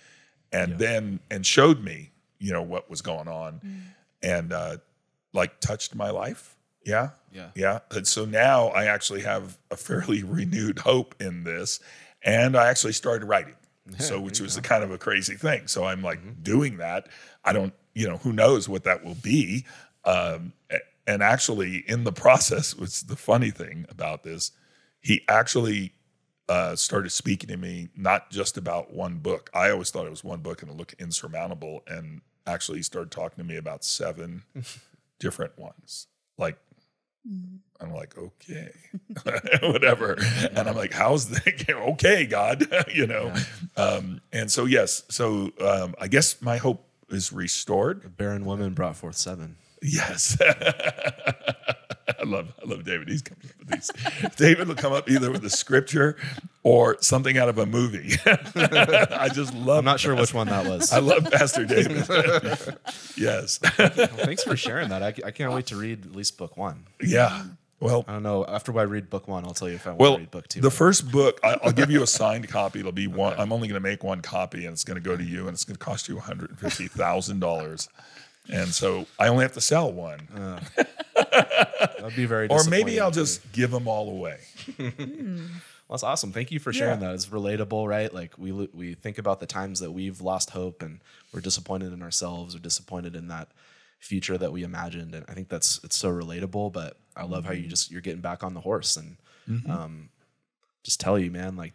and 0.52 0.72
Yeah. 0.72 0.76
then 0.76 1.20
and 1.30 1.44
showed 1.46 1.82
me, 1.82 2.10
you 2.38 2.52
know, 2.52 2.62
what 2.62 2.88
was 2.90 3.02
going 3.02 3.28
on 3.28 3.60
and 4.22 4.52
uh 4.52 4.76
like 5.32 5.60
touched 5.60 5.94
my 5.94 6.10
life. 6.10 6.56
Yeah. 6.84 7.10
Yeah. 7.32 7.50
Yeah. 7.54 7.80
And 7.90 8.06
so 8.06 8.24
now 8.24 8.68
I 8.68 8.86
actually 8.86 9.22
have 9.22 9.58
a 9.70 9.76
fairly 9.76 10.22
renewed 10.38 10.78
hope 10.80 11.14
in 11.20 11.44
this. 11.44 11.78
And 12.22 12.56
I 12.56 12.68
actually 12.68 12.92
started 12.94 13.26
writing. 13.26 13.54
so, 13.98 14.20
which 14.20 14.40
was 14.40 14.54
go. 14.56 14.60
a 14.60 14.62
kind 14.62 14.84
of 14.84 14.90
a 14.90 14.98
crazy 14.98 15.34
thing. 15.34 15.66
So 15.66 15.84
I'm 15.84 16.02
like 16.02 16.20
Mhm. 16.24 16.42
doing 16.42 16.76
that. 16.78 17.08
I 17.44 17.52
don't, 17.52 17.72
you 17.94 18.06
know, 18.08 18.18
who 18.18 18.32
knows 18.32 18.68
what 18.68 18.84
that 18.84 19.04
will 19.04 19.14
be. 19.16 19.64
Um, 20.04 20.52
a- 20.70 20.78
and 21.10 21.24
actually, 21.24 21.78
in 21.88 22.04
the 22.04 22.12
process, 22.12 22.72
what's 22.78 23.02
the 23.02 23.16
funny 23.16 23.50
thing 23.50 23.84
about 23.88 24.22
this, 24.22 24.52
he 25.00 25.22
actually 25.28 25.92
uh, 26.48 26.76
started 26.76 27.10
speaking 27.10 27.48
to 27.48 27.56
me 27.56 27.88
not 27.96 28.30
just 28.30 28.56
about 28.56 28.92
one 28.92 29.18
book. 29.18 29.50
I 29.52 29.70
always 29.70 29.90
thought 29.90 30.06
it 30.06 30.10
was 30.10 30.22
one 30.22 30.40
book 30.40 30.62
and 30.62 30.70
it 30.70 30.76
looked 30.76 30.94
insurmountable. 31.00 31.82
And 31.88 32.20
actually, 32.46 32.78
he 32.78 32.82
started 32.84 33.10
talking 33.10 33.38
to 33.38 33.44
me 33.44 33.56
about 33.56 33.84
seven 33.84 34.44
different 35.18 35.58
ones. 35.58 36.06
Like, 36.38 36.58
I'm 37.80 37.92
like, 37.92 38.16
okay, 38.16 38.70
whatever. 39.62 40.16
And 40.54 40.68
I'm 40.68 40.76
like, 40.76 40.92
how's 40.92 41.28
the 41.28 41.74
okay, 41.92 42.24
God, 42.24 42.66
you 42.94 43.08
know? 43.08 43.34
Um, 43.76 44.20
and 44.32 44.50
so, 44.50 44.64
yes, 44.64 45.02
so 45.08 45.50
um, 45.60 45.96
I 46.00 46.06
guess 46.06 46.40
my 46.40 46.58
hope 46.58 46.86
is 47.08 47.32
restored. 47.32 48.04
A 48.04 48.08
barren 48.08 48.44
woman 48.44 48.74
brought 48.74 48.96
forth 48.96 49.16
seven. 49.16 49.56
Yes. 49.82 50.36
I 52.18 52.24
love 52.24 52.52
I 52.62 52.68
love 52.68 52.84
David. 52.84 53.08
He's 53.08 53.22
coming 53.22 53.44
up 53.48 53.58
with 53.60 53.70
these. 53.70 54.34
David 54.36 54.68
will 54.68 54.74
come 54.74 54.92
up 54.92 55.08
either 55.08 55.30
with 55.30 55.44
a 55.44 55.50
scripture 55.50 56.16
or 56.62 56.98
something 57.00 57.38
out 57.38 57.48
of 57.48 57.56
a 57.58 57.64
movie. 57.66 58.14
I 58.26 59.30
just 59.32 59.54
love 59.54 59.78
I'm 59.78 59.84
not 59.84 60.00
sure 60.00 60.14
which 60.14 60.34
one 60.34 60.48
that 60.48 60.66
was. 60.66 60.92
I 60.92 60.98
love 60.98 61.30
Pastor 61.30 61.64
David. 61.64 62.04
yes. 63.16 63.58
Well, 63.78 63.88
thanks 64.08 64.42
for 64.42 64.56
sharing 64.56 64.88
that. 64.90 65.02
I, 65.02 65.14
I 65.24 65.30
can't 65.30 65.52
wait 65.52 65.66
to 65.66 65.76
read 65.76 66.04
at 66.06 66.14
least 66.14 66.36
book 66.36 66.56
one. 66.56 66.84
yeah. 67.00 67.44
Well, 67.78 68.04
I 68.06 68.12
don't 68.12 68.22
know. 68.22 68.44
After 68.44 68.78
I 68.78 68.82
read 68.82 69.08
book 69.08 69.26
one, 69.26 69.46
I'll 69.46 69.54
tell 69.54 69.66
you 69.70 69.76
if 69.76 69.86
I 69.86 69.90
want 69.90 70.00
Well, 70.00 70.12
to 70.16 70.18
read 70.20 70.30
book 70.30 70.46
two. 70.48 70.60
the 70.60 70.70
first 70.70 71.10
book, 71.10 71.40
I, 71.42 71.56
I'll 71.62 71.72
give 71.72 71.90
you 71.90 72.02
a 72.02 72.06
signed 72.06 72.46
copy. 72.46 72.80
It'll 72.80 72.92
be 72.92 73.06
one. 73.06 73.34
I'm 73.40 73.54
only 73.54 73.68
going 73.68 73.82
to 73.82 73.88
make 73.88 74.04
one 74.04 74.20
copy, 74.20 74.66
and 74.66 74.74
it's 74.74 74.84
going 74.84 74.96
to 74.96 75.08
go 75.08 75.16
to 75.16 75.24
you, 75.24 75.46
and 75.46 75.54
it's 75.54 75.64
going 75.64 75.76
to 75.76 75.82
cost 75.82 76.06
you 76.06 76.16
150 76.16 76.88
thousand 76.88 77.40
dollars. 77.40 77.88
And 78.48 78.68
so 78.68 79.06
I 79.18 79.28
only 79.28 79.42
have 79.44 79.52
to 79.52 79.60
sell 79.60 79.92
one, 79.92 80.20
That'd 81.14 82.16
be 82.16 82.24
very. 82.26 82.48
or 82.48 82.64
maybe 82.64 82.98
I'll 83.00 83.10
just 83.10 83.52
give 83.52 83.70
them 83.70 83.86
all 83.88 84.08
away. 84.10 84.38
Well, 85.88 85.96
that's 85.96 86.04
awesome. 86.04 86.30
Thank 86.30 86.52
you 86.52 86.60
for 86.60 86.72
sharing 86.72 87.00
Yeah. 87.00 87.08
that. 87.08 87.14
It's 87.16 87.26
relatable, 87.26 87.88
right? 87.88 88.14
Like 88.14 88.38
we 88.38 88.52
we 88.52 88.94
think 88.94 89.18
about 89.18 89.40
the 89.40 89.46
times 89.46 89.80
that 89.80 89.90
we've 89.90 90.20
lost 90.20 90.50
hope 90.50 90.82
and 90.82 91.00
we're 91.34 91.40
disappointed 91.40 91.92
in 91.92 92.00
ourselves 92.00 92.54
or 92.54 92.60
disappointed 92.60 93.16
in 93.16 93.26
that 93.26 93.48
future 93.98 94.38
that 94.38 94.52
we 94.52 94.62
imagined, 94.62 95.16
and 95.16 95.24
I 95.28 95.32
think 95.34 95.48
that's 95.48 95.80
it's 95.82 95.96
so 95.96 96.08
relatable. 96.12 96.72
But 96.72 96.96
I 97.16 97.24
love 97.24 97.44
how 97.44 97.54
you 97.54 97.66
just 97.66 97.90
you're 97.90 98.02
getting 98.02 98.20
back 98.20 98.44
on 98.44 98.54
the 98.54 98.60
horse 98.60 98.96
and 98.96 99.16
um, 99.68 100.10
just 100.84 101.00
tell 101.00 101.18
you, 101.18 101.28
man, 101.32 101.56
like 101.56 101.72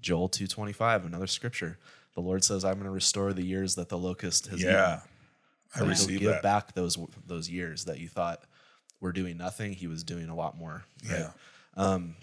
Joel 0.00 0.28
two 0.28 0.48
twenty 0.48 0.72
five, 0.72 1.04
another 1.06 1.28
scripture. 1.28 1.78
The 2.16 2.20
Lord 2.20 2.42
says, 2.42 2.64
"I'm 2.64 2.74
going 2.74 2.86
to 2.86 2.90
restore 2.90 3.32
the 3.32 3.44
years 3.46 3.76
that 3.76 3.88
the 3.90 3.96
locust 3.96 4.48
has 4.48 4.58
eaten." 4.60 4.72
Yeah, 5.74 5.82
I 5.82 5.84
He'll 5.84 5.88
received 5.88 6.20
give 6.20 6.30
that. 6.32 6.42
back 6.42 6.74
those 6.74 6.98
those 7.26 7.48
years 7.48 7.84
that 7.86 7.98
you 7.98 8.08
thought 8.08 8.42
were 9.00 9.12
doing 9.12 9.36
nothing. 9.36 9.72
He 9.72 9.86
was 9.86 10.04
doing 10.04 10.28
a 10.28 10.34
lot 10.34 10.56
more. 10.56 10.82
right? 11.08 11.20
Yeah. 11.20 11.30
Um, 11.76 12.14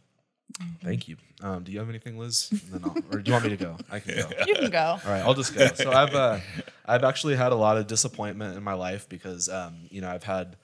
thank 0.84 1.08
you. 1.08 1.18
Um, 1.42 1.64
do 1.64 1.72
you 1.72 1.80
have 1.80 1.90
anything, 1.90 2.18
Liz? 2.18 2.50
Then 2.72 2.82
I'll, 2.84 2.96
or 3.12 3.20
do 3.22 3.30
you 3.30 3.34
want 3.34 3.46
me 3.46 3.50
to 3.52 3.58
go? 3.58 3.78
I 3.92 4.00
can 4.00 4.16
go. 4.16 4.30
You 4.46 4.56
can 4.56 4.70
go. 4.70 4.80
All 5.04 5.12
right, 5.12 5.24
I'll 5.24 5.34
just 5.34 5.54
go. 5.56 5.68
So 5.76 5.92
I've 5.92 6.14
uh, 6.16 6.40
I've 6.86 7.04
actually 7.04 7.36
had 7.36 7.52
a 7.52 7.56
lot 7.56 7.78
of 7.78 7.88
disappointment 7.88 8.58
in 8.58 8.64
my 8.64 8.74
life 8.74 9.08
because 9.10 9.50
um, 9.50 9.76
you 9.90 10.02
know 10.02 10.10
I've 10.10 10.24
had 10.24 10.56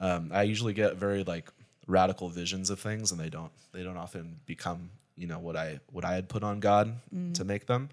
um, 0.00 0.30
I 0.32 0.42
usually 0.42 0.72
get 0.72 0.96
very 0.96 1.24
like 1.24 1.50
radical 1.86 2.28
visions 2.28 2.68
of 2.70 2.80
things 2.80 3.12
and 3.12 3.20
they 3.20 3.28
don't 3.30 3.52
they 3.72 3.82
don't 3.84 3.96
often 3.96 4.40
become 4.46 4.90
you 5.16 5.26
know 5.26 5.38
what 5.38 5.56
I 5.56 5.80
what 5.92 6.04
I 6.04 6.14
had 6.14 6.28
put 6.28 6.42
on 6.42 6.60
God 6.60 6.94
to 7.34 7.44
make 7.44 7.66
them. 7.66 7.88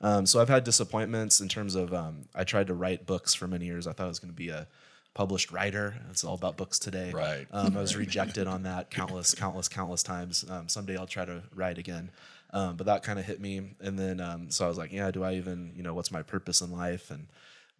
Um, 0.00 0.26
so 0.26 0.40
I've 0.40 0.48
had 0.48 0.64
disappointments 0.64 1.40
in 1.40 1.48
terms 1.48 1.74
of 1.74 1.92
um, 1.92 2.26
I 2.34 2.44
tried 2.44 2.68
to 2.68 2.74
write 2.74 3.06
books 3.06 3.34
for 3.34 3.48
many 3.48 3.66
years. 3.66 3.86
I 3.86 3.92
thought 3.92 4.04
I 4.04 4.08
was 4.08 4.20
going 4.20 4.32
to 4.32 4.36
be 4.36 4.50
a 4.50 4.66
published 5.14 5.50
writer. 5.50 5.96
It's 6.10 6.22
all 6.22 6.34
about 6.34 6.56
books 6.56 6.78
today. 6.78 7.10
Right. 7.10 7.46
Um, 7.50 7.76
I 7.76 7.80
was 7.80 7.96
rejected 7.96 8.46
on 8.46 8.62
that 8.62 8.90
countless, 8.90 9.34
countless, 9.34 9.68
countless 9.68 10.02
times. 10.04 10.44
Um, 10.48 10.68
someday 10.68 10.96
I'll 10.96 11.06
try 11.06 11.24
to 11.24 11.42
write 11.54 11.78
again. 11.78 12.10
Um, 12.52 12.76
but 12.76 12.86
that 12.86 13.02
kind 13.02 13.18
of 13.18 13.24
hit 13.24 13.40
me. 13.40 13.74
And 13.80 13.98
then, 13.98 14.20
um, 14.20 14.50
so 14.50 14.64
I 14.64 14.68
was 14.68 14.78
like, 14.78 14.92
yeah, 14.92 15.10
do 15.10 15.24
I 15.24 15.34
even, 15.34 15.72
you 15.76 15.82
know, 15.82 15.92
what's 15.94 16.12
my 16.12 16.22
purpose 16.22 16.60
in 16.60 16.70
life? 16.70 17.10
And 17.10 17.26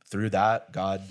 through 0.06 0.30
that, 0.30 0.72
God 0.72 1.02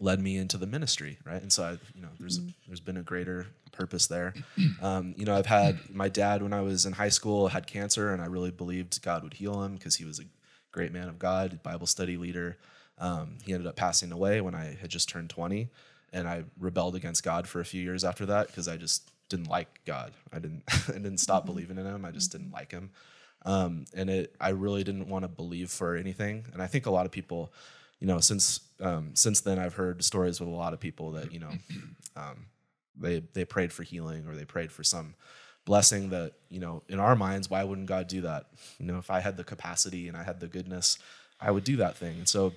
led 0.00 0.20
me 0.20 0.36
into 0.36 0.58
the 0.58 0.66
ministry, 0.66 1.18
right? 1.24 1.40
And 1.40 1.52
so 1.52 1.64
I, 1.64 1.70
you 1.94 2.02
know, 2.02 2.08
there's 2.18 2.40
there's 2.66 2.80
been 2.80 2.96
a 2.96 3.02
greater 3.02 3.46
purpose 3.72 4.06
there. 4.06 4.34
Um, 4.82 5.14
you 5.16 5.24
know, 5.24 5.34
I've 5.34 5.46
had 5.46 5.78
my 5.90 6.08
dad 6.08 6.42
when 6.42 6.52
I 6.52 6.60
was 6.60 6.84
in 6.84 6.92
high 6.92 7.08
school 7.08 7.48
had 7.48 7.66
cancer, 7.66 8.12
and 8.12 8.20
I 8.20 8.26
really 8.26 8.50
believed 8.50 9.02
God 9.02 9.22
would 9.22 9.34
heal 9.34 9.62
him 9.62 9.74
because 9.74 9.96
he 9.96 10.04
was 10.04 10.20
a 10.20 10.24
great 10.74 10.92
man 10.92 11.08
of 11.08 11.18
God, 11.18 11.62
Bible 11.62 11.86
study 11.86 12.16
leader. 12.16 12.58
Um, 12.98 13.38
he 13.44 13.52
ended 13.54 13.66
up 13.66 13.76
passing 13.76 14.12
away 14.12 14.40
when 14.40 14.54
I 14.54 14.76
had 14.80 14.90
just 14.90 15.08
turned 15.08 15.30
20, 15.30 15.68
and 16.12 16.28
I 16.28 16.44
rebelled 16.58 16.96
against 16.96 17.22
God 17.22 17.46
for 17.46 17.60
a 17.60 17.64
few 17.64 17.80
years 17.80 18.04
after 18.04 18.26
that 18.26 18.48
because 18.48 18.66
I 18.66 18.76
just 18.76 19.10
didn't 19.28 19.48
like 19.48 19.80
God. 19.86 20.12
I 20.32 20.40
didn't 20.40 20.64
I 20.88 20.92
didn't 20.92 21.18
stop 21.18 21.46
believing 21.46 21.78
in 21.78 21.86
him. 21.86 22.04
I 22.04 22.10
just 22.10 22.32
didn't 22.32 22.50
like 22.50 22.72
him. 22.72 22.90
Um, 23.46 23.84
and 23.94 24.10
it 24.10 24.34
I 24.40 24.50
really 24.50 24.84
didn't 24.84 25.08
want 25.08 25.22
to 25.24 25.28
believe 25.28 25.70
for 25.70 25.94
anything. 25.96 26.44
And 26.52 26.60
I 26.60 26.66
think 26.66 26.86
a 26.86 26.90
lot 26.90 27.06
of 27.06 27.12
people, 27.12 27.52
you 28.00 28.06
know, 28.06 28.18
since 28.18 28.60
um, 28.80 29.12
since 29.14 29.40
then 29.40 29.58
I've 29.58 29.74
heard 29.74 30.02
stories 30.04 30.40
with 30.40 30.48
a 30.48 30.52
lot 30.52 30.72
of 30.72 30.80
people 30.80 31.12
that 31.12 31.32
you 31.32 31.38
know, 31.38 31.52
um, 32.16 32.46
they 32.98 33.22
they 33.32 33.44
prayed 33.44 33.72
for 33.72 33.84
healing 33.84 34.26
or 34.26 34.34
they 34.34 34.44
prayed 34.44 34.72
for 34.72 34.82
some 34.82 35.14
blessing 35.64 36.10
that 36.10 36.32
you 36.50 36.60
know 36.60 36.82
in 36.88 37.00
our 37.00 37.16
minds 37.16 37.48
why 37.50 37.64
wouldn't 37.64 37.88
God 37.88 38.06
do 38.08 38.22
that? 38.22 38.46
You 38.78 38.86
know, 38.86 38.98
if 38.98 39.10
I 39.10 39.20
had 39.20 39.36
the 39.36 39.44
capacity 39.44 40.08
and 40.08 40.16
I 40.16 40.22
had 40.22 40.40
the 40.40 40.48
goodness, 40.48 40.98
I 41.40 41.50
would 41.50 41.64
do 41.64 41.76
that 41.76 41.96
thing. 41.96 42.18
And 42.18 42.28
so 42.28 42.52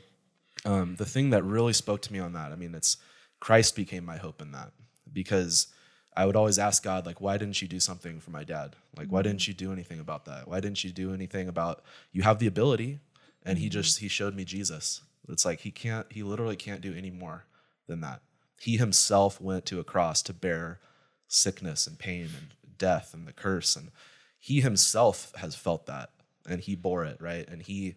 um, 0.65 0.95
the 0.97 1.05
thing 1.05 1.29
that 1.31 1.43
really 1.43 1.73
spoke 1.73 2.01
to 2.03 2.13
me 2.13 2.19
on 2.19 2.33
that, 2.33 2.51
I 2.51 2.55
mean, 2.55 2.75
it's 2.75 2.97
Christ 3.39 3.75
became 3.75 4.05
my 4.05 4.17
hope 4.17 4.41
in 4.41 4.51
that 4.51 4.71
because 5.11 5.67
I 6.15 6.25
would 6.25 6.35
always 6.35 6.57
ask 6.59 6.83
God, 6.83 7.05
like, 7.05 7.21
why 7.21 7.37
didn't 7.37 7.61
you 7.61 7.67
do 7.67 7.79
something 7.79 8.19
for 8.19 8.31
my 8.31 8.43
dad? 8.43 8.75
Like, 8.97 9.09
why 9.11 9.21
didn't 9.21 9.47
you 9.47 9.53
do 9.53 9.71
anything 9.71 9.99
about 9.99 10.25
that? 10.25 10.47
Why 10.47 10.59
didn't 10.59 10.83
you 10.83 10.91
do 10.91 11.13
anything 11.13 11.47
about 11.47 11.83
you 12.11 12.23
have 12.23 12.39
the 12.39 12.47
ability? 12.47 12.99
And 13.45 13.57
he 13.59 13.67
Mm-hmm. 13.67 13.69
just 13.69 13.99
he 13.99 14.07
showed 14.07 14.35
me 14.35 14.43
Jesus. 14.43 15.01
It's 15.29 15.45
like 15.45 15.61
he 15.61 15.71
can't, 15.71 16.11
he 16.11 16.23
literally 16.23 16.55
can't 16.55 16.81
do 16.81 16.93
any 16.95 17.11
more 17.11 17.45
than 17.87 18.01
that. 18.01 18.21
He 18.59 18.77
himself 18.77 19.39
went 19.39 19.65
to 19.67 19.79
a 19.79 19.83
cross 19.83 20.21
to 20.23 20.33
bear 20.33 20.79
sickness 21.27 21.85
and 21.87 21.99
pain 21.99 22.29
and 22.35 22.47
death 22.77 23.13
and 23.13 23.27
the 23.27 23.33
curse. 23.33 23.75
And 23.75 23.91
he 24.39 24.61
himself 24.61 25.33
has 25.37 25.55
felt 25.55 25.85
that 25.87 26.11
and 26.47 26.61
he 26.61 26.75
bore 26.75 27.05
it, 27.05 27.17
right? 27.19 27.47
And 27.47 27.61
he 27.61 27.95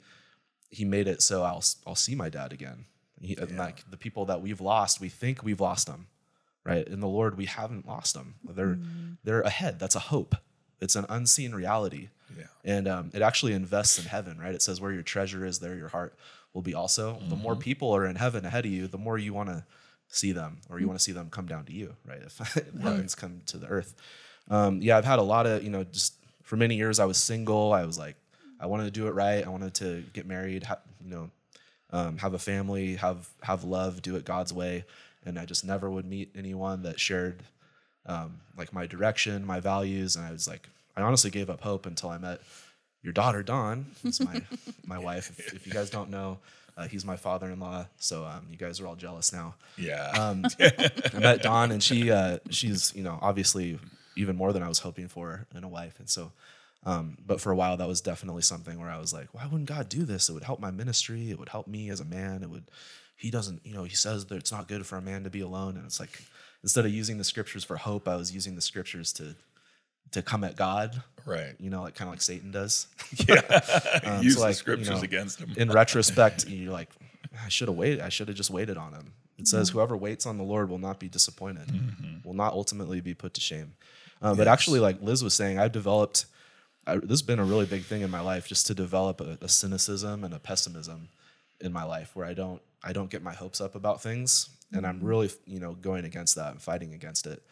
he 0.71 0.85
made 0.85 1.09
it 1.09 1.23
so 1.23 1.43
I'll 1.43 1.65
I'll 1.87 1.95
see 1.95 2.15
my 2.15 2.29
dad 2.29 2.53
again. 2.53 2.87
He, 3.21 3.37
and 3.37 3.59
Like 3.59 3.91
the 3.91 3.97
people 3.97 4.25
that 4.27 4.41
we've 4.41 4.61
lost, 4.61 5.01
we 5.01 5.11
think 5.11 5.43
we've 5.43 5.61
lost 5.61 5.87
them, 5.87 6.07
right? 6.65 6.87
In 6.87 7.01
the 7.01 7.09
Lord, 7.09 7.37
we 7.37 7.45
haven't 7.45 7.87
lost 7.87 8.15
them. 8.15 8.37
They're 8.45 8.77
mm. 8.77 9.19
they're 9.25 9.43
ahead. 9.43 9.79
That's 9.79 9.97
a 9.97 10.01
hope. 10.01 10.35
It's 10.81 10.97
an 10.97 11.05
unseen 11.11 11.55
reality, 11.55 12.09
Yeah. 12.35 12.45
and 12.65 12.89
um, 12.89 13.11
it 13.13 13.21
actually 13.21 13.53
invests 13.53 13.99
in 13.99 14.07
heaven, 14.07 14.39
right? 14.39 14.55
It 14.55 14.63
says 14.63 14.81
where 14.81 14.93
your 14.93 15.03
treasure 15.03 15.45
is, 15.45 15.59
there 15.59 15.77
your 15.77 15.89
heart 15.89 16.15
will 16.55 16.63
be 16.63 16.75
also. 16.75 17.21
The 17.29 17.37
more 17.37 17.53
mm-hmm. 17.53 17.61
people 17.61 17.95
are 17.95 18.07
in 18.07 18.17
heaven 18.17 18.47
ahead 18.47 18.65
of 18.65 18.73
you, 18.73 18.87
the 18.87 18.97
more 18.97 19.19
you 19.19 19.35
want 19.35 19.51
to 19.51 19.67
see 20.09 20.33
them, 20.33 20.63
or 20.71 20.79
you 20.79 20.87
mm. 20.87 20.89
want 20.89 20.99
to 20.99 21.05
see 21.05 21.13
them 21.13 21.29
come 21.29 21.45
down 21.45 21.67
to 21.67 21.73
you, 21.73 21.97
right? 22.07 22.23
If 22.23 22.39
heavens 22.83 23.15
come 23.15 23.43
to 23.47 23.59
the 23.59 23.67
earth, 23.67 23.95
um, 24.51 24.83
yeah, 24.83 24.99
I've 24.99 25.05
had 25.05 25.19
a 25.19 25.23
lot 25.23 25.47
of 25.47 25.63
you 25.63 25.71
know 25.71 25.85
just 25.85 26.15
for 26.43 26.57
many 26.57 26.75
years 26.77 26.99
I 26.99 27.07
was 27.07 27.17
single. 27.17 27.73
I 27.73 27.85
was 27.85 27.99
like 27.99 28.17
I 28.61 28.67
wanted 28.67 28.85
to 28.85 28.91
do 28.91 29.07
it 29.07 29.13
right. 29.13 29.45
I 29.45 29.49
wanted 29.49 29.75
to 29.75 30.05
get 30.13 30.27
married, 30.27 30.65
ha- 30.65 30.81
you 31.03 31.11
know, 31.11 31.31
um, 31.93 32.19
have 32.19 32.35
a 32.35 32.39
family, 32.39 32.97
have 32.97 33.29
have 33.43 33.65
love, 33.65 34.03
do 34.03 34.17
it 34.17 34.25
God's 34.25 34.53
way, 34.53 34.85
and 35.25 35.39
I 35.39 35.47
just 35.47 35.65
never 35.65 35.91
would 35.91 36.05
meet 36.05 36.31
anyone 36.37 36.83
that 36.83 37.01
shared 37.01 37.43
um, 38.07 38.41
like 38.57 38.73
my 38.73 38.87
direction, 38.87 39.47
my 39.47 39.61
values, 39.61 40.17
and 40.17 40.27
I 40.27 40.33
was 40.33 40.47
like, 40.47 40.69
I 40.97 41.03
honestly 41.03 41.31
gave 41.31 41.49
up 41.49 41.61
hope 41.63 41.87
until 41.87 42.11
I 42.11 42.19
met 42.19 42.41
your 43.03 43.13
daughter 43.13 43.43
Dawn. 43.43 43.87
It's 44.05 44.21
my 44.21 44.43
my 44.87 44.99
wife. 44.99 45.31
If, 45.31 45.55
if 45.55 45.67
you 45.67 45.73
guys 45.73 45.89
don't 45.91 46.11
know, 46.11 46.39
uh, 46.77 46.87
he's 46.87 47.05
my 47.05 47.17
father-in-law. 47.17 47.87
So 47.99 48.25
um, 48.25 48.47
you 48.51 48.57
guys 48.57 48.81
are 48.81 48.87
all 48.87 48.97
jealous 48.97 49.33
now. 49.33 49.55
Yeah. 49.79 50.11
Um, 50.11 50.45
I 50.61 51.19
met 51.19 51.43
Dawn, 51.43 51.73
and 51.73 51.83
she 51.83 52.11
uh, 52.11 52.39
she's 52.51 52.95
you 52.95 53.03
know 53.03 53.19
obviously 53.23 53.79
even 54.21 54.37
more 54.37 54.53
than 54.53 54.63
I 54.63 54.69
was 54.69 54.81
hoping 54.81 55.09
for 55.09 55.47
in 55.55 55.65
a 55.65 55.69
wife, 55.69 55.99
and 55.99 56.09
so. 56.09 56.33
Um, 56.83 57.19
but 57.27 57.43
for 57.43 57.53
a 57.53 57.57
while, 57.57 57.77
that 57.77 57.89
was 57.89 58.01
definitely 58.01 58.41
something 58.41 58.81
where 58.81 58.89
I 58.89 58.99
was 58.99 59.13
like, 59.13 59.35
why 59.35 59.45
wouldn't 59.45 59.69
God 59.69 59.91
do 59.91 60.05
this? 60.05 60.31
It 60.31 60.33
would 60.33 60.45
help 60.45 60.61
my 60.61 60.71
ministry. 60.71 61.31
It 61.31 61.39
would 61.39 61.51
help 61.51 61.67
me 61.67 61.91
as 61.91 62.01
a 62.01 62.07
man. 62.07 62.43
It 62.43 62.49
would. 62.49 62.65
He 63.17 63.31
doesn't, 63.31 63.61
you 63.67 63.75
know, 63.75 63.85
he 63.85 63.95
says 63.95 64.25
that 64.25 64.37
it's 64.37 64.51
not 64.51 64.67
good 64.67 64.87
for 64.87 64.97
a 64.97 65.03
man 65.03 65.25
to 65.25 65.31
be 65.31 65.43
alone, 65.43 65.77
and 65.77 65.85
it's 65.85 66.01
like 66.01 66.23
instead 66.63 66.87
of 66.87 66.91
using 66.91 67.19
the 67.19 67.25
scriptures 67.25 67.65
for 67.65 67.77
hope, 67.77 68.09
I 68.09 68.17
was 68.17 68.35
using 68.35 68.55
the 68.55 68.63
scriptures 68.63 69.13
to 69.15 69.37
to 70.13 70.23
come 70.23 70.43
at 70.43 70.57
God. 70.57 71.03
right. 71.27 71.55
You 71.61 71.71
know, 71.71 71.83
like 71.83 71.95
kind 71.95 72.09
of 72.09 72.13
like 72.15 72.23
Satan 72.23 72.51
does. 72.51 72.87
Yeah. 73.29 73.43
Um, 74.05 74.23
Use 74.23 74.35
so, 74.35 74.41
the 74.41 74.47
like, 74.47 74.51
you 74.51 74.55
scriptures 74.55 74.89
know, 74.89 75.03
against 75.03 75.39
him. 75.41 75.53
in 75.57 75.71
retrospect, 75.71 76.49
you're 76.49 76.73
like, 76.73 76.89
I 77.45 77.49
should 77.49 77.69
have 77.69 77.77
waited. 77.77 78.01
I 78.01 78.09
should 78.09 78.29
have 78.29 78.37
just 78.37 78.51
waited 78.51 78.77
on 78.79 78.95
him. 78.95 79.13
It 79.39 79.49
says, 79.49 79.71
whoever 79.71 79.97
waits 79.97 80.27
on 80.27 80.37
the 80.37 80.45
Lord 80.45 80.69
will 80.69 80.79
not 80.79 80.99
be 80.99 81.09
disappointed, 81.09 81.69
will 82.25 82.35
not 82.35 82.53
ultimately 82.53 83.01
be 83.01 83.15
put 83.15 83.33
to 83.35 83.41
shame. 83.41 83.73
Uh, 84.21 84.35
But 84.35 84.49
actually, 84.49 84.81
like 84.81 85.01
Liz 85.01 85.25
was 85.25 85.35
saying, 85.35 85.59
I've 85.59 85.73
developed, 85.73 86.27
I, 86.87 86.97
this 86.97 87.11
has 87.11 87.23
been 87.23 87.39
a 87.39 87.45
really 87.45 87.67
big 87.67 87.85
thing 87.85 88.03
in 88.03 88.11
my 88.11 88.21
life, 88.21 88.47
just 88.49 88.67
to 88.67 88.75
develop 88.75 89.21
a, 89.21 89.39
a 89.41 89.49
cynicism 89.49 90.25
and 90.25 90.35
a 90.35 90.39
pessimism 90.39 91.09
in 91.61 91.73
my 91.73 91.85
life 91.85 92.15
where 92.15 92.27
I 92.27 92.35
don't, 92.35 92.61
I 92.83 92.93
don't 92.93 93.11
get 93.11 93.23
my 93.23 93.35
hopes 93.35 93.61
up 93.61 93.75
about 93.75 94.03
things. 94.03 94.51
And 94.73 94.87
I'm 94.87 95.01
really, 95.03 95.31
you 95.47 95.59
know, 95.59 95.73
going 95.75 96.05
against 96.05 96.37
that 96.37 96.53
and 96.53 96.63
fighting 96.63 96.95
against 96.95 97.27
it. 97.27 97.43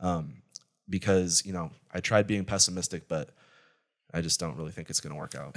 Um, 0.00 0.42
because, 0.88 1.44
you 1.44 1.52
know, 1.52 1.70
I 1.92 2.00
tried 2.00 2.26
being 2.26 2.44
pessimistic, 2.44 3.08
but 3.08 3.28
I 4.14 4.20
just 4.20 4.40
don't 4.40 4.56
really 4.56 4.72
think 4.72 4.90
it's 4.90 5.00
going 5.00 5.14
to 5.14 5.18
work 5.18 5.34
out. 5.34 5.56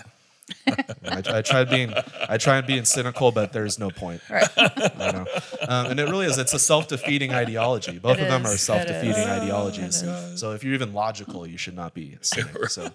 I, 0.68 1.24
I 1.26 1.42
tried 1.42 1.70
being 1.70 1.94
I 2.30 2.38
tried 2.38 2.68
being 2.68 2.86
cynical, 2.86 3.32
but 3.32 3.52
there's 3.54 3.80
no 3.80 3.90
point. 3.90 4.22
Right. 4.30 4.48
I 4.58 5.12
know. 5.12 5.26
Um, 5.68 5.86
and 5.88 6.00
it 6.00 6.04
really 6.04 6.26
is. 6.28 6.38
It's 6.38 6.54
a 6.54 6.60
self 6.60 6.88
defeating 6.88 7.34
ideology. 7.34 7.98
Both 8.00 8.18
It 8.20 8.24
of 8.24 8.28
them 8.30 8.46
are 8.46 8.58
self 8.58 8.86
defeating 8.86 9.24
ideologies. 9.24 10.04
It 10.04 10.38
So 10.38 10.52
if 10.52 10.64
you're 10.64 10.74
even 10.74 10.94
logical, 10.94 11.48
you 11.48 11.58
should 11.58 11.76
not 11.76 11.94
be 11.94 12.18
a 12.20 12.24
cynic. 12.24 12.70
So 12.70 12.90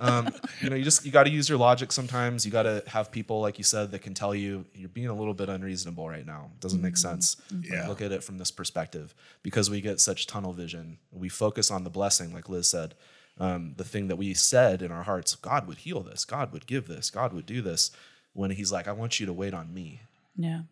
um, 0.00 0.28
you 0.60 0.70
know, 0.70 0.76
you 0.76 0.84
just 0.84 1.04
you 1.04 1.12
got 1.12 1.24
to 1.24 1.30
use 1.30 1.48
your 1.48 1.58
logic 1.58 1.92
sometimes. 1.92 2.44
You 2.46 2.52
got 2.52 2.64
to 2.64 2.82
have 2.86 3.10
people 3.10 3.40
like 3.40 3.58
you 3.58 3.64
said 3.64 3.90
that 3.92 4.00
can 4.00 4.14
tell 4.14 4.34
you 4.34 4.64
you're 4.74 4.88
being 4.88 5.08
a 5.08 5.14
little 5.14 5.34
bit 5.34 5.48
unreasonable 5.48 6.08
right 6.08 6.26
now. 6.26 6.50
It 6.54 6.60
doesn't 6.60 6.82
make 6.82 6.96
sense. 6.96 7.36
Like, 7.50 7.68
Yeah. 7.70 7.88
look 7.88 8.00
at 8.02 8.12
it 8.12 8.22
from 8.22 8.38
this 8.38 8.50
perspective 8.50 9.14
because 9.42 9.70
we 9.70 9.80
get 9.80 10.00
such 10.00 10.26
tunnel 10.26 10.52
vision. 10.52 10.98
We 11.10 11.28
focus 11.28 11.70
on 11.70 11.84
the 11.84 11.90
blessing, 11.90 12.32
like 12.32 12.48
Liz 12.48 12.68
said. 12.68 12.94
Um, 13.38 13.74
the 13.76 13.84
thing 13.84 14.08
that 14.08 14.16
we 14.16 14.34
said 14.34 14.82
in 14.82 14.92
our 14.92 15.02
hearts, 15.04 15.34
God 15.34 15.66
would 15.66 15.78
heal 15.78 16.00
this, 16.02 16.24
God 16.24 16.52
would 16.52 16.66
give 16.66 16.86
this, 16.86 17.10
God 17.10 17.32
would 17.32 17.46
do 17.46 17.62
this. 17.62 17.90
When 18.34 18.50
He's 18.50 18.70
like, 18.72 18.86
I 18.88 18.92
want 18.92 19.18
you 19.20 19.26
to 19.26 19.32
wait 19.32 19.52
on 19.54 19.72
me. 19.74 20.00
Yeah. 20.36 20.62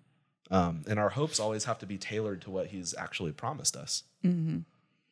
Um, 0.51 0.83
and 0.89 0.99
our 0.99 1.11
hopes 1.11 1.39
always 1.41 1.65
have 1.65 1.79
to 1.79 1.87
be 1.87 1.97
tailored 1.99 2.43
to 2.43 2.51
what 2.51 2.67
he's 2.69 2.93
actually 2.97 3.33
promised 3.33 3.77
us. 3.77 4.03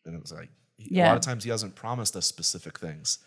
And 0.04 0.14
it 0.14 0.20
was 0.20 0.32
like, 0.32 0.48
he- 0.76 0.88
a 1.06 1.08
lot 1.08 1.16
of 1.16 1.22
times 1.22 1.44
he 1.44 1.50
hasn't 1.50 1.74
promised 1.76 2.16
us 2.16 2.26
specific 2.26 2.78
things, 2.78 3.18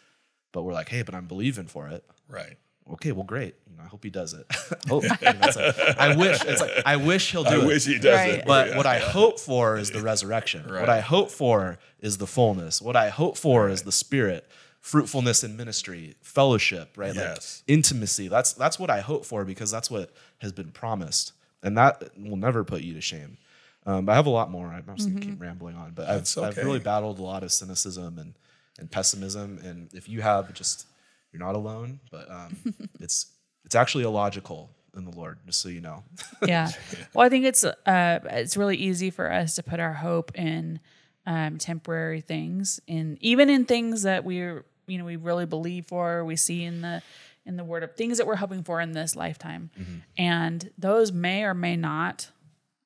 but 0.51 0.63
we're 0.63 0.73
like, 0.73 0.89
hey, 0.89 1.03
but 1.03 1.15
I'm 1.15 1.25
believing 1.27 1.67
for 1.67 1.87
it. 1.87 2.03
Right. 2.27 2.57
Okay, 2.93 3.11
well, 3.11 3.23
great. 3.23 3.55
You 3.69 3.77
know, 3.77 3.83
I 3.83 3.87
hope 3.87 4.03
he 4.03 4.09
does 4.09 4.33
it. 4.33 4.45
hope, 4.89 5.03
you 5.03 5.09
know, 5.09 5.39
like, 5.55 5.97
I 5.97 6.15
wish. 6.15 6.43
It's 6.45 6.61
like 6.61 6.71
I 6.85 6.95
wish 6.97 7.31
he'll 7.31 7.43
do 7.43 7.49
I 7.61 7.63
it. 7.63 7.67
wish 7.67 7.85
he 7.85 7.99
does 7.99 8.05
Right. 8.17 8.29
it. 8.39 8.45
But 8.45 8.75
what 8.75 8.85
I 8.85 8.99
hope 8.99 9.39
for 9.39 9.77
is 9.77 9.91
the 9.91 10.01
resurrection. 10.01 10.65
Right. 10.67 10.81
What 10.81 10.89
I 10.89 10.99
hope 10.99 11.31
for 11.31 11.77
is 11.99 12.17
the 12.17 12.27
fullness. 12.27 12.81
What 12.81 12.95
I 12.95 13.09
hope 13.09 13.37
for 13.37 13.69
is 13.69 13.83
the 13.83 13.91
spirit, 13.91 14.49
fruitfulness 14.81 15.43
in 15.43 15.55
ministry, 15.55 16.15
fellowship, 16.21 16.97
right? 16.97 17.15
Yes. 17.15 17.63
Like 17.67 17.73
intimacy. 17.77 18.27
That's 18.27 18.53
that's 18.53 18.77
what 18.79 18.89
I 18.89 18.99
hope 18.99 19.25
for 19.25 19.45
because 19.45 19.71
that's 19.71 19.89
what 19.89 20.11
has 20.39 20.51
been 20.51 20.71
promised. 20.71 21.33
And 21.63 21.77
that 21.77 22.09
will 22.17 22.37
never 22.37 22.63
put 22.63 22.81
you 22.81 22.93
to 22.95 23.01
shame. 23.01 23.37
Um, 23.85 24.05
but 24.05 24.11
I 24.11 24.15
have 24.15 24.25
a 24.27 24.31
lot 24.31 24.51
more. 24.51 24.67
I'm 24.67 24.83
just 24.97 25.07
gonna 25.09 25.21
keep 25.21 25.41
rambling 25.41 25.75
on. 25.75 25.91
But 25.93 26.09
I've, 26.09 26.17
That's 26.17 26.37
I've 26.37 26.57
really 26.57 26.79
battled 26.79 27.19
a 27.19 27.23
lot 27.23 27.43
of 27.43 27.51
cynicism 27.51 28.17
and, 28.19 28.33
and 28.79 28.91
pessimism. 28.91 29.59
And 29.63 29.93
if 29.93 30.09
you 30.09 30.21
have 30.21 30.53
just 30.53 30.85
you're 31.31 31.39
not 31.39 31.55
alone, 31.55 31.99
but 32.11 32.29
um, 32.29 32.55
it's 32.99 33.27
it's 33.65 33.75
actually 33.75 34.03
illogical 34.03 34.69
in 34.95 35.05
the 35.05 35.11
Lord, 35.11 35.39
just 35.45 35.61
so 35.61 35.69
you 35.69 35.81
know. 35.81 36.03
yeah. 36.45 36.69
Well, 37.13 37.25
I 37.25 37.29
think 37.29 37.45
it's 37.45 37.63
uh, 37.63 38.19
it's 38.25 38.57
really 38.57 38.77
easy 38.77 39.09
for 39.09 39.31
us 39.31 39.55
to 39.55 39.63
put 39.63 39.79
our 39.79 39.93
hope 39.93 40.35
in 40.35 40.79
um, 41.25 41.57
temporary 41.57 42.21
things, 42.21 42.79
in 42.87 43.17
even 43.21 43.49
in 43.49 43.65
things 43.65 44.03
that 44.03 44.23
we're 44.23 44.65
you 44.87 44.97
know 44.97 45.05
we 45.05 45.15
really 45.15 45.45
believe 45.45 45.85
for, 45.87 46.23
we 46.25 46.35
see 46.35 46.63
in 46.63 46.81
the 46.81 47.01
in 47.45 47.57
the 47.57 47.63
Word 47.63 47.83
of 47.83 47.95
things 47.95 48.17
that 48.17 48.27
we're 48.27 48.35
hoping 48.35 48.63
for 48.63 48.79
in 48.81 48.91
this 48.91 49.15
lifetime, 49.15 49.71
and 50.17 50.69
those 50.77 51.11
may 51.11 51.43
or 51.43 51.53
may 51.53 51.75
not 51.75 52.29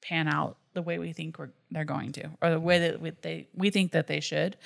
pan 0.02 0.28
out 0.28 0.58
the 0.74 0.82
way 0.82 1.00
we 1.00 1.14
think 1.14 1.39
we're, 1.39 1.50
they're 1.72 1.86
going 1.86 2.12
to, 2.12 2.30
or 2.41 2.52
the 2.52 2.60
way 2.60 2.80
that 2.80 3.02
we, 3.02 3.12
they 3.22 3.48
we 3.56 3.70
think 3.70 3.91
that 3.93 4.08
they 4.08 4.20
should. 4.20 4.58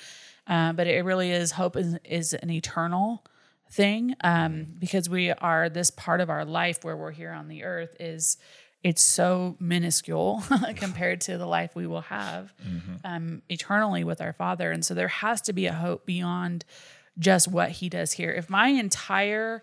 Uh, 0.46 0.72
but 0.72 0.86
it 0.86 1.04
really 1.04 1.30
is 1.30 1.52
hope 1.52 1.76
is, 1.76 1.96
is 2.04 2.34
an 2.34 2.50
eternal 2.50 3.24
thing 3.70 4.14
um, 4.22 4.66
because 4.78 5.08
we 5.08 5.30
are 5.30 5.68
this 5.68 5.90
part 5.90 6.20
of 6.20 6.30
our 6.30 6.44
life 6.44 6.84
where 6.84 6.96
we're 6.96 7.12
here 7.12 7.32
on 7.32 7.48
the 7.48 7.64
earth 7.64 7.96
is 8.00 8.36
it's 8.82 9.02
so 9.02 9.56
minuscule 9.60 10.42
compared 10.76 11.20
to 11.22 11.36
the 11.38 11.46
life 11.46 11.74
we 11.76 11.86
will 11.86 12.00
have 12.00 12.52
um, 13.04 13.42
eternally 13.48 14.04
with 14.04 14.20
our 14.20 14.32
father. 14.32 14.70
And 14.70 14.84
so 14.84 14.94
there 14.94 15.08
has 15.08 15.42
to 15.42 15.52
be 15.52 15.66
a 15.66 15.72
hope 15.72 16.06
beyond 16.06 16.64
just 17.18 17.46
what 17.46 17.70
he 17.70 17.88
does 17.88 18.12
here. 18.12 18.30
If 18.30 18.48
my 18.48 18.68
entire 18.68 19.62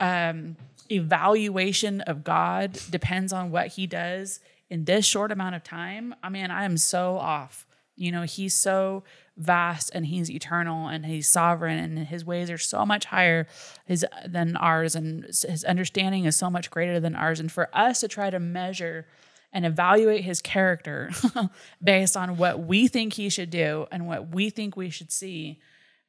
um, 0.00 0.56
evaluation 0.90 2.00
of 2.02 2.22
god 2.22 2.78
depends 2.90 3.32
on 3.32 3.50
what 3.50 3.68
he 3.68 3.86
does 3.86 4.40
in 4.70 4.84
this 4.84 5.04
short 5.04 5.32
amount 5.32 5.54
of 5.54 5.64
time 5.64 6.14
i 6.22 6.28
mean 6.28 6.50
i 6.50 6.64
am 6.64 6.76
so 6.76 7.16
off. 7.16 7.66
You 7.96 8.12
know 8.12 8.22
he's 8.22 8.54
so 8.54 9.04
vast 9.36 9.90
and 9.94 10.06
he's 10.06 10.30
eternal 10.30 10.88
and 10.88 11.06
he's 11.06 11.28
sovereign 11.28 11.78
and 11.78 12.08
his 12.08 12.24
ways 12.24 12.50
are 12.50 12.58
so 12.58 12.86
much 12.86 13.06
higher 13.06 13.46
his, 13.84 14.04
than 14.26 14.56
ours. 14.56 14.94
And 14.94 15.24
his 15.24 15.64
understanding 15.64 16.24
is 16.24 16.36
so 16.36 16.50
much 16.50 16.70
greater 16.70 17.00
than 17.00 17.14
ours. 17.14 17.40
And 17.40 17.50
for 17.50 17.68
us 17.72 18.00
to 18.00 18.08
try 18.08 18.30
to 18.30 18.40
measure 18.40 19.06
and 19.52 19.64
evaluate 19.64 20.24
his 20.24 20.42
character 20.42 21.10
based 21.82 22.16
on 22.16 22.36
what 22.36 22.60
we 22.60 22.88
think 22.88 23.14
he 23.14 23.28
should 23.28 23.50
do 23.50 23.86
and 23.90 24.06
what 24.06 24.34
we 24.34 24.50
think 24.50 24.76
we 24.76 24.90
should 24.90 25.12
see 25.12 25.60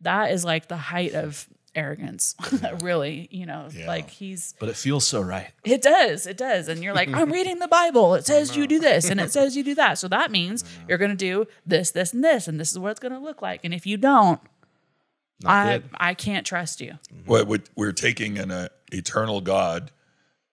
that 0.01 0.31
is 0.31 0.45
like 0.45 0.67
the 0.67 0.77
height 0.77 1.13
of 1.13 1.47
arrogance 1.77 2.35
really 2.81 3.27
you 3.31 3.45
know 3.45 3.67
Yeah. 3.71 3.87
like 3.87 4.09
he's 4.09 4.53
But 4.59 4.69
it 4.69 4.75
feels 4.75 5.05
so 5.07 5.21
right. 5.21 5.51
it 5.63 5.81
does. 5.81 6.25
It 6.27 6.37
does. 6.37 6.67
And 6.67 6.83
you're 6.83 6.93
like, 6.93 7.09
I'm 7.13 7.31
reading 7.31 7.59
the 7.59 7.67
Bible. 7.67 8.15
It 8.15 8.25
says 8.31 8.57
you 8.57 8.67
do 8.67 8.79
this 8.79 9.09
and 9.09 9.19
it 9.21 9.31
says 9.31 9.55
you 9.55 9.63
do 9.63 9.75
that. 9.75 9.97
So 9.97 10.07
that 10.07 10.31
means 10.39 10.63
you're 10.87 10.97
going 10.97 11.11
to 11.11 11.17
do 11.17 11.45
this, 11.65 11.91
this, 11.91 12.13
and 12.13 12.23
this. 12.23 12.47
And 12.47 12.59
this 12.59 12.71
is 12.71 12.79
what 12.79 12.91
it's 12.91 12.99
going 12.99 13.13
to 13.13 13.19
look 13.19 13.41
like. 13.41 13.61
And 13.63 13.73
if 13.73 13.85
you 13.85 13.97
don't, 13.97 14.41
Not 15.43 15.51
I, 15.67 15.77
good. 15.77 15.89
I 15.95 16.13
can't 16.13 16.45
trust 16.45 16.81
you. 16.81 16.97
What 17.25 17.47
we're 17.75 17.91
taking 17.93 18.37
an 18.39 18.51
uh, 18.51 18.69
eternal 18.91 19.41
God 19.41 19.91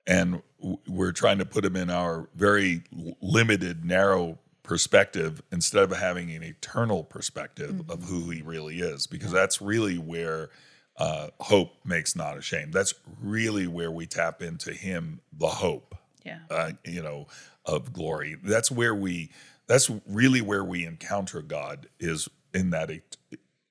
and 0.07 0.43
we're 0.87 1.13
trying 1.13 1.39
to 1.39 1.45
put 1.47 1.65
him 1.65 1.77
in 1.77 1.91
our 1.91 2.29
very 2.35 2.83
limited, 3.21 3.85
narrow 3.85 4.39
perspective 4.63 5.43
instead 5.53 5.83
of 5.83 5.93
having 5.97 6.31
an 6.31 6.43
eternal 6.43 7.05
perspective 7.05 7.83
of 7.91 8.05
who 8.05 8.31
he 8.31 8.41
really 8.43 8.81
is, 8.81 9.07
because 9.07 9.31
that's 9.31 9.61
really 9.61 9.99
where 9.99 10.49
uh, 10.97 11.29
hope 11.41 11.73
makes 11.85 12.15
not 12.17 12.37
ashamed. 12.37 12.73
That's 12.73 12.95
really 13.21 13.67
where 13.67 13.91
we 13.91 14.07
tap 14.07 14.43
into 14.43 14.73
him, 14.73 15.21
the 15.33 15.49
hope 15.49 15.95
Yeah. 16.25 16.39
uh, 16.51 16.73
you 16.85 17.03
know, 17.03 17.27
of 17.65 17.93
glory. 17.93 18.37
That's 18.43 18.71
where 18.71 18.95
we. 18.95 19.31
That's 19.67 19.91
really 20.07 20.43
where 20.43 20.63
we 20.63 20.85
encounter 20.85 21.41
God 21.41 21.89
is 21.99 22.29
in 22.53 22.71
that 22.71 22.91
et- 22.91 23.17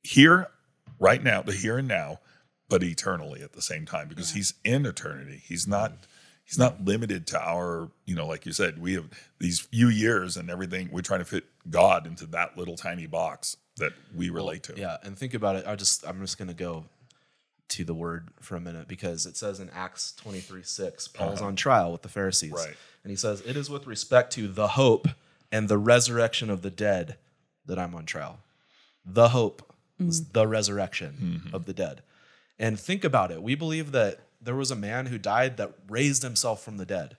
here, 0.01 0.47
right 0.99 1.23
now, 1.23 1.43
the 1.43 1.51
here 1.53 1.77
and 1.77 1.87
now, 1.87 2.19
but 2.67 2.81
eternally 2.83 3.41
at 3.43 3.53
the 3.53 3.61
same 3.61 3.85
time 3.85 4.07
because 4.09 4.31
He's 4.31 4.55
in 4.63 4.85
eternity. 4.85 5.41
He's 5.45 5.67
not. 5.67 5.93
He's 6.45 6.57
not 6.57 6.83
limited 6.83 7.25
to 7.27 7.39
our, 7.41 7.89
you 8.05 8.15
know, 8.15 8.27
like 8.27 8.45
you 8.45 8.51
said, 8.51 8.81
we 8.81 8.95
have 8.95 9.05
these 9.39 9.61
few 9.61 9.87
years 9.87 10.35
and 10.35 10.49
everything. 10.49 10.89
We're 10.91 10.99
trying 11.01 11.21
to 11.21 11.25
fit 11.25 11.45
God 11.69 12.05
into 12.05 12.25
that 12.27 12.57
little 12.57 12.75
tiny 12.75 13.07
box 13.07 13.55
that 13.77 13.93
we 14.13 14.29
relate 14.29 14.63
to. 14.63 14.73
Yeah, 14.75 14.97
and 15.03 15.17
think 15.17 15.33
about 15.35 15.55
it. 15.55 15.65
I 15.65 15.75
just 15.77 16.05
I'm 16.05 16.19
just 16.19 16.37
gonna 16.37 16.53
go 16.53 16.83
to 17.73 17.83
the 17.83 17.93
word 17.93 18.29
for 18.39 18.55
a 18.55 18.59
minute 18.59 18.87
because 18.87 19.25
it 19.25 19.35
says 19.35 19.59
in 19.59 19.69
Acts 19.71 20.13
23, 20.13 20.61
6, 20.63 21.07
Paul's 21.09 21.39
uh-huh. 21.39 21.47
on 21.47 21.55
trial 21.55 21.91
with 21.91 22.03
the 22.03 22.09
Pharisees. 22.09 22.51
Right. 22.51 22.75
And 23.03 23.09
he 23.09 23.15
says, 23.15 23.41
It 23.41 23.57
is 23.57 23.69
with 23.69 23.87
respect 23.87 24.31
to 24.33 24.47
the 24.47 24.69
hope 24.69 25.07
and 25.51 25.67
the 25.67 25.77
resurrection 25.77 26.49
of 26.49 26.61
the 26.61 26.69
dead 26.69 27.17
that 27.65 27.79
I'm 27.79 27.95
on 27.95 28.05
trial. 28.05 28.39
The 29.05 29.29
hope 29.29 29.73
is 29.99 30.21
mm-hmm. 30.21 30.31
the 30.33 30.47
resurrection 30.47 31.41
mm-hmm. 31.45 31.55
of 31.55 31.65
the 31.65 31.73
dead. 31.73 32.01
And 32.59 32.79
think 32.79 33.03
about 33.03 33.31
it. 33.31 33.41
We 33.41 33.55
believe 33.55 33.91
that 33.91 34.19
there 34.39 34.55
was 34.55 34.71
a 34.71 34.75
man 34.75 35.07
who 35.07 35.17
died 35.17 35.57
that 35.57 35.73
raised 35.89 36.21
himself 36.21 36.63
from 36.63 36.77
the 36.77 36.85
dead. 36.85 37.17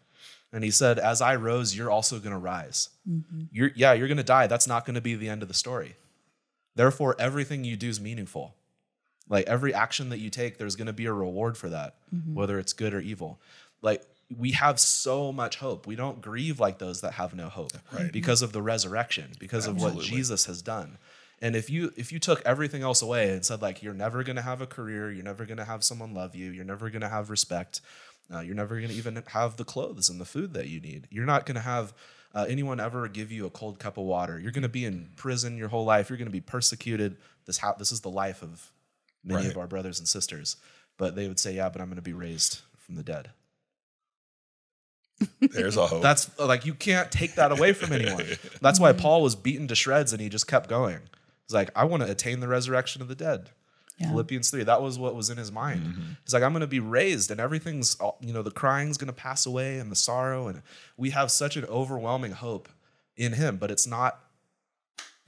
And 0.53 0.63
he 0.63 0.71
said, 0.71 1.01
As 1.01 1.21
I 1.21 1.35
rose, 1.35 1.77
you're 1.77 1.91
also 1.91 2.21
gonna 2.21 2.39
rise. 2.39 2.91
Mm-hmm. 3.09 3.43
You're 3.51 3.73
yeah, 3.75 3.93
you're 3.93 4.09
gonna 4.09 4.23
die. 4.23 4.47
That's 4.47 4.69
not 4.69 4.85
gonna 4.85 5.01
be 5.01 5.17
the 5.17 5.29
end 5.29 5.43
of 5.43 5.49
the 5.49 5.55
story. 5.55 5.97
Therefore, 6.77 7.17
everything 7.19 7.65
you 7.65 7.77
do 7.77 7.89
is 7.89 8.01
meaningful. 8.01 8.55
Like 9.29 9.47
every 9.47 9.73
action 9.73 10.11
that 10.11 10.19
you 10.19 10.31
take, 10.31 10.59
there's 10.59 10.77
going 10.77 10.87
to 10.87 10.93
be 10.93 11.07
a 11.07 11.13
reward 11.13 11.57
for 11.57 11.69
that, 11.71 11.95
whether 12.33 12.59
it's 12.59 12.73
good 12.73 12.93
or 12.95 13.01
evil. 13.01 13.41
Like 13.83 14.03
we 14.37 14.53
have 14.53 14.79
so 14.81 15.33
much 15.33 15.57
hope. 15.57 15.87
We 15.87 15.97
don't 15.97 16.21
grieve 16.21 16.61
like 16.61 16.79
those 16.79 17.01
that 17.03 17.13
have 17.15 17.35
no 17.35 17.49
hope 17.49 17.73
Right. 17.93 18.13
because 18.13 18.43
of 18.43 18.53
the 18.53 18.63
resurrection, 18.63 19.33
because 19.39 19.67
of 19.67 19.81
what 19.81 20.01
Jesus 20.01 20.47
has 20.47 20.63
done. 20.63 20.99
And 21.43 21.57
if 21.57 21.69
you 21.69 21.93
if 21.97 22.13
you 22.13 22.19
took 22.19 22.41
everything 22.47 22.83
else 22.83 23.03
away 23.03 23.31
and 23.31 23.45
said 23.45 23.61
like 23.61 23.83
you're 23.83 23.93
never 23.93 24.23
going 24.23 24.37
to 24.37 24.43
have 24.43 24.61
a 24.61 24.67
career, 24.67 25.11
you're 25.11 25.25
never 25.25 25.45
going 25.45 25.59
to 25.59 25.65
have 25.65 25.85
someone 25.85 26.15
love 26.15 26.35
you, 26.35 26.51
you're 26.51 26.65
never 26.65 26.89
going 26.91 27.03
to 27.03 27.09
have 27.09 27.29
respect, 27.29 27.81
uh, 28.33 28.41
you're 28.41 28.55
never 28.55 28.77
going 28.77 28.89
to 28.89 28.95
even 28.95 29.23
have 29.29 29.57
the 29.57 29.65
clothes 29.65 30.09
and 30.09 30.21
the 30.21 30.25
food 30.25 30.55
that 30.55 30.69
you 30.69 30.81
need. 30.81 31.07
You're 31.11 31.27
not 31.27 31.45
going 31.45 31.57
to 31.57 31.61
have 31.61 31.93
uh, 32.35 32.47
anyone 32.49 32.81
ever 32.81 33.09
give 33.09 33.31
you 33.31 33.47
a 33.47 33.51
cold 33.51 33.79
cup 33.79 33.99
of 33.99 34.05
water. 34.05 34.39
You're 34.39 34.53
going 34.53 34.63
to 34.63 34.69
be 34.69 34.85
in 34.85 35.11
prison 35.17 35.57
your 35.59 35.69
whole 35.69 35.85
life. 35.85 36.09
You're 36.09 36.17
going 36.19 36.29
to 36.29 36.33
be 36.33 36.41
persecuted. 36.41 37.17
This 37.47 37.59
how 37.59 37.75
this 37.75 37.93
is 37.93 38.01
the 38.01 38.11
life 38.11 38.43
of 38.43 38.71
many 39.25 39.47
of 39.47 39.57
our 39.57 39.67
brothers 39.67 39.99
and 39.99 40.07
sisters. 40.07 40.57
But 40.97 41.17
they 41.17 41.27
would 41.27 41.41
say, 41.41 41.55
"Yeah, 41.55 41.69
but 41.69 41.81
I'm 41.81 41.89
going 41.89 41.97
to 41.97 42.03
be 42.03 42.13
raised 42.13 42.61
from 42.77 42.95
the 42.95 43.03
dead." 43.03 43.31
There's 45.41 45.77
a 45.77 45.87
hope. 45.87 46.03
That's 46.03 46.37
like 46.39 46.67
you 46.67 46.75
can't 46.75 47.11
take 47.11 47.37
that 47.37 47.53
away 47.53 47.73
from 47.73 47.93
anyone. 47.93 48.27
That's 48.61 48.81
why 48.81 48.93
mm-hmm. 48.93 49.01
Paul 49.01 49.23
was 49.23 49.37
beaten 49.37 49.69
to 49.69 49.75
shreds 49.75 50.13
and 50.13 50.21
he 50.21 50.29
just 50.29 50.47
kept 50.47 50.69
going. 50.69 51.01
He's 51.47 51.55
like, 51.55 51.71
I 51.77 51.85
want 51.85 52.03
to 52.03 52.11
attain 52.11 52.41
the 52.41 52.49
resurrection 52.49 53.03
of 53.03 53.09
the 53.09 53.15
dead. 53.15 53.51
Yeah. 53.99 54.09
Philippians 54.09 54.51
3. 54.51 54.65
That 54.65 54.83
was 54.83 54.99
what 54.99 55.15
was 55.15 55.31
in 55.31 55.37
his 55.37 55.53
mind. 55.53 55.83
Mm-hmm. 55.83 56.13
He's 56.25 56.35
like, 56.35 56.43
I'm 56.43 56.53
going 56.53 56.63
to 56.63 56.67
be 56.67 56.81
raised 56.81 57.31
and 57.31 57.41
everything's, 57.41 57.97
you 58.21 58.33
know, 58.33 58.43
the 58.43 58.51
crying's 58.51 58.97
going 58.97 59.09
to 59.09 59.13
pass 59.13 59.47
away 59.47 59.79
and 59.79 59.91
the 59.91 59.97
sorrow. 59.97 60.49
And 60.49 60.63
we 60.97 61.11
have 61.11 61.31
such 61.31 61.57
an 61.57 61.65
overwhelming 61.67 62.33
hope 62.33 62.69
in 63.17 63.35
him, 63.35 63.57
but 63.57 63.71
it's 63.71 63.87
not 63.87 64.19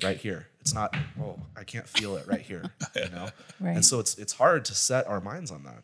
right 0.02 0.16
here. 0.16 0.48
It's 0.60 0.74
not, 0.74 0.94
oh, 1.20 1.38
I 1.56 1.64
can't 1.64 1.88
feel 1.88 2.16
it 2.16 2.26
right 2.26 2.40
here, 2.40 2.64
you 2.96 3.08
know? 3.10 3.28
Right. 3.60 3.76
And 3.76 3.84
so 3.84 4.00
it's, 4.00 4.18
it's 4.18 4.32
hard 4.32 4.64
to 4.66 4.74
set 4.74 5.06
our 5.06 5.20
minds 5.20 5.50
on 5.50 5.62
that. 5.64 5.82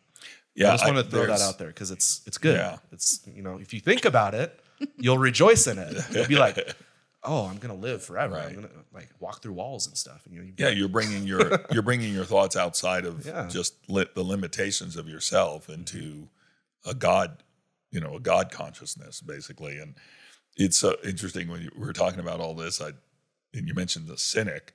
yeah, 0.55 0.69
I 0.69 0.71
just 0.73 0.85
want 0.85 0.97
to 0.97 1.03
throw 1.03 1.25
that 1.27 1.39
out 1.41 1.57
there 1.57 1.69
because 1.69 1.89
it's 1.91 2.21
it's 2.27 2.37
good. 2.37 2.57
Yeah. 2.57 2.77
It's 2.91 3.21
you 3.33 3.41
know 3.41 3.57
if 3.59 3.73
you 3.73 3.79
think 3.79 4.05
about 4.05 4.33
it, 4.35 4.59
you'll 4.97 5.17
rejoice 5.17 5.67
in 5.67 5.77
it. 5.79 5.95
You'll 6.11 6.27
be 6.27 6.35
like, 6.35 6.59
oh, 7.23 7.45
I'm 7.47 7.57
gonna 7.57 7.73
live 7.75 8.03
forever. 8.03 8.35
Right. 8.35 8.47
I'm 8.49 8.55
gonna 8.55 8.69
like 8.93 9.09
walk 9.19 9.41
through 9.41 9.53
walls 9.53 9.87
and 9.87 9.97
stuff. 9.97 10.21
And 10.25 10.33
you 10.35 10.41
know, 10.41 10.45
you- 10.47 10.53
Yeah, 10.57 10.69
you're 10.69 10.89
bringing 10.89 11.23
your 11.25 11.59
you're 11.71 11.81
bringing 11.81 12.13
your 12.13 12.25
thoughts 12.25 12.55
outside 12.57 13.05
of 13.05 13.25
Yeah. 13.25 13.47
just 13.49 13.75
li- 13.89 14.05
the 14.13 14.23
limitations 14.23 14.95
of 14.97 15.07
yourself 15.07 15.69
into 15.69 16.27
a 16.85 16.93
God, 16.93 17.41
you 17.89 18.01
know, 18.01 18.15
a 18.17 18.19
God 18.19 18.51
consciousness 18.51 19.21
basically. 19.21 19.77
And 19.79 19.95
it's 20.57 20.83
uh, 20.83 20.93
interesting 21.05 21.47
when 21.47 21.61
you 21.61 21.71
were 21.75 21.93
talking 21.93 22.19
about 22.19 22.41
all 22.41 22.53
this. 22.53 22.79
I 22.81 22.91
and 23.53 23.67
you 23.67 23.73
mentioned 23.73 24.07
the 24.07 24.17
cynic 24.17 24.73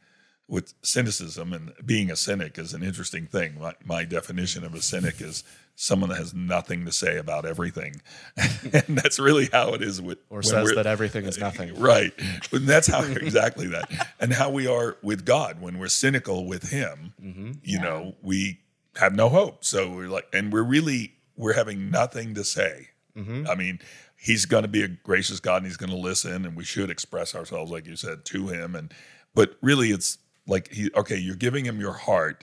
with 0.49 0.73
cynicism 0.83 1.53
and 1.53 1.73
being 1.85 2.11
a 2.11 2.17
cynic 2.17 2.59
is 2.59 2.73
an 2.73 2.83
interesting 2.83 3.27
thing. 3.27 3.61
My, 3.61 3.75
my 3.85 4.05
definition 4.05 4.65
of 4.65 4.75
a 4.75 4.81
cynic 4.81 5.21
is 5.21 5.45
someone 5.77 6.09
that 6.09 6.17
has 6.17 6.33
nothing 6.33 6.87
to 6.87 6.91
say 6.91 7.19
about 7.19 7.45
everything, 7.45 8.01
and 8.37 8.99
that's 8.99 9.19
really 9.19 9.49
how 9.53 9.75
it 9.75 9.83
is 9.83 10.01
with 10.01 10.19
or 10.31 10.39
when 10.39 10.43
says 10.43 10.75
that 10.75 10.87
everything 10.87 11.27
is 11.27 11.39
nothing. 11.39 11.75
Right. 11.79 12.13
And 12.51 12.67
that's 12.67 12.87
how 12.87 13.03
exactly 13.05 13.69
that. 13.69 13.91
And 14.19 14.33
how 14.33 14.51
we 14.51 14.67
are 14.67 14.97
with 15.03 15.25
God 15.25 15.61
when 15.61 15.79
we're 15.79 15.89
cynical 15.89 16.47
with 16.47 16.71
him, 16.71 17.13
mm-hmm. 17.23 17.53
you 17.63 17.79
know, 17.79 18.17
we 18.23 18.61
have 18.97 19.15
no 19.15 19.29
hope. 19.29 19.65
So 19.65 19.91
we're 19.91 20.09
like 20.09 20.27
and 20.33 20.53
we're 20.53 20.63
really 20.63 21.15
we're 21.37 21.53
having 21.53 21.91
nothing 21.91 22.35
to 22.35 22.45
say. 22.45 22.89
Mm-hmm. 23.17 23.47
I 23.49 23.55
mean, 23.55 23.81
he's 24.21 24.45
going 24.47 24.63
to 24.63 24.69
be 24.69 24.83
a 24.83 24.89
gracious 24.89 25.41
God 25.41 25.59
and 25.59 25.67
he's 25.67 25.77
going 25.77 25.91
to 25.91 25.97
listen 25.97 26.45
and 26.45 26.57
we 26.57 26.65
should 26.65 26.91
express 26.91 27.35
ourselves 27.35 27.71
like 27.71 27.87
you 27.87 27.97
said 27.97 28.25
to 28.27 28.49
him 28.49 28.75
and 28.75 28.93
but 29.35 29.57
really 29.63 29.91
it's 29.91 30.19
like 30.47 30.73
he 30.73 30.91
okay, 30.97 31.17
you're 31.17 31.37
giving 31.37 31.65
him 31.65 31.79
your 31.81 31.93
heart, 31.93 32.43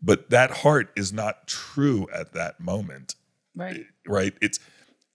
but 0.00 0.30
that 0.30 0.50
heart 0.50 0.90
is 0.96 1.12
not 1.12 1.46
true 1.46 2.08
at 2.14 2.32
that 2.34 2.60
moment 2.60 3.14
right. 3.54 3.84
right? 4.06 4.32
It's 4.40 4.58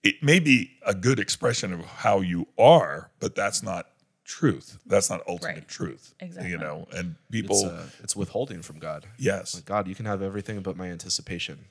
it 0.04 0.22
may 0.22 0.38
be 0.38 0.70
a 0.86 0.94
good 0.94 1.18
expression 1.18 1.72
of 1.72 1.84
how 1.84 2.20
you 2.20 2.46
are, 2.58 3.10
but 3.18 3.34
that's 3.34 3.62
not 3.62 3.86
truth. 4.24 4.78
That's 4.86 5.10
not 5.10 5.22
ultimate 5.26 5.54
Right. 5.56 5.68
truth. 5.68 6.14
Exactly. 6.20 6.50
You 6.52 6.58
know, 6.58 6.86
and 6.92 7.16
It's, 7.16 7.30
people, 7.30 7.64
uh, 7.64 7.82
it's 8.02 8.14
withholding 8.14 8.62
from 8.62 8.78
God. 8.78 9.06
yes, 9.18 9.54
Like 9.56 9.64
God, 9.64 9.88
you 9.88 9.94
can 9.94 10.04
have 10.06 10.22
everything 10.22 10.60
but 10.60 10.76
my 10.76 10.88
anticipation. 10.90 11.64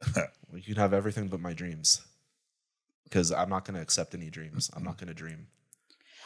you 0.54 0.62
can 0.62 0.76
have 0.76 0.94
everything 0.94 1.28
but 1.28 1.40
my 1.40 1.52
dreams. 1.52 2.00
Because 3.12 3.30
I'm 3.30 3.50
not 3.50 3.66
going 3.66 3.74
to 3.74 3.82
accept 3.82 4.14
any 4.14 4.30
dreams. 4.30 4.70
I'm 4.74 4.82
not 4.82 4.96
going 4.96 5.08
to 5.08 5.14
dream. 5.14 5.48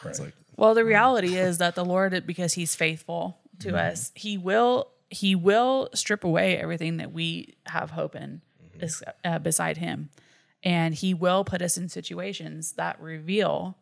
It's 0.05 0.20
Right. 0.20 0.26
like 0.26 0.34
Well, 0.57 0.74
the 0.74 0.84
reality 0.84 1.34
is 1.37 1.59
that 1.59 1.74
the 1.74 1.84
Lord, 1.84 2.24
because 2.26 2.53
He's 2.55 2.76
faithful 2.76 3.39
to 3.59 3.68
Mm-hmm. 3.68 3.76
us, 3.76 4.12
He 4.14 4.39
will 4.39 4.93
He 5.11 5.34
will 5.34 5.89
strip 5.95 6.22
away 6.24 6.57
everything 6.57 6.99
that 6.99 7.12
we 7.12 7.55
have 7.66 7.91
hope 7.91 8.14
in 8.14 8.41
Mm-hmm. 8.62 8.84
is, 8.84 9.03
uh, 9.24 9.39
beside 9.41 9.78
Him, 9.78 10.11
and 10.62 10.95
He 10.95 11.12
will 11.12 11.43
put 11.45 11.61
us 11.61 11.76
in 11.76 11.89
situations 11.89 12.72
that 12.72 13.01
reveal 13.01 13.76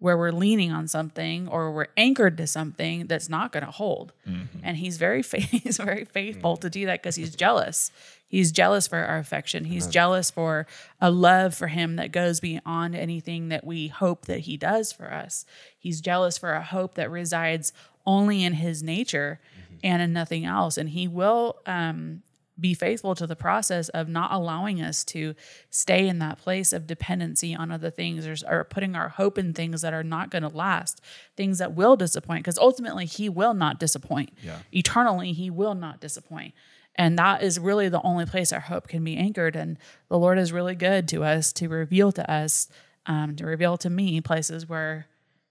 where 0.00 0.16
we're 0.16 0.32
leaning 0.32 0.72
on 0.72 0.88
something 0.88 1.46
or 1.46 1.70
we're 1.70 1.86
anchored 1.96 2.36
to 2.38 2.46
something 2.46 3.06
that's 3.06 3.28
not 3.28 3.52
going 3.52 3.64
to 3.64 3.70
hold. 3.70 4.12
Mm-hmm. 4.28 4.58
And 4.64 4.76
He's 4.76 4.96
very 4.96 5.22
fa- 5.22 5.40
He's 5.40 5.76
very 5.76 6.04
faithful 6.04 6.56
to 6.56 6.68
do 6.68 6.86
that 6.86 7.02
because 7.02 7.16
He's 7.16 7.36
jealous. 7.36 7.92
He's 8.30 8.52
jealous 8.52 8.86
for 8.86 8.98
our 8.98 9.18
affection. 9.18 9.64
He's 9.64 9.88
jealous 9.88 10.30
for 10.30 10.68
a 11.00 11.10
love 11.10 11.52
for 11.52 11.66
him 11.66 11.96
that 11.96 12.12
goes 12.12 12.38
beyond 12.38 12.94
anything 12.94 13.48
that 13.48 13.64
we 13.64 13.88
hope 13.88 14.26
that 14.26 14.40
he 14.40 14.56
does 14.56 14.92
for 14.92 15.12
us. 15.12 15.44
He's 15.76 16.00
jealous 16.00 16.38
for 16.38 16.52
a 16.52 16.62
hope 16.62 16.94
that 16.94 17.10
resides 17.10 17.72
only 18.06 18.44
in 18.44 18.52
his 18.52 18.84
nature 18.84 19.40
and 19.82 20.00
in 20.00 20.12
nothing 20.12 20.44
else. 20.44 20.78
And 20.78 20.90
he 20.90 21.08
will 21.08 21.56
um, 21.66 22.22
be 22.60 22.74
faithful 22.74 23.14
to 23.14 23.26
the 23.26 23.36
process 23.36 23.88
of 23.90 24.08
not 24.08 24.32
allowing 24.32 24.82
us 24.82 25.04
to 25.04 25.34
stay 25.70 26.06
in 26.06 26.18
that 26.18 26.38
place 26.38 26.72
of 26.72 26.86
dependency 26.86 27.54
on 27.54 27.70
other 27.70 27.90
things 27.90 28.26
or, 28.26 28.36
or 28.48 28.64
putting 28.64 28.94
our 28.94 29.08
hope 29.08 29.38
in 29.38 29.52
things 29.52 29.82
that 29.82 29.94
are 29.94 30.02
not 30.02 30.30
going 30.30 30.42
to 30.42 30.48
last, 30.48 31.00
things 31.36 31.58
that 31.58 31.74
will 31.74 31.96
disappoint. 31.96 32.44
Because 32.44 32.58
ultimately, 32.58 33.06
he 33.06 33.28
will 33.28 33.54
not 33.54 33.78
disappoint. 33.78 34.30
Yeah. 34.42 34.58
Eternally, 34.72 35.32
he 35.32 35.50
will 35.50 35.74
not 35.74 36.00
disappoint. 36.00 36.54
And 36.96 37.18
that 37.18 37.42
is 37.42 37.58
really 37.58 37.88
the 37.88 38.02
only 38.02 38.26
place 38.26 38.52
our 38.52 38.60
hope 38.60 38.88
can 38.88 39.02
be 39.04 39.16
anchored. 39.16 39.56
And 39.56 39.78
the 40.08 40.18
Lord 40.18 40.38
is 40.38 40.52
really 40.52 40.74
good 40.74 41.08
to 41.08 41.24
us 41.24 41.52
to 41.54 41.68
reveal 41.68 42.12
to 42.12 42.30
us, 42.30 42.68
um, 43.06 43.36
to 43.36 43.46
reveal 43.46 43.76
to 43.78 43.88
me 43.88 44.20
places 44.20 44.68
where 44.68 45.06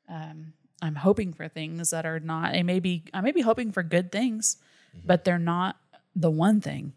um, 0.08 0.54
I'm 0.82 0.96
hoping 0.96 1.34
for 1.34 1.48
things 1.48 1.90
that 1.92 2.06
are 2.06 2.20
not. 2.20 2.56
I 2.56 2.64
may 2.64 2.80
be, 2.80 3.04
I 3.14 3.22
may 3.22 3.32
be 3.32 3.42
hoping 3.42 3.72
for 3.72 3.84
good 3.84 4.12
things, 4.12 4.58
but 5.06 5.24
they're 5.24 5.40
not 5.40 5.78
the 6.16 6.32
one 6.32 6.62
thing. 6.62 6.94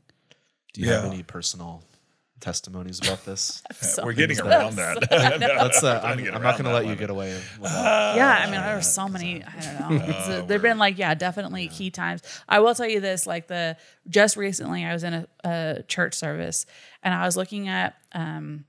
Do 0.72 0.80
you 0.80 0.88
have 0.88 1.04
any 1.04 1.22
personal 1.22 1.82
testimonies 2.40 2.98
about 2.98 3.24
this? 3.24 3.62
So- 3.72 4.04
we're 4.04 4.12
getting 4.14 4.36
that- 4.38 4.46
around 4.46 4.76
that. 4.76 5.00
That's 5.10 5.82
uh, 5.84 6.00
I'm, 6.02 6.18
to 6.18 6.22
get 6.24 6.34
I'm 6.34 6.42
not 6.42 6.54
going 6.58 6.64
to 6.64 6.72
let 6.72 6.86
you 6.86 6.96
get 6.96 7.10
away 7.10 7.34
with 7.60 7.70
that. 7.70 8.16
yeah, 8.16 8.38
I 8.40 8.50
mean, 8.50 8.60
there 8.60 8.76
are 8.76 8.82
so 8.82 9.08
many. 9.08 9.42
I 9.44 9.60
don't 9.60 9.98
know. 9.98 10.04
It's, 10.06 10.28
uh, 10.28 10.44
there've 10.46 10.62
been 10.62 10.78
like, 10.78 10.98
yeah, 10.98 11.14
definitely 11.14 11.68
key 11.68 11.90
times. 11.90 12.22
I 12.48 12.60
will 12.60 12.74
tell 12.74 12.88
you 12.88 13.00
this: 13.00 13.26
like 13.26 13.46
the 13.48 13.76
just 14.08 14.36
recently, 14.36 14.84
I 14.84 14.92
was 14.92 15.04
in 15.04 15.14
a, 15.14 15.26
a 15.44 15.82
church 15.88 16.14
service 16.14 16.66
and 17.02 17.12
I 17.14 17.24
was 17.26 17.36
looking 17.36 17.68
at 17.68 17.96
um, 18.12 18.64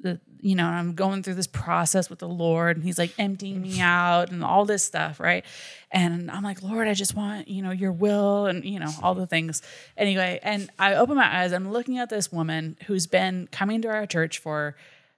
the 0.00 0.20
you 0.40 0.54
know, 0.54 0.66
and 0.66 0.76
I'm 0.76 0.94
going 0.94 1.22
through 1.22 1.34
this 1.34 1.48
process 1.48 2.08
with 2.08 2.20
the 2.20 2.28
Lord 2.28 2.76
and 2.76 2.84
he's 2.84 2.98
like 2.98 3.12
emptying 3.18 3.60
me 3.60 3.80
out 3.80 4.30
and 4.30 4.44
all 4.44 4.64
this 4.64 4.84
stuff, 4.84 5.18
right? 5.18 5.44
And 5.90 6.30
I'm 6.30 6.44
like, 6.44 6.62
Lord, 6.62 6.86
I 6.86 6.94
just 6.94 7.16
want, 7.16 7.48
you 7.48 7.62
know, 7.62 7.72
your 7.72 7.90
will 7.90 8.46
and 8.46 8.64
you 8.64 8.78
know, 8.78 8.90
all 9.02 9.14
the 9.14 9.26
things. 9.26 9.62
Anyway, 9.96 10.38
and 10.42 10.70
I 10.78 10.94
open 10.94 11.16
my 11.16 11.40
eyes, 11.40 11.52
I'm 11.52 11.72
looking 11.72 11.98
at 11.98 12.08
this 12.08 12.30
woman 12.30 12.76
who's 12.86 13.06
been 13.06 13.48
coming 13.50 13.82
to 13.82 13.88
our 13.88 14.06
church 14.06 14.38
for 14.38 14.76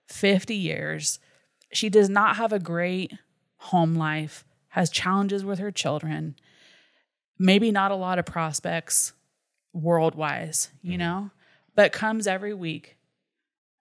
50 0.09 0.55
years. 0.55 1.19
She 1.73 1.89
does 1.89 2.09
not 2.09 2.37
have 2.37 2.53
a 2.53 2.59
great 2.59 3.13
home 3.57 3.95
life, 3.95 4.45
has 4.69 4.89
challenges 4.89 5.45
with 5.45 5.59
her 5.59 5.71
children, 5.71 6.35
maybe 7.39 7.71
not 7.71 7.91
a 7.91 7.97
lot 7.97 8.19
of 8.19 8.25
prospects 8.25 9.13
world 9.73 10.15
wise, 10.15 10.71
you 10.83 10.93
mm-hmm. 10.93 10.99
know, 10.99 11.31
but 11.75 11.93
comes 11.93 12.27
every 12.27 12.55
week 12.55 12.97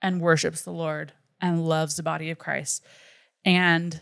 and 0.02 0.22
worships 0.22 0.62
the 0.62 0.72
Lord 0.72 1.14
and 1.42 1.68
loves 1.68 1.96
the 1.96 2.04
body 2.04 2.30
of 2.30 2.38
Christ. 2.38 2.84
And 3.46 4.02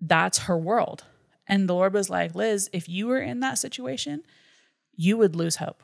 that's 0.00 0.38
her 0.38 0.58
world. 0.58 1.04
And 1.46 1.68
the 1.68 1.74
Lord 1.74 1.92
was 1.92 2.10
like, 2.10 2.34
Liz, 2.34 2.70
if 2.72 2.88
you 2.88 3.06
were 3.06 3.20
in 3.20 3.40
that 3.40 3.58
situation, 3.58 4.22
you 4.96 5.16
would 5.16 5.36
lose 5.36 5.56
hope. 5.56 5.82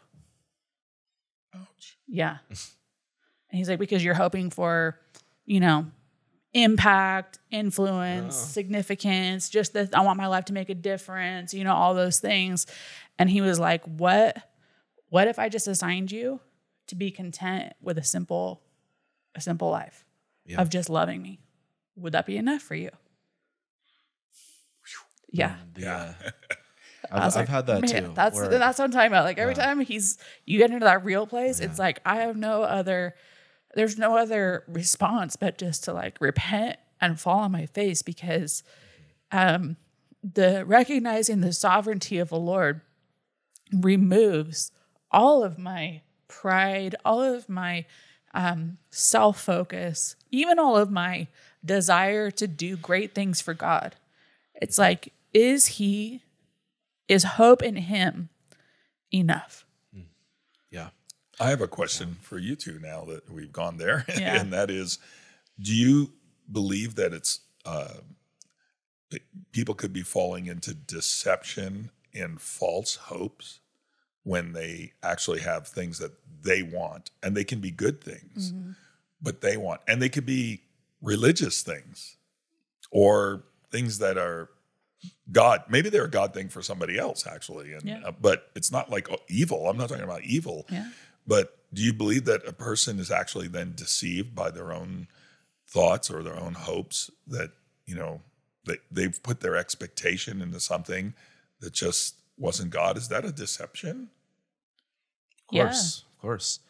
Ouch. 1.55 1.99
Yeah. 2.09 2.39
and 2.49 2.59
he's 3.51 3.69
like, 3.69 3.79
because 3.79 4.05
you're 4.05 4.15
hoping 4.15 4.51
for, 4.51 4.99
you 5.45 5.61
know, 5.61 5.87
impact, 6.53 7.39
influence, 7.51 8.35
significance, 8.37 9.49
just 9.49 9.73
that 9.75 9.95
I 9.95 10.01
want 10.01 10.19
my 10.19 10.27
life 10.27 10.47
to 10.47 10.53
make 10.53 10.69
a 10.69 10.75
difference, 10.75 11.55
you 11.55 11.65
know, 11.65 11.75
all 11.75 11.95
those 11.95 12.19
things. 12.19 12.67
And 13.19 13.31
he 13.31 13.41
was 13.41 13.61
like, 13.61 13.85
What 13.85 14.37
what 15.11 15.29
if 15.29 15.39
I 15.39 15.49
just 15.49 15.69
assigned 15.69 16.11
you 16.11 16.41
to 16.87 16.95
be 16.95 17.11
content 17.11 17.75
with 17.83 17.99
a 17.99 18.05
simple, 18.05 18.63
a 19.35 19.41
simple 19.41 19.71
life 19.71 20.05
Yeah. 20.45 20.61
of 20.61 20.69
just 20.71 20.89
loving 20.91 21.23
me? 21.23 21.41
Would 21.97 22.13
that 22.15 22.27
be 22.27 22.37
enough 22.37 22.63
for 22.63 22.75
you? 22.75 22.91
Yeah. 25.33 25.57
The, 25.75 25.87
uh, 25.89 26.13
I 27.11 27.17
I've, 27.17 27.25
was 27.25 27.37
I've 27.37 27.41
like, 27.43 27.49
had 27.49 27.67
that 27.67 27.87
too. 27.89 28.13
That's 28.15 28.37
where- 28.37 28.49
that's 28.49 28.79
what 28.79 28.85
I'm 28.87 28.91
talking 28.91 29.09
about. 29.09 29.25
Like 29.25 29.39
every 29.39 29.55
time 29.55 29.81
he's 29.81 30.19
you 30.47 30.59
get 30.59 30.71
into 30.71 30.85
that 30.85 31.05
real 31.05 31.27
place, 31.27 31.61
it's 31.61 31.79
like 31.79 32.01
I 32.05 32.17
have 32.17 32.37
no 32.37 32.63
other 32.63 33.15
there's 33.75 33.97
no 33.99 34.17
other 34.17 34.65
response 34.69 35.37
but 35.37 35.57
just 35.59 35.85
to 35.85 35.93
like 35.93 36.21
repent 36.21 36.77
and 37.01 37.19
fall 37.21 37.39
on 37.41 37.53
my 37.53 37.67
face 37.67 38.03
because 38.03 38.63
um 39.33 39.77
the 40.23 40.65
recognizing 40.67 41.41
the 41.41 41.53
sovereignty 41.53 42.19
of 42.19 42.29
the 42.29 42.39
Lord 42.39 42.81
removes 43.73 44.73
all 45.11 45.43
of 45.43 45.59
my 45.59 46.03
pride, 46.29 46.95
all 47.05 47.23
of 47.23 47.49
my 47.49 47.87
um, 48.35 48.79
self 48.91 49.41
focus, 49.41 50.17
even 50.31 50.59
all 50.59 50.77
of 50.77 50.91
my 50.91 51.27
desire 51.65 52.31
to 52.33 52.47
do 52.49 52.77
great 52.77 53.15
things 53.15 53.41
for 53.41 53.55
God. 53.55 53.97
It's 54.55 54.79
like, 54.79 55.13
is 55.33 55.67
He, 55.67 56.23
is 57.09 57.25
hope 57.25 57.63
in 57.63 57.77
Him 57.77 58.29
enough? 59.13 59.65
yeah. 60.71 60.89
I 61.41 61.49
have 61.49 61.61
a 61.63 61.69
question 61.69 62.17
for 62.21 62.39
you 62.39 62.55
two 62.55 62.79
now 62.79 63.05
that 63.07 63.31
we've 63.31 63.53
gone 63.53 63.79
there, 63.79 64.05
Yeah. 64.09 64.41
and 64.41 64.53
that 64.53 64.71
is, 64.71 64.99
do 65.61 65.75
you 65.75 66.13
believe 66.51 66.97
that 66.97 67.13
it's 67.13 67.41
uh, 67.65 67.95
people 69.53 69.75
could 69.75 69.93
be 69.93 70.03
falling 70.03 70.47
into 70.47 70.75
deception 70.75 71.91
and 72.15 72.41
false 72.41 72.97
hopes 72.97 73.61
when 74.25 74.53
they 74.53 74.93
actually 75.03 75.41
have 75.41 75.67
things 75.67 75.99
that 75.99 76.13
they 76.43 76.63
want, 76.63 77.11
and 77.23 77.37
they 77.37 77.45
can 77.45 77.61
be 77.61 77.71
good 77.71 78.03
things, 78.03 78.53
but 79.21 79.41
they 79.41 79.57
want, 79.57 79.81
and 79.89 80.01
they 80.01 80.09
could 80.09 80.27
be 80.27 80.63
religious 81.03 81.63
things 81.63 82.17
or 82.91 83.45
things 83.71 83.99
that 83.99 84.17
are 84.19 84.49
God. 85.33 85.63
Maybe 85.69 85.89
they're 85.91 86.05
a 86.05 86.11
God 86.11 86.35
thing 86.35 86.49
for 86.49 86.63
somebody 86.63 86.99
else, 86.99 87.27
actually, 87.27 87.73
and 87.73 87.83
Yeah. 87.85 88.01
uh, 88.05 88.13
but 88.13 88.51
it's 88.55 88.71
not 88.73 88.91
like 88.91 89.09
evil. 89.29 89.69
I'm 89.69 89.77
not 89.77 89.89
talking 89.89 90.05
about 90.05 90.23
evil. 90.25 90.67
Yeah. 90.71 90.91
But 91.27 91.57
do 91.73 91.83
you 91.83 91.93
believe 91.93 92.25
that 92.25 92.47
a 92.47 92.53
person 92.53 92.99
is 92.99 93.11
actually 93.11 93.49
then 93.49 93.75
deceived 93.75 94.35
by 94.35 94.51
their 94.51 94.73
own 94.73 95.09
thoughts 95.67 96.11
or 96.11 96.23
their 96.23 96.39
own 96.39 96.55
hopes 96.55 97.11
that, 97.29 97.53
you 97.87 97.95
know, 97.95 98.23
they, 98.67 98.77
they've 98.91 99.23
put 99.23 99.41
their 99.41 99.57
expectation 99.57 100.43
into 100.43 100.59
something 100.61 101.15
that 101.61 101.73
just 101.73 102.17
wasn't 102.41 102.71
God? 102.71 102.97
Is 102.97 103.09
that 103.09 103.25
a 103.25 103.31
deception? 103.31 104.09
Of 105.49 105.59
course. 105.59 106.05
Of 106.17 106.23
course. 106.23 106.61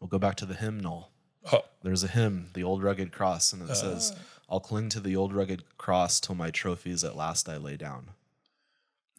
We'll 0.00 0.08
go 0.08 0.18
back 0.18 0.36
to 0.36 0.46
the 0.46 0.54
hymnal. 0.54 1.10
Oh, 1.52 1.64
There's 1.82 2.04
a 2.04 2.08
hymn, 2.08 2.50
the 2.54 2.62
old 2.62 2.82
rugged 2.82 3.12
cross, 3.12 3.52
and 3.52 3.62
it 3.62 3.68
ah. 3.70 3.74
says, 3.74 4.16
I'll 4.48 4.60
cling 4.60 4.88
to 4.90 5.00
the 5.00 5.16
old 5.16 5.32
rugged 5.32 5.64
cross 5.78 6.20
till 6.20 6.34
my 6.34 6.50
trophies 6.50 7.04
at 7.04 7.16
last 7.16 7.48
I 7.48 7.56
lay 7.56 7.76
down. 7.76 8.10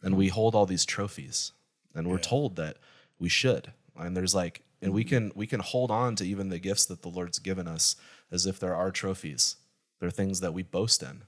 And 0.01 0.16
we 0.16 0.30
hold 0.30 0.55
all 0.55 0.66
these 0.66 0.86
trophies, 0.86 1.51
and 1.93 2.08
we're 2.08 2.20
told 2.20 2.55
that 2.55 2.78
we 3.20 3.30
should. 3.30 3.74
And 3.97 4.16
there's 4.16 4.36
like, 4.36 4.62
and 4.82 4.93
we 4.93 5.03
mm. 5.03 5.10
can 5.10 5.32
we 5.34 5.47
can 5.47 5.60
hold 5.60 5.89
on 5.89 6.16
to 6.18 6.26
even 6.26 6.49
the 6.49 6.60
gifts 6.60 6.86
that 6.86 7.01
the 7.01 7.10
Lord's 7.10 7.39
given 7.39 7.68
us 7.68 7.95
as 8.32 8.45
if 8.45 8.60
they're 8.60 8.76
our 8.76 8.91
trophies. 8.91 9.55
They're 9.99 10.12
things 10.12 10.39
that 10.41 10.53
we 10.53 10.62
boast 10.62 11.01
in, 11.01 11.24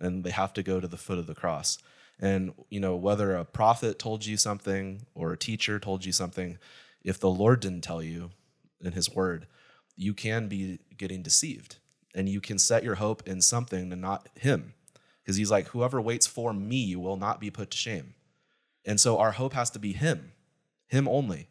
and 0.00 0.24
they 0.24 0.30
have 0.30 0.54
to 0.54 0.62
go 0.62 0.80
to 0.80 0.88
the 0.88 0.96
foot 0.96 1.18
of 1.18 1.26
the 1.26 1.34
cross. 1.34 1.76
And 2.18 2.54
you 2.70 2.80
know, 2.80 2.96
whether 2.96 3.34
a 3.34 3.44
prophet 3.44 3.98
told 3.98 4.24
you 4.24 4.36
something 4.36 5.02
or 5.14 5.32
a 5.32 5.38
teacher 5.38 5.78
told 5.78 6.04
you 6.04 6.12
something, 6.12 6.58
if 7.04 7.20
the 7.20 7.30
Lord 7.30 7.60
didn't 7.60 7.82
tell 7.82 8.02
you 8.02 8.30
in 8.80 8.92
His 8.92 9.14
Word, 9.14 9.46
you 9.96 10.14
can 10.14 10.48
be 10.48 10.80
getting 10.96 11.22
deceived, 11.22 11.76
and 12.14 12.28
you 12.28 12.40
can 12.40 12.58
set 12.58 12.84
your 12.84 12.96
hope 12.96 13.26
in 13.26 13.40
something 13.40 13.92
and 13.92 14.00
not 14.00 14.28
Him, 14.38 14.74
because 15.22 15.36
He's 15.36 15.50
like, 15.50 15.68
whoever 15.68 16.00
waits 16.00 16.26
for 16.26 16.52
Me 16.52 16.96
will 16.96 17.16
not 17.16 17.40
be 17.40 17.50
put 17.50 17.70
to 17.70 17.76
shame. 17.76 18.14
And 18.84 19.00
so 19.00 19.18
our 19.18 19.32
hope 19.32 19.52
has 19.52 19.70
to 19.70 19.78
be 19.78 19.92
Him, 19.92 20.32
Him 20.86 21.08
only. 21.08 21.48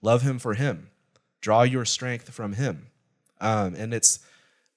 Love 0.00 0.22
Him 0.22 0.38
for 0.38 0.54
Him. 0.54 0.90
Draw 1.40 1.62
your 1.62 1.84
strength 1.84 2.30
from 2.30 2.54
Him. 2.54 2.86
Um, 3.40 3.74
and 3.74 3.92
it's 3.92 4.20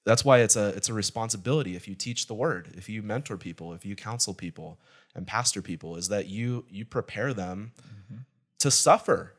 that's 0.04 0.24
why 0.24 0.38
it's 0.38 0.56
a 0.56 0.68
it's 0.68 0.88
a 0.88 0.94
responsibility 0.94 1.76
if 1.76 1.86
you 1.86 1.94
teach 1.94 2.26
the 2.26 2.34
word, 2.34 2.70
if 2.76 2.88
you 2.88 3.02
mentor 3.02 3.36
people, 3.36 3.72
if 3.74 3.84
you 3.84 3.94
counsel 3.94 4.34
people 4.34 4.78
and 5.18 5.26
pastor 5.26 5.60
people, 5.60 5.96
is 5.96 6.08
that 6.08 6.28
you 6.28 6.64
you 6.70 6.86
prepare 6.86 7.34
them 7.34 7.72
mm-hmm. 7.82 8.20
to 8.60 8.70
suffer. 8.70 9.34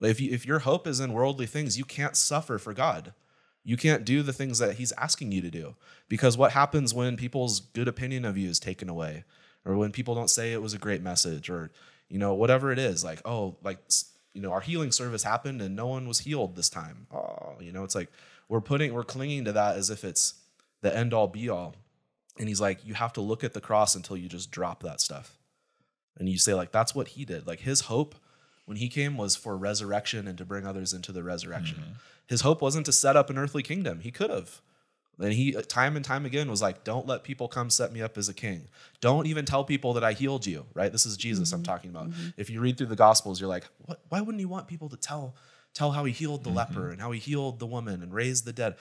If 0.00 0.20
you, 0.20 0.32
if 0.32 0.46
your 0.46 0.60
hope 0.60 0.86
is 0.86 1.00
in 1.00 1.12
worldly 1.12 1.46
things, 1.46 1.78
you 1.78 1.84
can't 1.84 2.16
suffer 2.16 2.58
for 2.58 2.72
God. 2.72 3.12
You 3.62 3.76
can't 3.76 4.04
do 4.04 4.22
the 4.22 4.32
things 4.32 4.58
that 4.58 4.76
He's 4.76 4.92
asking 4.92 5.32
you 5.32 5.40
to 5.42 5.50
do 5.50 5.76
because 6.08 6.36
what 6.36 6.52
happens 6.52 6.92
when 6.92 7.16
people's 7.16 7.60
good 7.60 7.88
opinion 7.88 8.24
of 8.24 8.36
you 8.36 8.48
is 8.48 8.58
taken 8.58 8.88
away, 8.88 9.24
or 9.64 9.76
when 9.76 9.92
people 9.92 10.14
don't 10.14 10.30
say 10.30 10.52
it 10.52 10.62
was 10.62 10.74
a 10.74 10.78
great 10.78 11.02
message, 11.02 11.50
or 11.50 11.70
you 12.08 12.18
know 12.18 12.34
whatever 12.34 12.72
it 12.72 12.78
is, 12.78 13.04
like 13.04 13.20
oh 13.24 13.56
like 13.62 13.78
you 14.32 14.42
know 14.42 14.52
our 14.52 14.60
healing 14.60 14.92
service 14.92 15.22
happened 15.22 15.60
and 15.62 15.74
no 15.74 15.86
one 15.86 16.06
was 16.06 16.20
healed 16.20 16.56
this 16.56 16.68
time. 16.68 17.06
Oh, 17.12 17.54
you 17.60 17.72
know 17.72 17.84
it's 17.84 17.94
like 17.94 18.10
we're 18.48 18.60
putting 18.60 18.92
we're 18.92 19.04
clinging 19.04 19.44
to 19.46 19.52
that 19.52 19.76
as 19.76 19.90
if 19.90 20.04
it's 20.04 20.34
the 20.82 20.94
end 20.94 21.14
all 21.14 21.26
be 21.26 21.48
all, 21.48 21.74
and 22.38 22.48
He's 22.48 22.60
like 22.60 22.84
you 22.84 22.94
have 22.94 23.12
to 23.14 23.20
look 23.20 23.44
at 23.44 23.54
the 23.54 23.60
cross 23.60 23.94
until 23.94 24.16
you 24.16 24.28
just 24.28 24.50
drop 24.50 24.82
that 24.82 25.00
stuff, 25.00 25.38
and 26.18 26.28
you 26.28 26.38
say 26.38 26.54
like 26.54 26.72
that's 26.72 26.94
what 26.94 27.08
He 27.08 27.24
did. 27.24 27.46
Like 27.46 27.60
His 27.60 27.82
hope 27.82 28.14
when 28.66 28.76
he 28.76 28.88
came 28.88 29.16
was 29.16 29.36
for 29.36 29.56
resurrection 29.56 30.26
and 30.26 30.38
to 30.38 30.44
bring 30.44 30.66
others 30.66 30.92
into 30.92 31.12
the 31.12 31.22
resurrection. 31.22 31.78
Mm-hmm. 31.78 31.92
His 32.26 32.40
hope 32.40 32.62
wasn't 32.62 32.86
to 32.86 32.92
set 32.92 33.16
up 33.16 33.30
an 33.30 33.38
earthly 33.38 33.62
kingdom. 33.62 34.00
He 34.00 34.10
could 34.10 34.30
have. 34.30 34.60
And 35.20 35.32
he 35.32 35.56
uh, 35.56 35.62
time 35.62 35.96
and 35.96 36.04
time 36.04 36.24
again 36.24 36.50
was 36.50 36.62
like, 36.62 36.82
don't 36.82 37.06
let 37.06 37.22
people 37.22 37.46
come 37.46 37.70
set 37.70 37.92
me 37.92 38.02
up 38.02 38.18
as 38.18 38.28
a 38.28 38.34
king. 38.34 38.68
Don't 39.00 39.26
even 39.26 39.44
tell 39.44 39.64
people 39.64 39.92
that 39.92 40.02
I 40.02 40.12
healed 40.12 40.46
you, 40.46 40.66
right? 40.74 40.90
This 40.90 41.06
is 41.06 41.16
Jesus 41.16 41.52
I'm 41.52 41.60
mm-hmm. 41.60 41.64
talking 41.66 41.90
about. 41.90 42.10
Mm-hmm. 42.10 42.28
If 42.36 42.50
you 42.50 42.60
read 42.60 42.78
through 42.78 42.88
the 42.88 42.96
gospels, 42.96 43.40
you're 43.40 43.48
like, 43.48 43.64
what 43.84 44.00
why 44.08 44.20
wouldn't 44.20 44.40
you 44.40 44.48
want 44.48 44.66
people 44.66 44.88
to 44.88 44.96
tell 44.96 45.36
tell 45.72 45.92
how 45.92 46.04
he 46.04 46.12
healed 46.12 46.42
the 46.42 46.50
leper 46.50 46.90
and 46.90 47.00
how 47.00 47.10
he 47.12 47.20
healed 47.20 47.58
the 47.58 47.66
woman 47.66 48.02
and 48.02 48.12
raised 48.12 48.44
the 48.44 48.52
dead? 48.52 48.74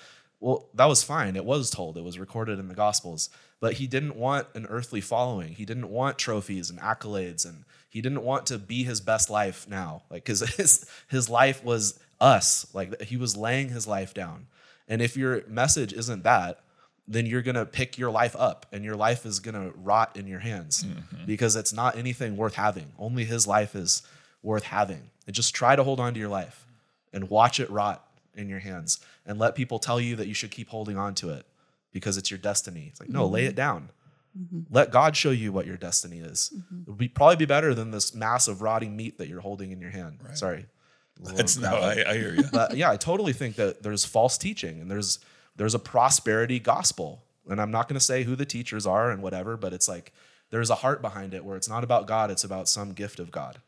Well, 0.44 0.68
that 0.74 0.86
was 0.86 1.04
fine. 1.04 1.38
It 1.38 1.46
was 1.46 1.70
told. 1.70 1.96
It 1.96 2.04
was 2.04 2.20
recorded 2.20 2.60
in 2.60 2.68
the 2.68 2.76
gospels. 2.76 3.30
But 3.62 3.76
he 3.76 3.88
didn't 3.88 4.18
want 4.18 4.48
an 4.56 4.66
earthly 4.66 5.00
following. 5.00 5.54
He 5.54 5.64
didn't 5.64 5.89
want 5.89 6.18
trophies 6.18 6.70
and 6.70 6.80
accolades 6.82 7.46
and 7.46 7.64
he 7.88 8.02
didn't 8.02 8.24
want 8.24 8.46
to 8.48 8.58
be 8.58 8.84
his 8.84 9.00
best 9.00 9.30
life 9.30 9.70
now. 9.70 10.04
Like 10.10 10.26
cuz 10.26 10.41
his 10.58 10.86
his 11.08 11.30
life 11.30 11.64
was 11.64 11.98
us. 12.20 12.68
Like 12.74 13.04
he 13.04 13.16
was 13.16 13.38
laying 13.38 13.70
his 13.70 13.88
life 13.88 14.14
down. 14.14 14.48
And 14.86 15.02
if 15.02 15.16
your 15.16 15.48
message 15.48 15.94
isn't 15.94 16.24
that, 16.24 16.60
then 17.08 17.26
you're 17.26 17.41
going 17.41 17.56
to 17.56 17.66
pick 17.66 17.98
your 17.98 18.12
life 18.12 18.36
up 18.38 18.66
and 18.74 18.84
your 18.84 18.98
life 18.98 19.26
is 19.26 19.39
going 19.39 19.56
to 19.56 19.74
rot 19.78 20.18
in 20.18 20.28
your 20.28 20.39
hands 20.39 20.84
mm-hmm. 20.84 21.26
because 21.26 21.56
it's 21.56 21.72
not 21.72 21.98
anything 21.98 22.36
worth 22.36 22.56
having. 22.56 22.91
Only 23.00 23.24
his 23.24 23.48
life 23.48 23.76
is 23.76 24.04
worth 24.41 24.64
having. 24.64 25.10
And 25.26 25.34
just 25.34 25.56
try 25.56 25.78
to 25.78 25.84
hold 25.84 26.02
on 26.02 26.14
to 26.14 26.20
your 26.20 26.30
life 26.30 26.66
and 27.14 27.30
watch 27.30 27.62
it 27.62 27.70
rot 27.70 28.06
in 28.36 28.50
your 28.50 28.60
hands 28.60 29.00
and 29.26 29.40
let 29.40 29.56
people 29.56 29.80
tell 29.80 30.00
you 30.00 30.16
that 30.16 30.28
you 30.28 30.34
should 30.34 30.52
keep 30.52 30.70
holding 30.70 30.98
on 30.98 31.16
to 31.16 31.30
it 31.30 31.46
because 31.92 32.18
it's 32.18 32.32
your 32.32 32.38
destiny. 32.38 32.88
It's 32.90 33.00
like, 33.00 33.10
no, 33.10 33.24
mm-hmm. 33.24 33.34
lay 33.34 33.46
it 33.46 33.56
down. 33.56 33.90
Mm-hmm. 34.38 34.74
Let 34.74 34.92
God 34.92 35.16
show 35.16 35.30
you 35.30 35.52
what 35.52 35.68
your 35.68 35.78
destiny 35.78 36.20
is. 36.20 36.52
Mm-hmm. 36.56 36.82
It 36.82 36.88
would 36.88 36.98
be, 36.98 37.08
probably 37.08 37.36
be 37.36 37.46
better 37.46 37.74
than 37.74 37.92
this 37.92 38.16
mass 38.16 38.48
of 38.48 38.62
rotting 38.62 38.96
meat 38.96 39.20
that 39.20 39.28
you're 39.28 39.42
holding 39.42 39.72
in 39.72 39.80
your 39.80 39.92
hand. 39.92 40.20
Sorry. 40.34 40.66
A 41.24 41.34
that's 41.34 41.58
no. 41.58 41.76
I, 41.76 42.04
I 42.10 42.18
hear 42.18 42.34
you. 42.34 42.44
But 42.52 42.76
yeah, 42.76 42.90
I 42.90 42.98
totally 42.98 43.34
think 43.34 43.56
that 43.58 43.84
there's 43.84 44.04
false 44.04 44.38
teaching 44.38 44.82
and 44.82 44.90
there's 44.90 45.20
there's 45.56 45.76
a 45.76 45.80
prosperity 45.80 46.60
gospel. 46.60 47.24
And 47.48 47.62
I'm 47.62 47.72
not 47.72 47.88
going 47.88 48.00
to 48.00 48.04
say 48.04 48.24
who 48.24 48.36
the 48.36 48.46
teachers 48.46 48.88
are 48.88 49.12
and 49.12 49.22
whatever, 49.22 49.58
but 49.58 49.74
it's 49.74 49.88
like 49.88 50.14
there's 50.50 50.70
a 50.70 50.76
heart 50.76 51.02
behind 51.02 51.34
it 51.34 51.44
where 51.44 51.58
it's 51.58 51.70
not 51.70 51.84
about 51.84 52.08
God, 52.08 52.32
it's 52.32 52.44
about 52.44 52.68
some 52.68 52.94
gift 52.94 53.20
of 53.20 53.32
God. 53.32 53.60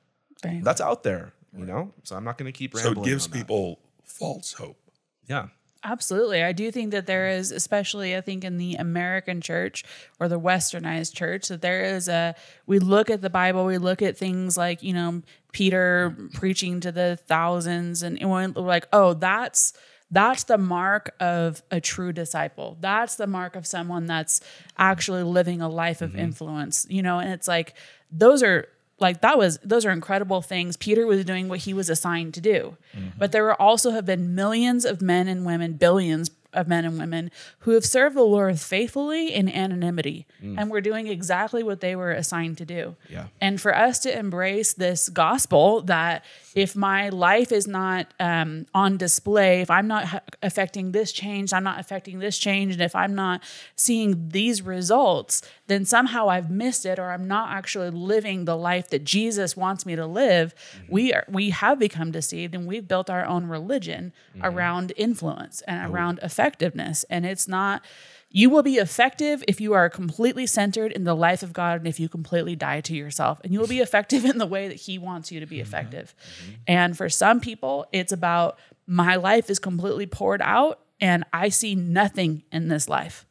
Right. 0.44 0.64
That's 0.64 0.82
out 0.82 1.04
there, 1.04 1.34
you 1.56 1.66
know? 1.66 1.92
So 2.04 2.16
I'm 2.16 2.24
not 2.24 2.38
going 2.38 2.52
to 2.52 2.58
keep 2.58 2.76
So 2.76 2.92
it 2.92 3.04
gives 3.04 3.26
on 3.26 3.32
that. 3.32 3.38
people 3.38 3.80
false 4.18 4.54
hope. 4.54 4.80
Yeah. 5.28 5.48
Absolutely. 5.84 6.42
I 6.42 6.52
do 6.52 6.72
think 6.72 6.92
that 6.92 7.06
there 7.06 7.30
is, 7.30 7.52
especially 7.52 8.16
I 8.16 8.22
think 8.22 8.44
in 8.44 8.58
the 8.58 8.74
American 8.74 9.40
church 9.40 9.84
or 10.20 10.28
the 10.28 10.40
westernized 10.40 11.14
church, 11.14 11.48
that 11.50 11.62
there 11.62 11.84
is 11.84 12.10
a, 12.10 12.34
we 12.66 12.80
look 12.80 13.12
at 13.12 13.22
the 13.22 13.30
Bible, 13.30 13.66
we 13.66 13.78
look 13.78 14.02
at 14.02 14.18
things 14.18 14.58
like, 14.58 14.82
you 14.82 14.94
know, 14.94 15.22
Peter 15.52 16.18
preaching 16.34 16.80
to 16.80 16.92
the 16.92 17.20
thousands 17.28 18.02
and, 18.02 18.20
and 18.20 18.32
we're 18.32 18.48
like, 18.48 18.88
oh, 18.92 19.14
that's, 19.14 19.74
that's 20.10 20.46
the 20.46 20.58
mark 20.58 21.14
of 21.20 21.62
a 21.70 21.80
true 21.80 22.12
disciple. 22.12 22.78
That's 22.80 23.16
the 23.16 23.28
mark 23.28 23.56
of 23.56 23.68
someone 23.68 24.08
that's 24.08 24.42
actually 24.80 25.22
living 25.22 25.62
a 25.62 25.70
life 25.70 26.02
of 26.02 26.12
mm-hmm. 26.12 26.20
influence, 26.20 26.88
you 26.90 27.04
know, 27.04 27.20
and 27.20 27.30
it's 27.32 27.48
like, 27.48 27.76
those 28.12 28.42
are, 28.42 28.68
like 29.00 29.22
that 29.22 29.38
was 29.38 29.60
those 29.64 29.86
are 29.86 29.92
incredible 29.92 30.42
things. 30.42 30.78
Peter 30.78 31.06
was 31.06 31.26
doing 31.26 31.50
what 31.50 31.60
he 31.60 31.74
was 31.74 31.90
assigned 31.90 32.34
to 32.36 32.42
do. 32.42 32.78
Mm-hmm. 32.96 33.18
But 33.18 33.32
there 33.32 33.44
were 33.44 33.60
also 33.62 33.92
have 33.92 34.06
been 34.06 34.36
millions 34.36 34.86
of 34.86 35.02
men 35.02 35.28
and 35.28 35.46
women 35.46 35.74
billions 35.74 36.30
of 36.56 36.68
men 36.68 36.86
and 36.86 36.98
women 36.98 37.32
who 37.60 37.72
have 37.72 37.86
served 37.86 38.16
the 38.16 38.24
lord 38.24 38.60
faithfully 38.60 39.34
in 39.34 39.50
anonymity. 39.50 40.26
Mm. 40.44 40.56
And 40.58 40.72
were 40.72 40.82
doing 40.82 41.08
exactly 41.08 41.64
what 41.64 41.82
they 41.82 41.96
were 41.96 42.12
assigned 42.12 42.58
to 42.60 42.66
do. 42.66 42.96
Yeah. 43.10 43.28
and 43.42 43.60
for 43.60 43.76
us 43.76 44.00
to 44.00 44.18
embrace 44.18 44.74
this 44.74 45.10
gospel 45.10 45.82
that 45.84 46.24
if 46.56 46.76
my 46.76 47.10
life 47.10 47.52
is 47.52 47.68
not 47.68 48.08
um, 48.20 48.66
on 48.74 48.98
display 48.98 49.62
if 49.62 49.70
i'm 49.70 49.88
not 49.88 50.06
ha- 50.06 50.22
affecting 50.42 50.92
this 50.92 51.12
change 51.12 51.54
i'm 51.54 51.64
not 51.64 51.80
affecting 51.80 52.20
this 52.20 52.38
change 52.38 52.74
and 52.74 52.82
if 52.82 52.96
i'm 52.96 53.14
not 53.14 53.42
seeing 53.76 54.30
these 54.30 54.62
results 54.62 55.42
then 55.68 55.86
somehow 55.86 56.30
i've 56.30 56.50
missed 56.50 56.86
it 56.86 56.98
or 56.98 57.12
i'm 57.12 57.28
not 57.28 57.52
actually 57.52 57.90
living 57.90 58.46
the 58.46 58.56
life 58.56 58.90
that 58.90 59.04
jesus 59.04 59.56
wants 59.58 59.86
me 59.86 59.96
to 59.96 60.06
live 60.06 60.56
mm-hmm. 60.56 60.94
we 60.94 61.14
are 61.14 61.26
we 61.30 61.50
have 61.50 61.78
become 61.78 62.12
deceived 62.12 62.56
and 62.56 62.66
we've 62.66 62.88
built 62.88 63.10
our 63.10 63.26
own 63.26 63.48
religion 63.48 64.14
mm-hmm. 64.36 64.46
around 64.46 64.94
influence 64.96 65.62
and 65.62 65.86
oh, 65.86 65.92
around 65.94 66.20
effectiveness 66.46 67.06
and 67.10 67.26
it's 67.26 67.48
not 67.48 67.84
you 68.30 68.50
will 68.50 68.64
be 68.64 68.76
effective 68.76 69.46
if 69.48 69.62
you 69.62 69.72
are 69.74 69.90
completely 69.90 70.46
centered 70.46 70.92
in 70.92 71.06
the 71.06 71.16
life 71.16 71.42
of 71.42 71.54
God 71.54 71.78
and 71.78 71.88
if 71.88 72.02
you 72.02 72.10
completely 72.10 72.54
die 72.54 72.82
to 72.82 72.94
yourself. 72.94 73.40
And 73.46 73.54
you 73.54 73.62
will 73.62 73.68
be 73.68 73.80
effective 73.80 74.26
in 74.26 74.40
the 74.40 74.46
way 74.46 74.68
that 74.68 74.74
He 74.76 74.98
wants 74.98 75.32
you 75.32 75.40
to 75.40 75.46
be 75.46 75.58
mm-hmm. 75.58 75.62
effective. 75.62 76.14
Mm-hmm. 76.18 76.52
And 76.68 76.98
for 76.98 77.08
some 77.08 77.40
people, 77.40 77.86
it's 77.94 78.12
about 78.12 78.60
my 78.88 79.16
life 79.16 79.50
is 79.50 79.58
completely 79.58 80.06
poured 80.06 80.42
out 80.42 80.82
and 81.00 81.24
I 81.32 81.48
see 81.48 81.76
nothing 81.76 82.44
in 82.52 82.68
this 82.68 82.90
life. 82.90 83.26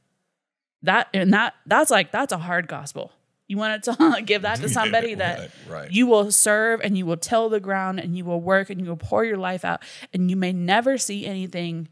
That 0.83 1.09
and 1.13 1.35
that 1.35 1.53
that's 1.67 1.91
like 1.91 2.11
that's 2.11 2.33
a 2.33 2.39
hard 2.39 2.67
gospel. 2.67 3.13
You 3.47 3.59
want 3.59 3.85
to 3.85 4.23
give 4.25 4.43
that 4.43 4.61
to 4.61 4.69
somebody 4.71 5.17
that 5.17 5.39
Right, 5.39 5.51
right. 5.69 5.93
you 5.93 6.07
will 6.07 6.33
serve 6.33 6.81
and 6.83 6.97
you 6.97 7.05
will 7.05 7.19
till 7.19 7.51
the 7.51 7.61
ground 7.61 8.01
and 8.01 8.17
you 8.17 8.25
will 8.25 8.41
work 8.41 8.71
and 8.71 8.81
you 8.81 8.87
will 8.87 8.97
pour 8.97 9.23
your 9.23 9.37
life 9.37 9.67
out 9.67 9.83
and 10.15 10.31
you 10.31 10.37
may 10.37 10.55
never 10.55 10.97
see 10.97 11.27
anything 11.27 11.89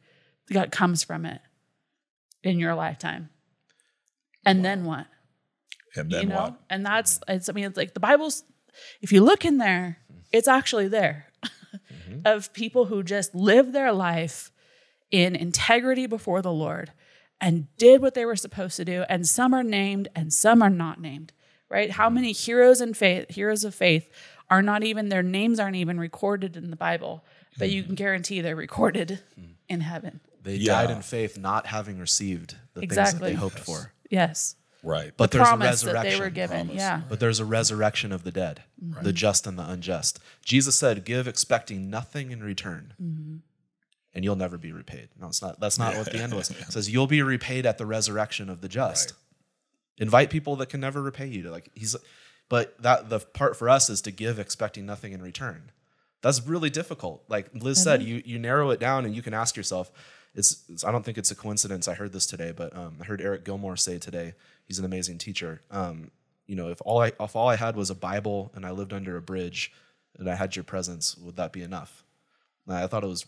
that 0.52 0.72
comes 0.72 1.04
from 1.04 1.26
it 1.26 1.40
in 2.42 2.58
your 2.58 2.74
lifetime. 2.74 3.30
And 4.44 4.64
then 4.64 4.84
what? 4.84 5.06
And 5.94 6.10
then 6.10 6.22
you 6.22 6.28
know? 6.28 6.40
what? 6.40 6.60
And 6.70 6.84
that's 6.84 7.20
it's 7.28 7.48
I 7.48 7.52
mean 7.52 7.64
it's 7.64 7.76
like 7.76 7.94
the 7.94 8.00
Bible's 8.00 8.44
if 9.00 9.12
you 9.12 9.22
look 9.22 9.44
in 9.44 9.58
there, 9.58 9.98
mm-hmm. 10.10 10.20
it's 10.32 10.48
actually 10.48 10.88
there 10.88 11.26
mm-hmm. 11.44 12.20
of 12.24 12.52
people 12.52 12.86
who 12.86 13.02
just 13.02 13.34
lived 13.34 13.72
their 13.72 13.92
life 13.92 14.50
in 15.10 15.36
integrity 15.36 16.06
before 16.06 16.42
the 16.42 16.52
Lord 16.52 16.92
and 17.40 17.66
did 17.76 18.00
what 18.00 18.14
they 18.14 18.24
were 18.24 18.36
supposed 18.36 18.76
to 18.76 18.84
do. 18.84 19.04
And 19.08 19.26
some 19.26 19.52
are 19.52 19.64
named 19.64 20.08
and 20.14 20.32
some 20.32 20.62
are 20.62 20.70
not 20.70 21.00
named. 21.00 21.32
Right? 21.68 21.90
How 21.90 22.06
mm-hmm. 22.06 22.16
many 22.16 22.32
heroes 22.32 22.80
in 22.80 22.94
faith, 22.94 23.30
heroes 23.30 23.64
of 23.64 23.74
faith, 23.74 24.08
are 24.50 24.60
not 24.60 24.84
even 24.84 25.08
their 25.08 25.22
names 25.22 25.58
aren't 25.58 25.76
even 25.76 25.98
recorded 25.98 26.56
in 26.56 26.70
the 26.70 26.76
Bible, 26.76 27.24
but 27.58 27.70
you 27.70 27.82
can 27.82 27.94
guarantee 27.94 28.42
they're 28.42 28.54
recorded 28.54 29.20
mm. 29.40 29.54
in 29.66 29.80
heaven. 29.80 30.20
They 30.42 30.56
Yeah. 30.56 30.72
died 30.82 30.90
in 30.90 31.02
faith, 31.02 31.38
not 31.38 31.66
having 31.66 31.98
received 31.98 32.56
the 32.74 32.80
things 32.80 32.94
that 32.94 33.20
they 33.20 33.34
hoped 33.34 33.58
for. 33.60 33.92
Yes. 34.10 34.56
Right. 34.82 35.12
But 35.16 35.30
there's 35.30 35.42
a 35.42 35.50
Promise 35.50 35.82
that 35.82 35.86
resurrection. 35.94 36.18
they 36.18 36.24
were 36.24 36.30
given. 36.30 36.66
promise. 36.66 36.82
Yeah. 36.82 37.02
But 37.08 37.20
there's 37.20 37.38
a 37.38 37.44
resurrection 37.44 38.10
of 38.10 38.24
the 38.24 38.32
dead, 38.32 38.64
the 39.02 39.12
just 39.12 39.46
and 39.46 39.56
the 39.58 39.68
unjust. 39.68 40.18
Jesus 40.44 40.76
said, 40.76 41.04
"Give 41.04 41.28
expecting 41.28 41.88
nothing 41.88 42.32
in 42.32 42.42
return, 42.42 42.94
mm-hmm. 43.00 43.36
and 44.12 44.24
you'll 44.24 44.34
never 44.36 44.58
be 44.58 44.72
repaid." 44.72 45.10
No, 45.20 45.28
it's 45.28 45.40
not. 45.40 45.60
That's 45.60 45.78
not 45.78 45.96
what 45.96 46.10
the 46.10 46.18
end 46.18 46.34
was. 46.34 46.50
It 46.60 46.72
says 46.72 46.90
you'll 46.90 47.06
be 47.06 47.22
repaid 47.22 47.64
at 47.64 47.78
the 47.78 47.86
resurrection 47.86 48.50
of 48.50 48.60
the 48.60 48.68
just. 48.68 49.12
Invite 49.98 50.30
people 50.30 50.56
that 50.56 50.68
can 50.68 50.80
never 50.80 51.00
repay 51.00 51.28
you. 51.28 51.42
To 51.44 51.50
like 51.52 51.70
he's, 51.74 51.94
but 52.48 52.74
that 52.82 53.08
the 53.08 53.20
part 53.20 53.56
for 53.56 53.68
us 53.68 53.88
is 53.88 54.00
to 54.02 54.10
give 54.10 54.40
expecting 54.40 54.84
nothing 54.84 55.12
in 55.12 55.22
return. 55.22 55.70
That's 56.22 56.44
really 56.44 56.70
difficult. 56.70 57.22
Like 57.28 57.50
Liz 57.54 57.80
said, 57.80 58.02
you 58.02 58.20
you 58.24 58.40
narrow 58.40 58.70
it 58.70 58.80
down 58.80 59.04
and 59.04 59.14
you 59.14 59.22
can 59.22 59.32
ask 59.32 59.56
yourself. 59.56 59.92
It's, 60.34 60.62
it's 60.68 60.84
I 60.84 60.90
don't 60.92 61.04
think 61.04 61.18
it's 61.18 61.30
a 61.30 61.34
coincidence. 61.34 61.88
I 61.88 61.94
heard 61.94 62.12
this 62.12 62.26
today, 62.26 62.52
but 62.56 62.74
um, 62.76 62.96
I 63.00 63.04
heard 63.04 63.20
Eric 63.20 63.44
Gilmour 63.44 63.76
say 63.76 63.98
today. 63.98 64.34
He's 64.64 64.78
an 64.78 64.84
amazing 64.84 65.18
teacher. 65.18 65.62
Um, 65.70 66.10
you 66.46 66.56
know, 66.56 66.68
if 66.68 66.80
all 66.84 67.00
I 67.00 67.12
if 67.20 67.36
all 67.36 67.48
I 67.48 67.56
had 67.56 67.76
was 67.76 67.90
a 67.90 67.94
Bible 67.94 68.50
and 68.54 68.64
I 68.64 68.70
lived 68.70 68.92
under 68.92 69.16
a 69.16 69.22
bridge 69.22 69.72
and 70.18 70.28
I 70.28 70.34
had 70.34 70.56
your 70.56 70.64
presence, 70.64 71.16
would 71.18 71.36
that 71.36 71.52
be 71.52 71.62
enough? 71.62 72.04
And 72.66 72.76
I 72.76 72.86
thought 72.86 73.04
it 73.04 73.08
was. 73.08 73.26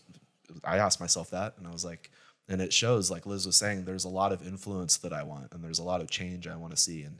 I 0.63 0.77
asked 0.77 0.99
myself 0.99 1.29
that, 1.31 1.55
and 1.57 1.67
I 1.67 1.71
was 1.71 1.83
like, 1.83 2.11
and 2.47 2.61
it 2.61 2.71
shows, 2.71 3.09
like 3.09 3.25
Liz 3.25 3.45
was 3.47 3.55
saying, 3.55 3.85
there's 3.85 4.05
a 4.05 4.09
lot 4.09 4.31
of 4.31 4.45
influence 4.45 4.97
that 4.97 5.11
I 5.13 5.23
want, 5.23 5.51
and 5.51 5.63
there's 5.63 5.79
a 5.79 5.83
lot 5.83 6.01
of 6.01 6.09
change 6.09 6.47
I 6.47 6.55
want 6.55 6.75
to 6.75 6.81
see, 6.81 7.01
and 7.03 7.19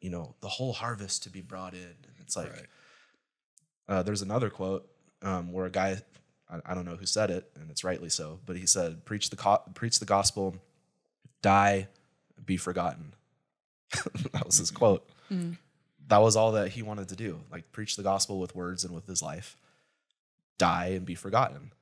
you 0.00 0.10
know, 0.10 0.34
the 0.40 0.48
whole 0.48 0.72
harvest 0.72 1.22
to 1.24 1.30
be 1.30 1.40
brought 1.40 1.74
in. 1.74 1.80
And 1.80 2.14
it's 2.20 2.36
like, 2.36 2.52
Right. 2.52 2.66
uh, 3.88 4.02
there's 4.02 4.22
another 4.22 4.50
quote 4.50 4.86
um, 5.22 5.52
where 5.52 5.66
a 5.66 5.70
guy, 5.70 5.96
I, 6.54 6.72
I 6.72 6.74
don't 6.74 6.84
know 6.84 6.96
who 6.96 7.06
said 7.06 7.30
it, 7.30 7.50
and 7.58 7.70
it's 7.70 7.84
rightly 7.84 8.08
so, 8.08 8.40
but 8.46 8.56
he 8.56 8.66
said, 8.66 9.04
"Preach 9.04 9.30
the 9.30 9.36
co- 9.36 9.62
preach 9.74 9.98
the 9.98 10.06
gospel, 10.06 10.56
die, 11.42 11.88
be 12.44 12.56
forgotten." 12.56 13.14
that 14.32 14.46
was 14.46 14.58
his 14.58 14.70
mm-hmm. 14.70 14.78
quote. 14.78 15.08
Mm-hmm. 15.30 15.52
That 16.08 16.18
was 16.18 16.36
all 16.36 16.52
that 16.52 16.68
he 16.72 16.82
wanted 16.82 17.08
to 17.08 17.16
do, 17.16 17.40
like 17.50 17.72
preach 17.72 17.96
the 17.96 18.02
gospel 18.02 18.38
with 18.38 18.54
words 18.54 18.84
and 18.84 18.94
with 18.94 19.06
his 19.06 19.22
life, 19.22 19.56
die 20.58 20.88
and 20.88 21.06
be 21.06 21.14
forgotten. 21.14 21.72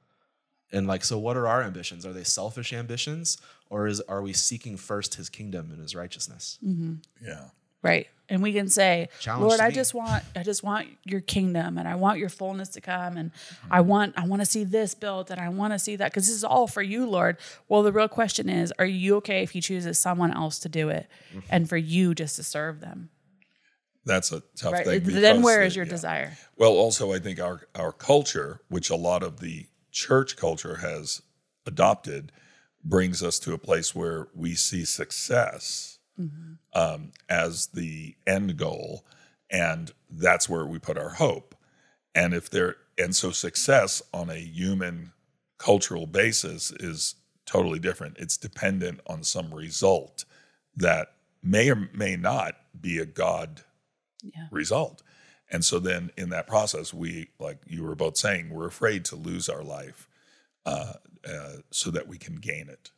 And 0.73 0.87
like, 0.87 1.05
so 1.05 1.19
what 1.19 1.37
are 1.37 1.47
our 1.47 1.63
ambitions? 1.63 2.07
Are 2.07 2.13
they 2.13 2.25
selfish 2.25 2.73
ambitions, 2.73 3.39
or 3.69 3.87
is 3.87 4.01
are 4.03 4.23
we 4.23 4.33
seeking 4.33 4.77
first 4.77 5.17
His 5.17 5.29
kingdom 5.29 5.71
and 5.71 5.81
His 5.81 5.95
righteousness? 5.95 6.59
Mm-hmm. 6.65 6.95
Yeah. 7.23 7.49
Right. 7.83 8.07
And 8.29 8.43
we 8.43 8.53
can 8.55 8.69
say, 8.69 9.09
Challenge 9.21 9.47
Lord, 9.49 9.61
I 9.61 9.69
me. 9.69 9.75
just 9.75 9.93
want 9.93 10.25
I 10.35 10.43
just 10.43 10.63
want 10.63 10.89
your 11.05 11.21
kingdom 11.21 11.77
and 11.77 11.87
I 11.87 11.97
want 11.97 12.19
your 12.19 12.29
fullness 12.31 12.71
to 12.71 12.81
come 12.81 13.17
and 13.19 13.31
I 13.71 13.81
want 13.83 14.15
I 14.17 14.27
want 14.27 14.41
to 14.41 14.47
see 14.47 14.65
this 14.65 14.95
built 14.95 15.29
and 15.31 15.39
I 15.41 15.49
want 15.51 15.73
to 15.75 15.79
see 15.79 15.97
that 15.97 16.15
cuz 16.15 16.27
this 16.29 16.35
is 16.37 16.45
all 16.45 16.67
for 16.67 16.81
you, 16.81 17.05
Lord. 17.05 17.37
Well, 17.69 17.83
the 17.83 17.93
real 17.93 18.09
question 18.09 18.49
is, 18.49 18.73
are 18.79 18.87
you 18.87 19.17
okay 19.17 19.43
if 19.43 19.51
he 19.51 19.61
chooses 19.61 19.99
someone 19.99 20.33
else 20.33 20.59
to 20.61 20.69
do 20.71 20.89
it 20.89 21.09
and 21.51 21.69
for 21.69 21.77
you 21.77 22.15
just 22.15 22.37
to 22.37 22.43
serve 22.43 22.81
them? 22.81 23.11
That's 24.07 24.33
a 24.33 24.43
tough 24.57 24.73
Right? 24.73 24.85
thing. 24.87 25.03
then 25.05 25.15
because 25.37 25.45
where 25.45 25.61
the- 25.61 25.67
is 25.67 25.77
your 25.77 25.85
yeah. 25.85 25.91
desire? 25.91 26.37
Well, 26.57 26.73
also, 26.73 27.13
I 27.13 27.19
think 27.19 27.39
our 27.39 27.67
our 27.75 27.93
culture, 27.93 28.61
which 28.69 28.89
a 28.89 28.97
lot 28.97 29.23
of 29.23 29.41
the 29.41 29.67
church 29.91 30.37
culture 30.37 30.77
has 30.77 31.21
adopted, 31.67 32.33
brings 32.83 33.23
us 33.23 33.39
to 33.41 33.53
a 33.53 33.59
place 33.59 33.95
where 33.95 34.29
we 34.35 34.55
see 34.55 34.85
success 34.87 35.99
um, 36.75 37.13
as 37.29 37.69
the 37.69 38.15
end 38.27 38.57
goal, 38.57 39.05
and 39.51 39.93
that's 40.11 40.49
where 40.49 40.67
we 40.67 40.79
put 40.79 40.97
our 40.99 41.11
hope. 41.11 41.55
And 42.15 42.35
if 42.35 42.51
there, 42.51 42.77
and 42.99 43.15
so 43.17 43.31
success 43.31 44.03
on 44.13 44.31
a 44.31 44.37
human 44.39 45.13
cultural 45.59 46.07
basis 46.07 46.71
is 46.73 47.15
totally 47.47 47.79
different. 47.79 48.17
It's 48.19 48.37
dependent 48.37 49.01
on 49.07 49.23
some 49.23 49.53
result 49.53 50.25
that 50.77 51.13
may 51.43 51.71
or 51.71 51.89
may 51.93 52.17
not 52.17 52.55
be 52.81 52.99
a 52.99 53.07
God 53.07 53.63
Yeah. 54.23 54.47
result. 54.51 55.03
And 55.51 55.65
so 55.65 55.79
then 55.79 56.11
in 56.17 56.31
that 56.31 56.47
process, 56.47 56.95
we, 56.95 57.29
like 57.39 57.59
you 57.67 57.83
were 57.83 57.95
both 57.95 58.17
saying, 58.17 58.51
we're 58.51 58.67
afraid 58.69 59.05
to 59.07 59.17
lose 59.17 59.49
our 59.49 59.63
life 59.63 60.09
uh, 60.65 60.95
uh, 61.29 61.57
so 61.71 61.91
that 61.91 62.09
we 62.09 62.17
can 62.19 62.37
gain 62.37 62.69
it. 62.69 62.91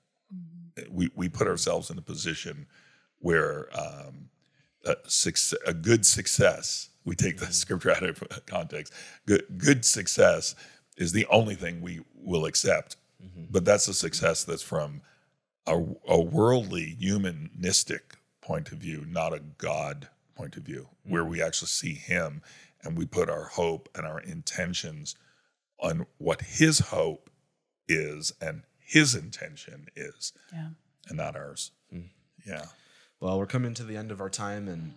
We, 0.90 1.10
we 1.14 1.28
put 1.28 1.48
ourselves 1.48 1.90
in 1.90 1.98
a 1.98 2.02
position 2.02 2.66
where 3.24 3.68
um, 3.74 4.28
a, 4.84 4.96
success, 5.06 5.58
a 5.66 5.72
good 5.72 6.04
success, 6.04 6.90
we 7.04 7.14
take 7.14 7.38
the 7.38 7.46
scripture 7.52 7.90
out 7.90 8.02
of 8.02 8.22
context, 8.46 8.92
good, 9.26 9.44
good 9.56 9.84
success 9.84 10.54
is 10.96 11.12
the 11.12 11.26
only 11.26 11.54
thing 11.54 11.80
we 11.80 12.00
will 12.14 12.44
accept. 12.44 12.96
Mm-hmm. 13.24 13.44
But 13.50 13.64
that's 13.64 13.88
a 13.88 13.90
mm-hmm. 13.90 13.96
success 13.96 14.44
that's 14.44 14.62
from 14.62 15.00
a, 15.66 15.82
a 16.06 16.20
worldly, 16.20 16.96
humanistic 16.98 18.16
point 18.42 18.72
of 18.72 18.78
view, 18.78 19.06
not 19.08 19.32
a 19.32 19.40
God 19.56 20.08
point 20.34 20.56
of 20.56 20.64
view, 20.64 20.88
where 21.04 21.24
we 21.24 21.38
mm-hmm. 21.38 21.46
actually 21.46 21.68
see 21.68 21.94
Him 21.94 22.42
and 22.82 22.96
we 22.96 23.06
put 23.06 23.30
our 23.30 23.44
hope 23.44 23.88
and 23.94 24.06
our 24.06 24.20
intentions 24.20 25.16
on 25.80 26.06
what 26.18 26.42
His 26.42 26.80
hope 26.80 27.30
is 27.88 28.32
and 28.40 28.62
his 28.84 29.14
intention 29.14 29.88
is 29.96 30.32
Yeah. 30.52 30.68
and 31.08 31.16
not 31.16 31.36
ours. 31.36 31.72
Mm. 31.92 32.10
Yeah. 32.46 32.66
Well, 33.20 33.38
we're 33.38 33.46
coming 33.46 33.74
to 33.74 33.84
the 33.84 33.96
end 33.96 34.10
of 34.10 34.20
our 34.20 34.30
time, 34.30 34.68
and 34.68 34.94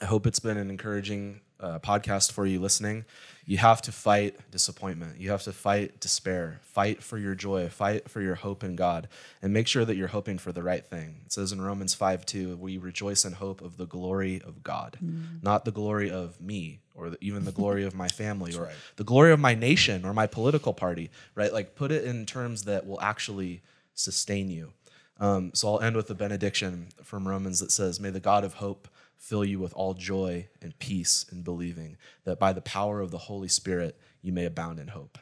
I 0.00 0.04
hope 0.04 0.26
it's 0.26 0.38
been 0.38 0.56
an 0.56 0.70
encouraging 0.70 1.40
uh, 1.58 1.78
podcast 1.78 2.32
for 2.32 2.46
you 2.46 2.60
listening. 2.60 3.04
You 3.46 3.56
have 3.58 3.80
to 3.82 3.92
fight 3.92 4.38
disappointment. 4.50 5.18
You 5.20 5.30
have 5.30 5.42
to 5.44 5.52
fight 5.52 5.98
despair. 6.00 6.60
Fight 6.62 7.02
for 7.02 7.16
your 7.16 7.34
joy. 7.34 7.68
Fight 7.68 8.08
for 8.10 8.20
your 8.20 8.34
hope 8.34 8.62
in 8.62 8.76
God, 8.76 9.08
and 9.42 9.52
make 9.52 9.66
sure 9.66 9.84
that 9.84 9.96
you're 9.96 10.08
hoping 10.08 10.38
for 10.38 10.52
the 10.52 10.62
right 10.62 10.84
thing. 10.84 11.22
It 11.24 11.32
says 11.32 11.52
in 11.52 11.60
Romans 11.60 11.94
5 11.94 12.26
2, 12.26 12.56
we 12.56 12.78
rejoice 12.78 13.24
in 13.24 13.32
hope 13.32 13.62
of 13.62 13.76
the 13.76 13.86
glory 13.86 14.40
of 14.44 14.62
God, 14.62 14.98
not 15.42 15.64
the 15.64 15.72
glory 15.72 16.10
of 16.10 16.40
me 16.40 16.80
or 16.94 17.10
the, 17.10 17.18
even 17.20 17.44
the 17.44 17.52
glory 17.60 17.84
of 17.84 17.94
my 17.94 18.08
family 18.08 18.54
or 18.54 18.64
right. 18.64 18.74
the 18.96 19.04
glory 19.04 19.32
of 19.32 19.40
my 19.40 19.54
nation 19.54 20.04
or 20.04 20.12
my 20.12 20.26
political 20.26 20.74
party, 20.74 21.10
right? 21.34 21.52
Like 21.52 21.74
put 21.74 21.90
it 21.90 22.04
in 22.04 22.26
terms 22.26 22.64
that 22.64 22.86
will 22.86 23.00
actually 23.00 23.62
sustain 23.94 24.50
you. 24.50 24.72
Um, 25.18 25.52
so 25.54 25.74
I'll 25.74 25.80
end 25.80 25.96
with 25.96 26.10
a 26.10 26.14
benediction 26.14 26.88
from 27.02 27.26
Romans 27.26 27.60
that 27.60 27.70
says, 27.70 28.00
May 28.00 28.10
the 28.10 28.20
God 28.20 28.44
of 28.44 28.54
hope 28.54 28.88
fill 29.16 29.44
you 29.44 29.58
with 29.58 29.72
all 29.74 29.94
joy 29.94 30.48
and 30.60 30.78
peace 30.78 31.24
in 31.32 31.42
believing, 31.42 31.96
that 32.24 32.38
by 32.38 32.52
the 32.52 32.60
power 32.60 33.00
of 33.00 33.10
the 33.10 33.18
Holy 33.18 33.48
Spirit 33.48 33.98
you 34.22 34.32
may 34.32 34.44
abound 34.44 34.78
in 34.78 34.88
hope. 34.88 35.18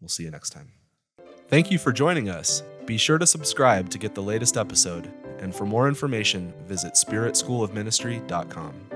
We'll 0.00 0.08
see 0.08 0.24
you 0.24 0.30
next 0.30 0.50
time. 0.50 0.70
Thank 1.48 1.70
you 1.70 1.78
for 1.78 1.92
joining 1.92 2.28
us. 2.28 2.62
Be 2.86 2.96
sure 2.96 3.18
to 3.18 3.26
subscribe 3.26 3.90
to 3.90 3.98
get 3.98 4.14
the 4.14 4.22
latest 4.22 4.56
episode, 4.56 5.12
and 5.38 5.54
for 5.54 5.66
more 5.66 5.88
information, 5.88 6.52
visit 6.66 6.94
spiritschoolofministry.com. 6.94 8.91